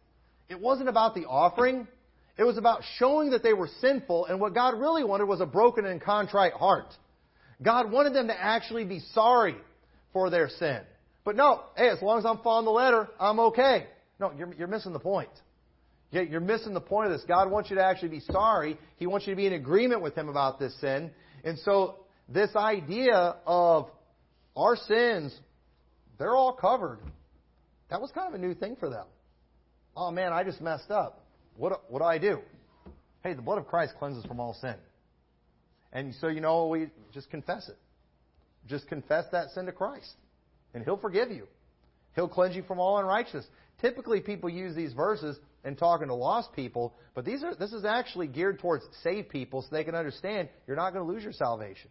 it 0.49 0.59
wasn't 0.59 0.89
about 0.89 1.15
the 1.15 1.27
offering. 1.27 1.87
It 2.39 2.45
was 2.45 2.59
about 2.59 2.83
showing 2.99 3.31
that 3.31 3.43
they 3.43 3.53
were 3.53 3.69
sinful, 3.81 4.27
and 4.27 4.41
what 4.41 4.55
God 4.55 4.79
really 4.79 5.05
wanted 5.05 5.27
was 5.27 5.41
a 5.41 5.47
broken 5.47 5.85
and 5.85 6.01
contrite 6.01 6.55
heart. 6.55 6.93
God 7.63 7.93
wanted 7.93 8.15
them 8.15 8.29
to 8.29 8.35
actually 8.39 8.85
be 8.85 9.01
sorry 9.13 9.57
for 10.13 10.31
their 10.31 10.49
sin. 10.49 10.81
But 11.25 11.37
no, 11.37 11.63
hey, 11.77 11.89
as 11.89 12.03
long 12.03 12.19
as 12.19 12.27
I'm 12.27 12.39
following 12.39 12.65
the 12.65 12.71
letter, 12.73 13.09
I'm 13.21 13.39
okay. 13.41 13.87
No, 14.19 14.33
you're, 14.37 14.53
you're 14.55 14.69
missing 14.69 14.93
the 14.93 14.99
point. 14.99 15.31
You're 16.15 16.41
missing 16.41 16.75
the 16.75 16.81
point 16.81 17.11
of 17.11 17.13
this. 17.13 17.25
God 17.27 17.51
wants 17.51 17.71
you 17.71 17.77
to 17.77 17.85
actually 17.85 18.09
be 18.09 18.21
sorry. 18.21 18.79
He 18.97 19.07
wants 19.07 19.27
you 19.27 19.33
to 19.33 19.37
be 19.37 19.47
in 19.47 19.53
agreement 19.53 20.01
with 20.01 20.15
Him 20.15 20.29
about 20.29 20.59
this 20.59 20.79
sin. 20.81 21.11
And 21.43 21.59
so, 21.59 21.97
this 22.29 22.55
idea 22.55 23.37
of 23.47 23.89
our 24.57 24.77
sins, 24.77 25.37
they're 26.19 26.37
all 26.37 26.53
covered. 26.53 27.01
That 27.91 28.01
was 28.01 28.11
kind 28.13 28.29
of 28.29 28.35
a 28.35 28.45
new 28.45 28.55
thing 28.55 28.77
for 28.79 28.89
them. 28.89 29.07
Oh 29.97 30.11
man, 30.11 30.33
I 30.33 30.45
just 30.45 30.61
messed 30.61 30.91
up. 30.91 31.25
What, 31.57 31.91
what 31.91 31.99
do 31.99 32.05
I 32.05 32.19
do? 32.19 32.41
Hey, 33.23 33.35
the 33.35 33.43
blood 33.43 33.59
of 33.59 33.67
Christ 33.67 33.95
cleanses 33.99 34.25
from 34.25 34.41
all 34.41 34.55
sin. 34.61 34.75
And 35.93 36.15
so, 36.21 36.29
you 36.29 36.41
know, 36.41 36.67
we 36.67 36.89
just 37.13 37.31
confess 37.31 37.69
it. 37.69 37.77
Just 38.69 38.89
confess 38.89 39.27
that 39.33 39.51
sin 39.51 39.67
to 39.67 39.73
Christ. 39.73 40.13
And 40.73 40.83
He'll 40.85 40.97
forgive 40.97 41.31
you. 41.31 41.47
He'll 42.15 42.29
cleanse 42.29 42.57
you 42.57 42.63
from 42.63 42.81
all 42.81 42.99
unrighteousness. 42.99 43.47
Typically, 43.81 44.21
people 44.21 44.49
use 44.49 44.75
these 44.75 44.93
verses 44.93 45.39
in 45.65 45.77
talking 45.77 46.09
to 46.09 46.15
lost 46.15 46.53
people, 46.53 46.95
but 47.15 47.25
these 47.25 47.43
are, 47.43 47.55
this 47.55 47.73
is 47.73 47.85
actually 47.85 48.27
geared 48.27 48.59
towards 48.59 48.85
saved 49.03 49.29
people 49.31 49.63
so 49.63 49.69
they 49.71 49.85
can 49.85 49.95
understand 49.95 50.49
you're 50.67 50.77
not 50.77 50.93
going 50.93 51.07
to 51.07 51.13
lose 51.13 51.23
your 51.23 51.33
salvation. 51.33 51.91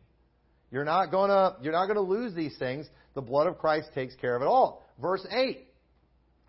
You're 0.72 0.86
not 0.86 1.12
going 1.12 1.30
to, 1.30 1.56
you're 1.62 1.74
not 1.74 1.86
going 1.86 1.96
to 1.98 2.02
lose 2.02 2.34
these 2.34 2.58
things. 2.58 2.88
The 3.14 3.22
blood 3.22 3.48
of 3.48 3.60
Christ 3.60 3.90
takes 3.94 4.16
care 4.16 4.36
of 4.36 4.42
it 4.42 4.46
all. 4.46 4.84
Verse 5.02 5.26
8. 5.30 5.68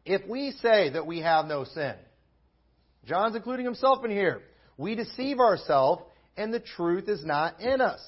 If 0.07 0.27
we 0.29 0.53
say 0.63 0.91
that 0.91 1.07
we 1.07 1.21
have 1.21 1.47
no 1.47 1.65
sin, 1.65 1.95
John's 3.07 3.37
including 3.37 3.65
himself 3.65 4.05
in 4.05 4.11
here, 4.11 4.43
we 4.77 4.95
deceive 4.95 5.41
ourselves 5.41 6.03
and 6.37 6.53
the 6.53 6.61
truth 6.61 7.09
is 7.09 7.25
not 7.25 7.61
in 7.61 7.81
us. 7.81 8.01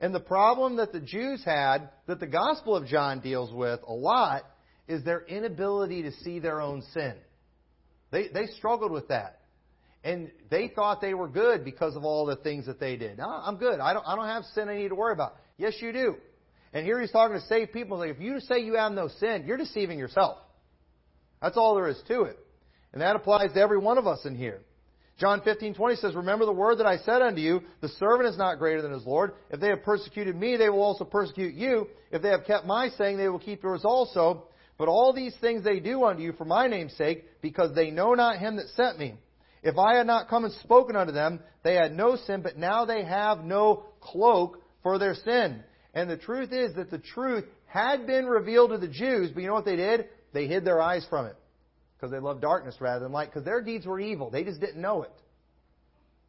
And 0.00 0.14
the 0.14 0.20
problem 0.20 0.76
that 0.76 0.92
the 0.92 1.00
Jews 1.00 1.42
had, 1.44 1.88
that 2.06 2.20
the 2.20 2.26
Gospel 2.26 2.76
of 2.76 2.86
John 2.86 3.20
deals 3.20 3.52
with 3.52 3.80
a 3.86 3.92
lot, 3.92 4.42
is 4.88 5.02
their 5.04 5.22
inability 5.22 6.02
to 6.02 6.12
see 6.12 6.38
their 6.38 6.60
own 6.60 6.82
sin. 6.92 7.14
They, 8.16 8.28
they 8.28 8.46
struggled 8.46 8.92
with 8.92 9.08
that. 9.08 9.40
And 10.02 10.30
they 10.50 10.68
thought 10.68 11.02
they 11.02 11.12
were 11.12 11.28
good 11.28 11.66
because 11.66 11.96
of 11.96 12.04
all 12.04 12.24
the 12.24 12.36
things 12.36 12.64
that 12.64 12.80
they 12.80 12.96
did. 12.96 13.18
No, 13.18 13.28
I'm 13.28 13.56
good. 13.56 13.78
I 13.78 13.92
don't, 13.92 14.06
I 14.06 14.16
don't 14.16 14.26
have 14.26 14.44
sin 14.54 14.70
I 14.70 14.76
need 14.78 14.88
to 14.88 14.94
worry 14.94 15.12
about. 15.12 15.36
Yes, 15.58 15.74
you 15.80 15.92
do. 15.92 16.14
And 16.72 16.86
here 16.86 16.98
he's 16.98 17.10
talking 17.10 17.38
to 17.38 17.46
saved 17.46 17.74
people. 17.74 17.98
Like, 17.98 18.12
if 18.12 18.18
you 18.18 18.40
say 18.40 18.60
you 18.60 18.76
have 18.76 18.92
no 18.92 19.08
sin, 19.20 19.44
you're 19.46 19.58
deceiving 19.58 19.98
yourself. 19.98 20.38
That's 21.42 21.58
all 21.58 21.74
there 21.74 21.88
is 21.88 22.00
to 22.08 22.22
it. 22.22 22.38
And 22.94 23.02
that 23.02 23.16
applies 23.16 23.52
to 23.52 23.60
every 23.60 23.76
one 23.76 23.98
of 23.98 24.06
us 24.06 24.24
in 24.24 24.34
here. 24.34 24.62
John 25.18 25.42
15:20 25.42 25.96
says, 25.96 26.14
"Remember 26.14 26.46
the 26.46 26.52
word 26.52 26.78
that 26.78 26.86
I 26.86 26.96
said 26.98 27.20
unto 27.20 27.42
you, 27.42 27.60
the 27.82 27.88
servant 27.88 28.30
is 28.30 28.38
not 28.38 28.58
greater 28.58 28.80
than 28.80 28.92
his 28.92 29.04
lord. 29.04 29.32
If 29.50 29.60
they 29.60 29.68
have 29.68 29.82
persecuted 29.82 30.36
me, 30.36 30.56
they 30.56 30.70
will 30.70 30.82
also 30.82 31.04
persecute 31.04 31.54
you. 31.54 31.88
If 32.10 32.22
they 32.22 32.30
have 32.30 32.44
kept 32.46 32.66
my 32.66 32.88
saying, 32.90 33.18
they 33.18 33.28
will 33.28 33.38
keep 33.38 33.62
yours 33.62 33.84
also. 33.84 34.48
But 34.78 34.88
all 34.88 35.12
these 35.12 35.34
things 35.40 35.64
they 35.64 35.80
do 35.80 36.04
unto 36.04 36.22
you 36.22 36.32
for 36.32 36.44
my 36.44 36.66
name's 36.66 36.94
sake, 36.96 37.24
because 37.40 37.74
they 37.74 37.90
know 37.90 38.14
not 38.14 38.38
him 38.38 38.56
that 38.56 38.68
sent 38.76 38.98
me. 38.98 39.14
If 39.62 39.78
I 39.78 39.96
had 39.96 40.06
not 40.06 40.28
come 40.28 40.44
and 40.44 40.52
spoken 40.54 40.96
unto 40.96 41.12
them, 41.12 41.40
they 41.64 41.74
had 41.74 41.92
no 41.92 42.16
sin, 42.16 42.42
but 42.42 42.58
now 42.58 42.84
they 42.84 43.04
have 43.04 43.42
no 43.42 43.84
cloak 44.00 44.62
for 44.82 44.98
their 44.98 45.14
sin. 45.14 45.62
And 45.94 46.10
the 46.10 46.16
truth 46.16 46.52
is 46.52 46.74
that 46.76 46.90
the 46.90 46.98
truth 46.98 47.44
had 47.66 48.06
been 48.06 48.26
revealed 48.26 48.70
to 48.70 48.78
the 48.78 48.86
Jews, 48.86 49.30
but 49.32 49.42
you 49.42 49.48
know 49.48 49.54
what 49.54 49.64
they 49.64 49.76
did? 49.76 50.06
They 50.32 50.46
hid 50.46 50.64
their 50.64 50.80
eyes 50.80 51.06
from 51.08 51.26
it. 51.26 51.36
Because 51.96 52.12
they 52.12 52.18
loved 52.18 52.42
darkness 52.42 52.76
rather 52.80 53.02
than 53.02 53.12
light, 53.12 53.30
because 53.30 53.44
their 53.44 53.62
deeds 53.62 53.86
were 53.86 53.98
evil. 53.98 54.30
They 54.30 54.44
just 54.44 54.60
didn't 54.60 54.80
know 54.80 55.02
it. 55.02 55.12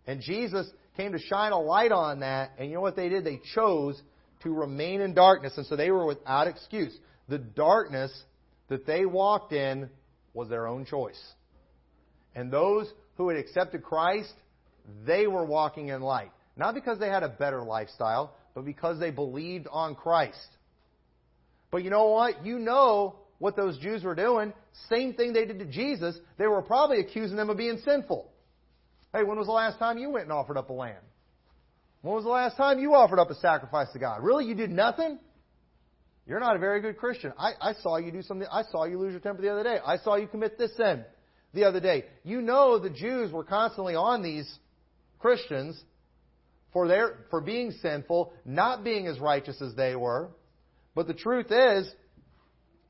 And 0.08 0.22
Jesus 0.22 0.66
came 0.96 1.12
to 1.12 1.20
shine 1.20 1.52
a 1.52 1.60
light 1.60 1.92
on 1.92 2.22
that, 2.22 2.54
and 2.58 2.70
you 2.70 2.76
know 2.76 2.82
what 2.82 2.96
they 2.96 3.10
did? 3.10 3.26
They 3.26 3.42
chose 3.54 4.02
to 4.44 4.54
remain 4.54 5.02
in 5.02 5.14
darkness, 5.14 5.54
and 5.58 5.66
so 5.68 5.76
they 5.76 5.92
were 5.92 6.06
without 6.06 6.48
excuse. 6.48 6.98
The 7.28 7.38
darkness 7.38 8.12
that 8.70 8.86
they 8.86 9.06
walked 9.06 9.54
in 9.54 9.90
was 10.34 10.50
their 10.50 10.68
own 10.68 10.86
choice. 10.86 11.22
And 12.36 12.52
those 12.52 12.92
who 13.16 13.30
had 13.30 13.38
accepted 13.38 13.84
Christ, 13.84 14.34
they 15.06 15.28
were 15.28 15.46
walking 15.46 15.88
in 15.90 16.02
light. 16.02 16.32
Not 16.56 16.74
because 16.74 17.00
they 17.00 17.08
had 17.08 17.24
a 17.24 17.30
better 17.30 17.64
lifestyle, 17.64 18.36
but 18.54 18.66
because 18.66 19.00
they 19.00 19.12
believed 19.12 19.68
on 19.72 19.96
Christ. 19.96 20.48
But 21.72 21.84
you 21.84 21.90
know 21.90 22.08
what? 22.08 22.46
You 22.46 22.60
know 22.60 23.16
what 23.40 23.56
those 23.56 23.78
Jews 23.78 24.04
were 24.04 24.16
doing. 24.16 24.54
Same 24.90 25.14
thing 25.14 25.34
they 25.34 25.46
did 25.46 25.60
to 25.60 25.66
Jesus. 25.66 26.18
They 26.38 26.48
were 26.48 26.62
probably 26.62 27.00
accusing 27.00 27.38
them 27.38 27.50
of 27.50 27.58
being 27.58 27.80
sinful. 27.84 28.32
Hey, 29.14 29.24
when 29.24 29.38
was 29.38 29.48
the 29.48 29.54
last 29.54 29.80
time 29.80 29.98
you 29.98 30.10
went 30.10 30.26
and 30.26 30.34
offered 30.34 30.58
up 30.58 30.70
a 30.70 30.74
lamb? 30.74 30.96
When 32.02 32.16
was 32.16 32.24
the 32.24 32.30
last 32.30 32.58
time 32.58 32.80
you 32.80 32.94
offered 32.94 33.20
up 33.20 33.30
a 33.30 33.36
sacrifice 33.36 33.92
to 33.94 34.00
God? 34.00 34.24
Really? 34.24 34.46
You 34.46 34.56
did 34.56 34.72
nothing? 34.72 35.20
You're 36.28 36.40
not 36.40 36.56
a 36.56 36.60
very 36.60 36.82
good 36.82 36.98
Christian. 36.98 37.32
I, 37.38 37.52
I 37.62 37.74
saw 37.82 37.98
you 37.98 38.12
do 38.12 38.22
something. 38.22 38.48
I 38.52 38.64
saw 38.72 38.84
you 38.84 39.00
lose 39.00 39.12
your 39.12 39.22
temper 39.22 39.42
the 39.42 39.50
other 39.50 39.64
day. 39.64 39.78
I 39.86 39.98
saw 39.98 40.16
you 40.16 40.28
commit 40.28 40.58
this 40.58 40.76
sin 40.76 41.06
the 41.54 41.64
other 41.64 41.80
day. 41.80 42.06
You 42.24 42.42
know 42.42 42.78
the 42.80 42.90
Jews 42.90 43.32
were 43.32 43.46
constantly 43.46 43.96
on 43.96 44.22
these 44.22 44.52
Christians 45.20 45.82
for 46.74 46.88
their 46.88 47.20
for 47.30 47.40
being 47.40 47.72
sinful, 47.82 48.34
not 48.46 48.84
being 48.84 49.08
as 49.08 49.20
righteous 49.20 49.62
as 49.62 49.74
they 49.76 49.96
were. 49.96 50.30
But 50.96 51.08
the 51.08 51.14
truth 51.14 51.48
is, 51.50 51.90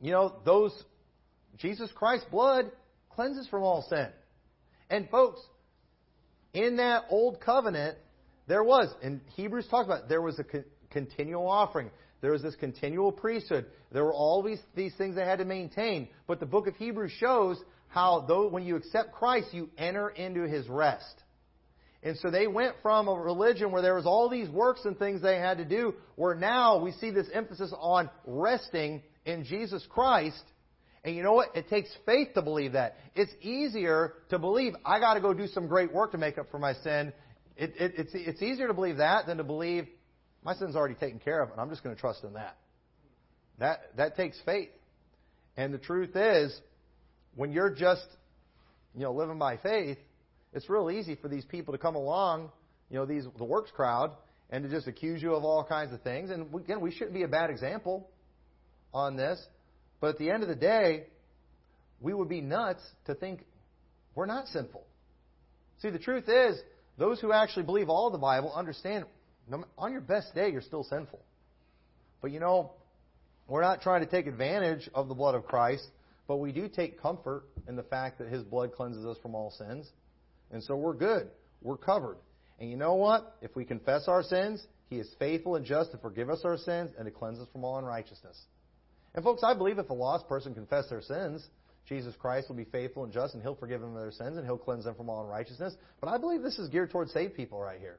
you 0.01 0.11
know, 0.11 0.35
those 0.43 0.73
Jesus 1.57 1.91
Christ's 1.93 2.27
blood 2.31 2.71
cleanses 3.09 3.47
from 3.47 3.63
all 3.63 3.85
sin. 3.87 4.07
And 4.89 5.09
folks, 5.09 5.41
in 6.53 6.77
that 6.77 7.05
old 7.09 7.39
covenant, 7.39 7.97
there 8.47 8.63
was, 8.63 8.87
and 9.03 9.21
Hebrews 9.35 9.67
talks 9.69 9.85
about, 9.85 10.07
there 10.07 10.21
was 10.21 10.39
a 10.39 10.45
continual 10.89 11.47
offering. 11.47 11.91
There 12.21 12.31
was 12.31 12.41
this 12.41 12.55
continual 12.55 13.11
priesthood. 13.11 13.65
There 13.91 14.03
were 14.03 14.13
always 14.13 14.59
these 14.75 14.93
things 14.95 15.15
they 15.15 15.25
had 15.25 15.39
to 15.39 15.45
maintain. 15.45 16.07
But 16.25 16.39
the 16.39 16.45
book 16.45 16.67
of 16.67 16.75
Hebrews 16.75 17.11
shows 17.19 17.57
how 17.89 18.25
though 18.27 18.47
when 18.47 18.63
you 18.63 18.75
accept 18.75 19.13
Christ, 19.13 19.53
you 19.53 19.69
enter 19.77 20.09
into 20.09 20.47
his 20.47 20.67
rest. 20.67 21.23
And 22.03 22.17
so 22.17 22.29
they 22.29 22.47
went 22.47 22.75
from 22.81 23.07
a 23.07 23.13
religion 23.13 23.71
where 23.71 23.81
there 23.81 23.95
was 23.95 24.05
all 24.05 24.29
these 24.29 24.49
works 24.49 24.81
and 24.85 24.97
things 24.97 25.21
they 25.21 25.37
had 25.37 25.57
to 25.57 25.65
do, 25.65 25.95
where 26.15 26.35
now 26.35 26.77
we 26.77 26.91
see 26.93 27.11
this 27.11 27.27
emphasis 27.33 27.73
on 27.77 28.09
resting 28.25 29.01
in 29.25 29.43
Jesus 29.43 29.85
Christ. 29.89 30.43
And 31.03 31.15
you 31.15 31.23
know 31.23 31.33
what? 31.33 31.55
It 31.55 31.69
takes 31.69 31.89
faith 32.05 32.29
to 32.35 32.41
believe 32.41 32.73
that. 32.73 32.97
It's 33.15 33.31
easier 33.41 34.13
to 34.29 34.39
believe 34.39 34.73
I 34.85 34.99
got 34.99 35.15
to 35.15 35.21
go 35.21 35.33
do 35.33 35.47
some 35.47 35.67
great 35.67 35.93
work 35.93 36.11
to 36.11 36.17
make 36.17 36.37
up 36.37 36.49
for 36.51 36.59
my 36.59 36.73
sin. 36.73 37.13
It, 37.55 37.73
it, 37.79 37.93
it's, 37.97 38.11
it's 38.13 38.41
easier 38.41 38.67
to 38.67 38.73
believe 38.73 38.97
that 38.97 39.25
than 39.25 39.37
to 39.37 39.43
believe 39.43 39.87
my 40.47 40.55
sin's 40.55 40.77
already 40.77 40.95
taken 40.95 41.19
care 41.19 41.41
of, 41.41 41.51
and 41.51 41.59
I'm 41.59 41.69
just 41.69 41.83
going 41.83 41.93
to 41.93 41.99
trust 41.99 42.23
in 42.23 42.33
that. 42.33 42.55
That 43.59 43.79
that 43.97 44.15
takes 44.15 44.39
faith. 44.45 44.69
And 45.57 45.73
the 45.73 45.77
truth 45.77 46.15
is, 46.15 46.57
when 47.35 47.51
you're 47.51 47.75
just, 47.75 48.07
you 48.95 49.01
know, 49.01 49.11
living 49.11 49.37
by 49.37 49.57
faith, 49.57 49.97
it's 50.53 50.69
real 50.69 50.89
easy 50.89 51.15
for 51.15 51.27
these 51.27 51.43
people 51.43 51.73
to 51.73 51.77
come 51.77 51.95
along, 51.95 52.49
you 52.89 52.95
know, 52.95 53.05
these 53.05 53.25
the 53.37 53.43
works 53.43 53.71
crowd, 53.71 54.11
and 54.49 54.63
to 54.63 54.69
just 54.69 54.87
accuse 54.87 55.21
you 55.21 55.35
of 55.35 55.43
all 55.43 55.65
kinds 55.65 55.91
of 55.91 56.01
things. 56.01 56.29
And 56.29 56.47
again, 56.55 56.79
we 56.79 56.91
shouldn't 56.91 57.13
be 57.13 57.23
a 57.23 57.27
bad 57.27 57.49
example 57.49 58.09
on 58.93 59.17
this. 59.17 59.45
But 59.99 60.11
at 60.11 60.17
the 60.17 60.31
end 60.31 60.43
of 60.43 60.49
the 60.49 60.55
day, 60.55 61.07
we 61.99 62.13
would 62.13 62.29
be 62.29 62.39
nuts 62.39 62.83
to 63.07 63.15
think 63.15 63.43
we're 64.15 64.27
not 64.27 64.47
sinful. 64.47 64.85
See, 65.81 65.89
the 65.89 65.99
truth 65.99 66.29
is, 66.29 66.57
those 66.97 67.19
who 67.19 67.33
actually 67.33 67.63
believe 67.63 67.89
all 67.89 68.11
the 68.11 68.17
Bible 68.17 68.53
understand 68.55 69.03
on 69.77 69.91
your 69.91 70.01
best 70.01 70.33
day, 70.35 70.49
you're 70.51 70.61
still 70.61 70.83
sinful. 70.83 71.19
But 72.21 72.31
you 72.31 72.39
know, 72.39 72.71
we're 73.47 73.61
not 73.61 73.81
trying 73.81 74.01
to 74.01 74.09
take 74.09 74.27
advantage 74.27 74.89
of 74.93 75.07
the 75.07 75.13
blood 75.13 75.35
of 75.35 75.45
Christ, 75.45 75.87
but 76.27 76.37
we 76.37 76.51
do 76.51 76.67
take 76.67 77.01
comfort 77.01 77.43
in 77.67 77.75
the 77.75 77.83
fact 77.83 78.19
that 78.19 78.27
His 78.27 78.43
blood 78.43 78.73
cleanses 78.73 79.05
us 79.05 79.17
from 79.21 79.35
all 79.35 79.51
sins. 79.51 79.89
And 80.51 80.63
so 80.63 80.75
we're 80.75 80.93
good. 80.93 81.27
We're 81.61 81.77
covered. 81.77 82.17
And 82.59 82.69
you 82.69 82.77
know 82.77 82.95
what? 82.95 83.37
If 83.41 83.55
we 83.55 83.65
confess 83.65 84.07
our 84.07 84.23
sins, 84.23 84.65
He 84.89 84.97
is 84.97 85.09
faithful 85.19 85.55
and 85.55 85.65
just 85.65 85.91
to 85.91 85.97
forgive 85.97 86.29
us 86.29 86.41
our 86.43 86.57
sins 86.57 86.91
and 86.97 87.05
to 87.05 87.11
cleanse 87.11 87.39
us 87.39 87.47
from 87.51 87.63
all 87.63 87.77
unrighteousness. 87.77 88.39
And 89.15 89.23
folks, 89.23 89.43
I 89.43 89.53
believe 89.53 89.79
if 89.79 89.89
a 89.89 89.93
lost 89.93 90.27
person 90.27 90.53
confess 90.53 90.89
their 90.89 91.01
sins, 91.01 91.47
Jesus 91.87 92.15
Christ 92.19 92.49
will 92.49 92.55
be 92.57 92.65
faithful 92.65 93.03
and 93.03 93.13
just 93.13 93.33
and 93.33 93.41
He'll 93.41 93.55
forgive 93.55 93.81
them 93.81 93.95
their 93.95 94.11
sins 94.11 94.37
and 94.37 94.45
He'll 94.45 94.57
cleanse 94.57 94.83
them 94.83 94.95
from 94.95 95.09
all 95.09 95.23
unrighteousness. 95.23 95.75
But 96.01 96.09
I 96.09 96.17
believe 96.17 96.41
this 96.41 96.59
is 96.59 96.69
geared 96.69 96.91
towards 96.91 97.13
saved 97.13 97.35
people 97.35 97.59
right 97.61 97.79
here. 97.79 97.97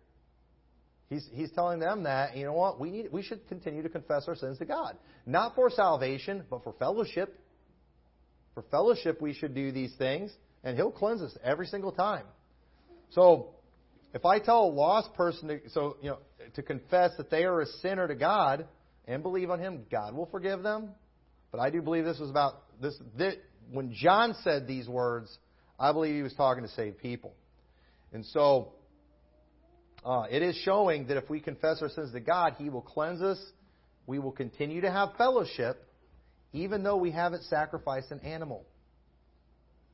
He's, 1.08 1.26
he's 1.32 1.50
telling 1.52 1.78
them 1.78 2.02
that, 2.02 2.36
you 2.36 2.44
know 2.44 2.52
what, 2.52 2.78
we, 2.78 2.90
need, 2.90 3.10
we 3.10 3.22
should 3.22 3.46
continue 3.48 3.82
to 3.82 3.88
confess 3.88 4.24
our 4.28 4.36
sins 4.36 4.58
to 4.58 4.66
God. 4.66 4.96
Not 5.24 5.54
for 5.54 5.70
salvation, 5.70 6.44
but 6.50 6.62
for 6.62 6.74
fellowship. 6.78 7.38
For 8.54 8.62
fellowship, 8.70 9.22
we 9.22 9.32
should 9.32 9.54
do 9.54 9.72
these 9.72 9.94
things, 9.96 10.30
and 10.64 10.76
He'll 10.76 10.90
cleanse 10.90 11.22
us 11.22 11.36
every 11.42 11.66
single 11.66 11.92
time. 11.92 12.24
So, 13.10 13.54
if 14.12 14.24
I 14.24 14.38
tell 14.38 14.64
a 14.64 14.70
lost 14.70 15.14
person 15.14 15.48
to, 15.48 15.60
so, 15.70 15.96
you 16.02 16.10
know, 16.10 16.18
to 16.54 16.62
confess 16.62 17.12
that 17.16 17.30
they 17.30 17.44
are 17.44 17.60
a 17.60 17.66
sinner 17.66 18.08
to 18.08 18.14
God 18.14 18.66
and 19.06 19.22
believe 19.22 19.50
on 19.50 19.60
Him, 19.60 19.84
God 19.90 20.14
will 20.14 20.26
forgive 20.26 20.62
them. 20.62 20.90
But 21.50 21.60
I 21.60 21.70
do 21.70 21.80
believe 21.80 22.04
this 22.04 22.18
was 22.18 22.30
about 22.30 22.62
this, 22.80 22.98
this 23.16 23.36
when 23.70 23.92
John 23.94 24.34
said 24.42 24.66
these 24.66 24.88
words, 24.88 25.36
I 25.78 25.92
believe 25.92 26.14
he 26.14 26.22
was 26.22 26.34
talking 26.34 26.64
to 26.64 26.70
save 26.70 26.98
people. 26.98 27.34
And 28.12 28.24
so 28.26 28.72
uh, 30.04 30.24
it 30.30 30.42
is 30.42 30.56
showing 30.64 31.06
that 31.08 31.16
if 31.16 31.28
we 31.28 31.40
confess 31.40 31.82
our 31.82 31.88
sins 31.88 32.12
to 32.12 32.20
God, 32.20 32.54
He 32.58 32.70
will 32.70 32.82
cleanse 32.82 33.20
us. 33.22 33.38
We 34.06 34.18
will 34.18 34.32
continue 34.32 34.80
to 34.80 34.90
have 34.90 35.10
fellowship, 35.18 35.86
even 36.52 36.82
though 36.82 36.96
we 36.96 37.10
haven't 37.10 37.44
sacrificed 37.44 38.10
an 38.10 38.20
animal. 38.20 38.64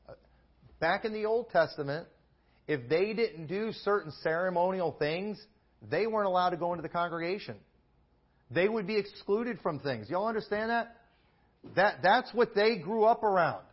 Uh, 0.09 0.13
back 0.79 1.05
in 1.05 1.13
the 1.13 1.27
Old 1.27 1.51
Testament, 1.51 2.07
if 2.69 2.89
they 2.89 3.13
didn't 3.13 3.47
do 3.47 3.73
certain 3.83 4.13
ceremonial 4.23 4.95
things, 4.99 5.41
they 5.91 6.07
weren't 6.07 6.27
allowed 6.27 6.51
to 6.51 6.57
go 6.57 6.73
into 6.73 6.83
the 6.83 6.89
congregation. 6.89 7.57
They 8.51 8.69
would 8.69 8.87
be 8.87 8.97
excluded 8.97 9.59
from 9.63 9.81
things. 9.81 10.09
Y'all 10.09 10.29
understand 10.29 10.71
that? 10.71 10.97
That 11.77 11.97
that's 12.03 12.33
what 12.33 12.55
they 12.55 12.77
grew 12.77 13.05
up 13.05 13.23
around. 13.23 13.65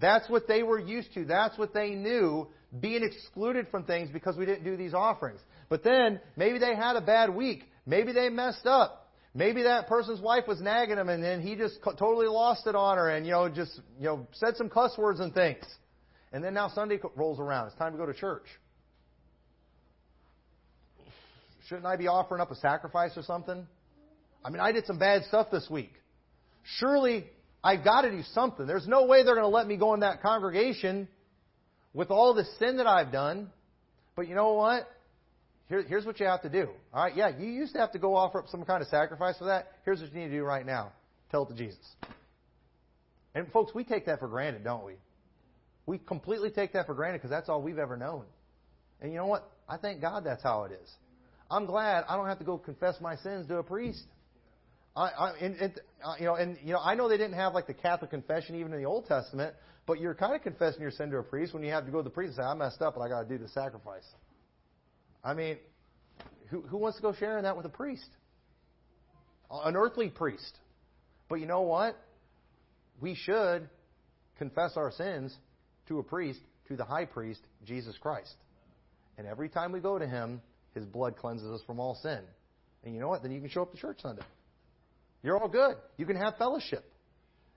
That's 0.00 0.28
what 0.28 0.46
they 0.46 0.62
were 0.62 0.78
used 0.78 1.14
to. 1.14 1.24
That's 1.24 1.56
what 1.58 1.72
they 1.72 1.90
knew, 1.90 2.48
being 2.80 3.02
excluded 3.02 3.68
from 3.70 3.84
things 3.84 4.10
because 4.12 4.36
we 4.36 4.46
didn't 4.46 4.64
do 4.64 4.76
these 4.76 4.94
offerings. 4.94 5.40
But 5.70 5.82
then 5.82 6.20
maybe 6.36 6.58
they 6.58 6.74
had 6.74 6.96
a 6.96 7.00
bad 7.00 7.34
week. 7.34 7.64
Maybe 7.86 8.12
they 8.12 8.28
messed 8.28 8.66
up. 8.66 9.08
Maybe 9.32 9.62
that 9.62 9.86
person's 9.86 10.20
wife 10.20 10.44
was 10.48 10.60
nagging 10.60 10.98
him 10.98 11.08
and 11.08 11.22
then 11.22 11.40
he 11.40 11.54
just 11.54 11.78
totally 11.82 12.26
lost 12.26 12.66
it 12.66 12.74
on 12.74 12.98
her 12.98 13.08
and, 13.08 13.24
you 13.24 13.32
know, 13.32 13.48
just, 13.48 13.80
you 13.98 14.06
know, 14.06 14.26
said 14.32 14.56
some 14.56 14.68
cuss 14.68 14.98
words 14.98 15.20
and 15.20 15.32
things. 15.32 15.64
And 16.32 16.42
then 16.44 16.52
now 16.52 16.68
Sunday 16.68 16.98
rolls 17.14 17.38
around. 17.38 17.68
It's 17.68 17.76
time 17.76 17.92
to 17.92 17.98
go 17.98 18.06
to 18.06 18.12
church. 18.12 18.44
Shouldn't 21.68 21.86
I 21.86 21.96
be 21.96 22.08
offering 22.08 22.40
up 22.40 22.50
a 22.50 22.56
sacrifice 22.56 23.12
or 23.16 23.22
something? 23.22 23.64
I 24.44 24.50
mean, 24.50 24.58
I 24.58 24.72
did 24.72 24.86
some 24.86 24.98
bad 24.98 25.22
stuff 25.28 25.52
this 25.52 25.68
week. 25.70 25.92
Surely 26.78 27.26
I've 27.62 27.84
got 27.84 28.02
to 28.02 28.10
do 28.10 28.22
something. 28.34 28.66
There's 28.66 28.88
no 28.88 29.06
way 29.06 29.22
they're 29.22 29.36
going 29.36 29.44
to 29.44 29.56
let 29.56 29.68
me 29.68 29.76
go 29.76 29.94
in 29.94 30.00
that 30.00 30.22
congregation 30.22 31.06
with 31.94 32.10
all 32.10 32.34
the 32.34 32.44
sin 32.58 32.78
that 32.78 32.88
I've 32.88 33.12
done. 33.12 33.50
But 34.16 34.26
you 34.26 34.34
know 34.34 34.54
what? 34.54 34.88
Here, 35.70 35.84
here's 35.84 36.04
what 36.04 36.18
you 36.18 36.26
have 36.26 36.42
to 36.42 36.48
do. 36.48 36.68
All 36.92 37.04
right, 37.04 37.16
yeah, 37.16 37.30
you 37.38 37.48
used 37.48 37.74
to 37.74 37.78
have 37.78 37.92
to 37.92 37.98
go 38.00 38.16
offer 38.16 38.40
up 38.40 38.48
some 38.48 38.64
kind 38.64 38.82
of 38.82 38.88
sacrifice 38.88 39.38
for 39.38 39.44
that. 39.44 39.68
Here's 39.84 40.00
what 40.00 40.12
you 40.12 40.18
need 40.18 40.28
to 40.28 40.34
do 40.34 40.42
right 40.42 40.66
now. 40.66 40.90
Tell 41.30 41.44
it 41.44 41.50
to 41.50 41.54
Jesus. 41.54 41.86
And 43.36 43.50
folks, 43.52 43.72
we 43.72 43.84
take 43.84 44.06
that 44.06 44.18
for 44.18 44.26
granted, 44.26 44.64
don't 44.64 44.84
we? 44.84 44.94
We 45.86 45.98
completely 45.98 46.50
take 46.50 46.72
that 46.72 46.86
for 46.86 46.94
granted 46.94 47.18
because 47.18 47.30
that's 47.30 47.48
all 47.48 47.62
we've 47.62 47.78
ever 47.78 47.96
known. 47.96 48.24
And 49.00 49.12
you 49.12 49.18
know 49.18 49.26
what? 49.26 49.48
I 49.68 49.76
thank 49.76 50.00
God 50.00 50.24
that's 50.24 50.42
how 50.42 50.64
it 50.64 50.72
is. 50.72 50.90
I'm 51.48 51.66
glad 51.66 52.04
I 52.08 52.16
don't 52.16 52.26
have 52.26 52.40
to 52.40 52.44
go 52.44 52.58
confess 52.58 52.96
my 53.00 53.14
sins 53.16 53.46
to 53.46 53.58
a 53.58 53.62
priest. 53.62 54.02
I, 54.96 55.02
I, 55.02 55.30
and, 55.40 55.54
and, 55.54 55.80
uh, 56.04 56.14
you 56.18 56.24
know, 56.24 56.34
and 56.34 56.58
you 56.64 56.72
know, 56.72 56.80
I 56.80 56.96
know 56.96 57.08
they 57.08 57.16
didn't 57.16 57.34
have 57.34 57.54
like 57.54 57.68
the 57.68 57.74
Catholic 57.74 58.10
confession 58.10 58.56
even 58.56 58.72
in 58.72 58.80
the 58.80 58.86
Old 58.86 59.06
Testament, 59.06 59.54
but 59.86 60.00
you're 60.00 60.14
kind 60.14 60.34
of 60.34 60.42
confessing 60.42 60.82
your 60.82 60.90
sin 60.90 61.10
to 61.10 61.18
a 61.18 61.22
priest 61.22 61.54
when 61.54 61.62
you 61.62 61.70
have 61.70 61.86
to 61.86 61.92
go 61.92 61.98
to 61.98 62.04
the 62.04 62.10
priest 62.10 62.30
and 62.30 62.36
say, 62.38 62.42
"I 62.42 62.54
messed 62.54 62.82
up, 62.82 62.96
and 62.96 63.04
I 63.04 63.08
got 63.08 63.22
to 63.22 63.28
do 63.28 63.38
the 63.38 63.48
sacrifice." 63.48 64.04
I 65.22 65.34
mean, 65.34 65.58
who, 66.48 66.62
who 66.62 66.78
wants 66.78 66.96
to 66.96 67.02
go 67.02 67.12
sharing 67.12 67.44
that 67.44 67.56
with 67.56 67.66
a 67.66 67.70
priest? 67.70 68.08
An 69.50 69.76
earthly 69.76 70.08
priest. 70.08 70.58
But 71.28 71.36
you 71.36 71.46
know 71.46 71.62
what? 71.62 71.96
We 73.00 73.14
should 73.14 73.68
confess 74.38 74.72
our 74.76 74.92
sins 74.92 75.34
to 75.88 75.98
a 75.98 76.02
priest, 76.02 76.40
to 76.68 76.76
the 76.76 76.84
high 76.84 77.04
priest, 77.04 77.40
Jesus 77.64 77.96
Christ. 77.98 78.34
And 79.18 79.26
every 79.26 79.48
time 79.48 79.72
we 79.72 79.80
go 79.80 79.98
to 79.98 80.06
him, 80.06 80.40
his 80.74 80.84
blood 80.84 81.16
cleanses 81.16 81.50
us 81.50 81.60
from 81.66 81.80
all 81.80 81.98
sin. 82.02 82.20
And 82.84 82.94
you 82.94 83.00
know 83.00 83.08
what? 83.08 83.22
Then 83.22 83.32
you 83.32 83.40
can 83.40 83.50
show 83.50 83.62
up 83.62 83.72
to 83.72 83.78
church 83.78 83.98
Sunday. 84.00 84.22
You're 85.22 85.38
all 85.38 85.48
good. 85.48 85.76
You 85.98 86.06
can 86.06 86.16
have 86.16 86.36
fellowship. 86.38 86.84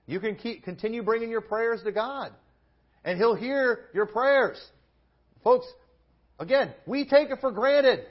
You 0.06 0.20
can 0.20 0.36
keep, 0.36 0.64
continue 0.64 1.04
bringing 1.04 1.30
your 1.30 1.42
prayers 1.42 1.82
to 1.84 1.92
God. 1.92 2.32
And 3.06 3.18
He'll 3.18 3.36
hear 3.36 3.86
your 3.94 4.06
prayers. 4.06 4.62
Folks, 5.44 5.66
again, 6.44 6.74
we 6.86 7.06
take 7.06 7.30
it 7.30 7.40
for 7.42 7.52
granted. 7.52 8.06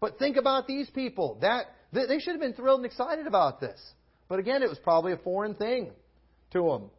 But 0.00 0.18
think 0.18 0.36
about 0.36 0.66
these 0.66 0.88
people. 0.90 1.38
That 1.42 1.66
they 1.92 2.18
should 2.18 2.32
have 2.32 2.40
been 2.40 2.54
thrilled 2.54 2.80
and 2.80 2.86
excited 2.86 3.26
about 3.26 3.60
this. 3.60 3.80
But 4.28 4.38
again, 4.38 4.62
it 4.62 4.68
was 4.68 4.78
probably 4.78 5.12
a 5.12 5.18
foreign 5.18 5.54
thing 5.54 5.90
to 6.52 6.62
them. 6.62 6.90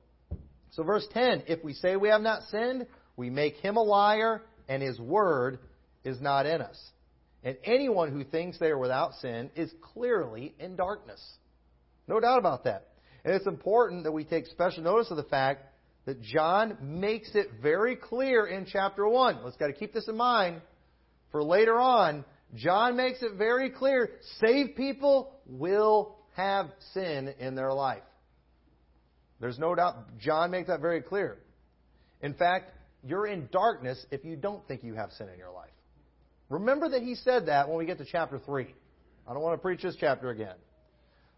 So 0.72 0.84
verse 0.84 1.07
10, 1.13 1.43
if 1.47 1.63
we 1.63 1.74
say 1.74 1.95
we 1.95 2.09
have 2.09 2.22
not 2.22 2.43
sinned, 2.49 2.88
we 3.15 3.30
make 3.30 3.55
him 3.57 3.78
a 3.78 3.84
liar 3.84 4.41
and 4.68 4.82
his 4.82 4.99
word 4.99 5.59
is 6.03 6.22
not 6.22 6.45
in 6.45 6.61
us. 6.61 6.80
And 7.43 7.57
anyone 7.63 8.11
who 8.11 8.24
thinks 8.24 8.57
they 8.59 8.68
are 8.68 8.78
without 8.78 9.13
sin 9.15 9.49
is 9.55 9.72
clearly 9.93 10.53
in 10.59 10.76
darkness. 10.76 11.22
No 12.07 12.20
doubt 12.20 12.39
about 12.39 12.63
that. 12.65 12.88
And 13.24 13.34
it's 13.34 13.47
important 13.47 14.03
that 14.03 14.11
we 14.11 14.24
take 14.24 14.47
special 14.47 14.84
notice 14.84 15.11
of 15.11 15.18
the 15.18 15.24
fact 15.24 15.65
that 16.08 16.22
John 16.22 16.78
makes 16.82 17.30
it 17.36 17.47
very 17.62 17.97
clear 17.97 18.47
in 18.47 18.66
chapter 18.66 19.05
1. 19.05 19.43
Let's 19.43 19.58
got 19.58 19.68
to 19.68 19.74
keep 19.74 19.93
this 19.93 20.08
in 20.08 20.16
mind 20.16 20.62
for 21.34 21.43
later 21.43 21.78
on. 21.78 22.24
John 22.55 22.95
makes 22.95 23.22
it 23.22 23.34
very 23.34 23.70
clear 23.70 24.12
saved 24.39 24.78
people 24.78 25.34
will 25.45 26.16
have 26.38 26.68
sin 26.93 27.36
in 27.39 27.55
their 27.55 27.74
life. 27.74 28.03
There's 29.41 29.60
no 29.60 29.76
doubt 29.76 30.18
John 30.18 30.49
makes 30.49 30.70
that 30.70 30.80
very 30.80 31.01
clear. 31.01 31.39
In 32.22 32.34
fact, 32.34 32.72
you're 33.03 33.28
in 33.28 33.49
darkness 33.51 34.03
if 34.10 34.24
you 34.24 34.38
don't 34.38 34.66
think 34.66 34.86
you 34.86 34.93
have 34.93 35.12
sin 35.12 35.28
in 35.28 35.38
your 35.38 35.51
life. 35.51 35.70
Remember 36.49 36.88
that 36.88 37.01
he 37.01 37.16
said 37.16 37.47
that 37.47 37.68
when 37.68 37.78
we 37.78 37.86
get 37.86 37.97
to 37.97 38.05
chapter 38.10 38.39
3. 38.39 38.74
I 39.28 39.34
don't 39.34 39.43
want 39.43 39.55
to 39.55 39.62
preach 39.62 39.82
this 39.82 39.97
chapter 39.99 40.30
again. 40.30 40.55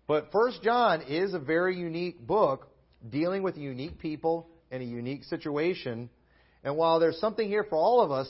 But 0.05 0.31
First 0.31 0.61
John 0.61 1.01
is 1.01 1.33
a 1.33 1.39
very 1.39 1.75
unique 1.75 2.19
book 2.25 2.67
dealing 3.09 3.41
with 3.41 3.57
unique 3.57 3.97
people 3.97 4.47
in 4.71 4.81
a 4.81 4.85
unique 4.85 5.23
situation. 5.25 6.09
And 6.63 6.75
while 6.75 6.99
there's 6.99 7.19
something 7.19 7.47
here 7.47 7.65
for 7.69 7.77
all 7.77 8.01
of 8.01 8.11
us, 8.11 8.27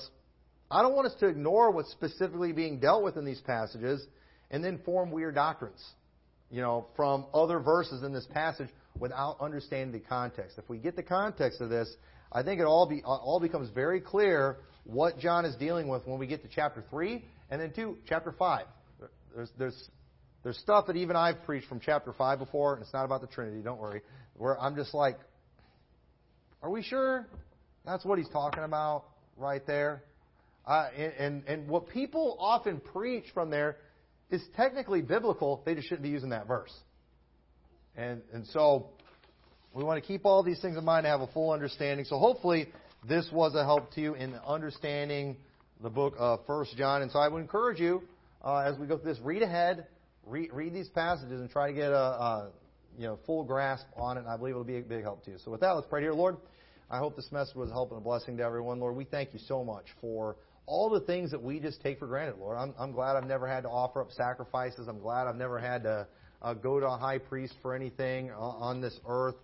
I 0.72 0.82
don't 0.82 0.96
want 0.96 1.08
us 1.08 1.16
to 1.20 1.28
ignore 1.28 1.72
what's 1.72 1.92
specifically 1.92 2.52
being 2.52 2.80
dealt 2.80 3.04
with 3.04 3.18
in 3.18 3.26
these 3.26 3.42
passages 3.42 4.06
and 4.52 4.64
then 4.64 4.80
form 4.86 5.12
weird 5.12 5.36
doctrines, 5.36 5.84
you 6.52 6.62
know, 6.62 6.88
from 6.96 7.26
other 7.34 7.60
verses 7.60 8.04
in 8.04 8.14
this 8.14 8.28
passage 8.34 8.70
without 8.98 9.38
understanding 9.42 9.92
the 9.92 10.08
context. 10.08 10.58
If 10.58 10.70
we 10.70 10.78
get 10.78 10.96
the 10.96 11.04
context 11.04 11.62
of 11.62 11.70
this, 11.70 11.90
I 12.32 12.44
think 12.44 12.62
it 12.62 12.66
all 12.66 12.88
be 12.88 13.02
all 13.04 13.40
becomes 13.40 13.70
very 13.72 14.00
clear 14.00 14.58
what 14.84 15.18
John 15.18 15.46
is 15.46 15.56
dealing 15.56 15.88
with 15.88 16.06
when 16.06 16.20
we 16.20 16.28
get 16.28 16.44
to 16.44 16.50
chapter 16.54 16.84
three 16.90 17.26
and 17.50 17.60
then 17.60 17.72
two, 17.74 17.98
chapter 18.08 18.32
five. 18.32 18.66
There's 19.36 19.50
there's 19.58 19.90
there's 20.44 20.58
stuff 20.60 20.88
that 20.88 20.96
even 20.96 21.16
I've 21.16 21.44
preached 21.44 21.68
from 21.68 21.80
chapter 21.80 22.14
5 22.14 22.40
before, 22.40 22.74
and 22.74 22.82
it's 22.82 22.94
not 22.94 23.04
about 23.04 23.22
the 23.22 23.28
Trinity, 23.28 23.62
don't 23.62 23.80
worry, 23.80 24.02
where 24.36 24.60
I'm 24.60 24.76
just 24.76 24.94
like, 24.94 25.18
are 26.62 26.70
we 26.70 26.84
sure 26.84 27.28
that's 27.86 28.06
what 28.06 28.18
he's 28.18 28.30
talking 28.30 28.64
about 28.64 29.06
right 29.38 29.66
there? 29.66 30.04
Uh, 30.66 30.90
and, 30.96 31.14
and, 31.14 31.44
and 31.48 31.68
what 31.68 31.90
people 31.90 32.38
often 32.40 32.80
preach 32.80 33.26
from 33.34 33.50
there 33.50 33.78
is 34.30 34.42
technically 34.56 35.02
biblical, 35.02 35.62
they 35.66 35.74
just 35.74 35.88
shouldn't 35.88 36.04
be 36.04 36.10
using 36.10 36.30
that 36.30 36.48
verse. 36.48 36.74
And, 37.96 38.22
and 38.34 38.46
so 38.48 38.88
we 39.74 39.84
want 39.84 40.02
to 40.02 40.08
keep 40.08 40.26
all 40.26 40.44
these 40.44 40.62
things 40.62 40.78
in 40.78 40.86
mind 40.86 41.06
to 41.06 41.10
have 41.10 41.22
a 41.22 41.28
full 41.28 41.52
understanding. 41.52 42.06
So 42.06 42.20
hopefully 42.20 42.68
this 43.08 43.28
was 43.32 43.56
a 43.56 43.64
help 43.64 43.94
to 43.94 44.02
you 44.02 44.14
in 44.14 44.36
understanding 44.46 45.38
the 45.82 45.90
book 45.90 46.14
of 46.18 46.42
First 46.46 46.78
John. 46.78 47.02
And 47.02 47.12
so 47.12 47.20
I 47.20 47.28
would 47.28 47.42
encourage 47.42 47.80
you, 47.80 48.04
uh, 48.44 48.58
as 48.58 48.78
we 48.78 48.86
go 48.86 48.98
through 48.98 49.14
this, 49.14 49.22
read 49.24 49.42
ahead 49.42 49.88
read, 50.30 50.50
read 50.54 50.74
these 50.74 50.90
passages 50.90 51.42
and 51.42 51.50
try 51.50 51.68
to 51.68 51.74
get 51.74 51.92
a, 51.92 51.96
a 51.96 52.50
you 53.00 53.08
know 53.08 53.18
full 53.26 53.44
grasp 53.44 53.86
on 53.96 54.18
it. 54.18 54.22
And 54.22 54.30
I 54.30 54.38
believe 54.38 54.52
it'll 54.52 54.64
be 54.64 54.78
a 54.78 54.82
big 54.82 55.04
help 55.04 55.24
to 55.26 55.32
you. 55.32 55.38
So 55.44 55.50
with 55.50 55.62
that, 55.62 55.72
let's 55.72 55.88
pray 55.88 56.02
here, 56.02 56.14
Lord. 56.14 56.38
I 56.92 56.98
hope 56.98 57.16
this 57.16 57.32
message 57.32 57.56
was 57.56 57.70
a 57.70 57.74
help 57.74 57.92
and 57.92 58.00
a 58.00 58.04
blessing 58.04 58.38
to 58.38 58.44
everyone, 58.44 58.80
Lord. 58.80 58.96
We 58.96 59.06
thank 59.06 59.34
you 59.34 59.40
so 59.48 59.64
much 59.64 59.86
for 60.02 60.36
all 60.66 60.90
the 60.90 61.00
things 61.02 61.32
that 61.32 61.42
we 61.42 61.60
just 61.60 61.82
take 61.82 61.98
for 61.98 62.08
granted, 62.08 62.38
Lord. 62.40 62.58
I'm, 62.58 62.74
I'm 62.78 62.92
glad 62.92 63.16
I've 63.16 63.28
never 63.28 63.48
had 63.48 63.62
to 63.64 63.70
offer 63.70 64.02
up 64.02 64.12
sacrifices. 64.12 64.88
I'm 64.88 65.00
glad 65.00 65.28
I've 65.28 65.36
never 65.36 65.60
had 65.60 65.84
to 65.84 66.08
uh, 66.42 66.54
go 66.56 66.80
to 66.80 66.88
a 66.88 66.98
high 66.98 67.20
priest 67.20 67.54
for 67.62 67.74
anything 67.74 68.32
on 68.32 68.82
this 68.82 69.00
earth. 69.08 69.36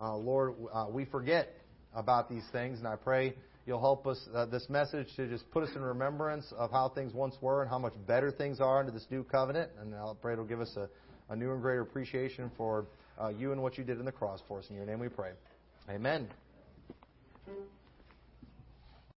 Uh, 0.00 0.16
Lord, 0.16 0.54
uh, 0.72 0.86
we 0.90 1.04
forget 1.04 1.54
about 1.94 2.28
these 2.28 2.44
things, 2.52 2.78
and 2.78 2.88
I 2.88 2.96
pray 2.96 3.34
you'll 3.66 3.80
help 3.80 4.06
us, 4.06 4.18
uh, 4.34 4.46
this 4.46 4.68
message, 4.68 5.08
to 5.16 5.26
just 5.26 5.48
put 5.50 5.62
us 5.62 5.70
in 5.74 5.82
remembrance 5.82 6.52
of 6.56 6.70
how 6.70 6.88
things 6.88 7.14
once 7.14 7.36
were 7.40 7.62
and 7.62 7.70
how 7.70 7.78
much 7.78 7.94
better 8.06 8.30
things 8.30 8.60
are 8.60 8.80
under 8.80 8.92
this 8.92 9.06
new 9.10 9.24
covenant. 9.24 9.70
And 9.80 9.94
I 9.94 10.12
pray 10.20 10.32
it'll 10.34 10.44
give 10.44 10.60
us 10.60 10.76
a, 10.76 10.88
a 11.32 11.36
new 11.36 11.52
and 11.52 11.62
greater 11.62 11.82
appreciation 11.82 12.50
for 12.56 12.86
uh, 13.20 13.28
you 13.28 13.52
and 13.52 13.62
what 13.62 13.78
you 13.78 13.84
did 13.84 13.98
in 13.98 14.04
the 14.04 14.12
cross 14.12 14.40
for 14.46 14.58
us. 14.58 14.66
In 14.70 14.76
your 14.76 14.86
name 14.86 14.98
we 14.98 15.08
pray. 15.08 15.30
Amen. 15.88 16.28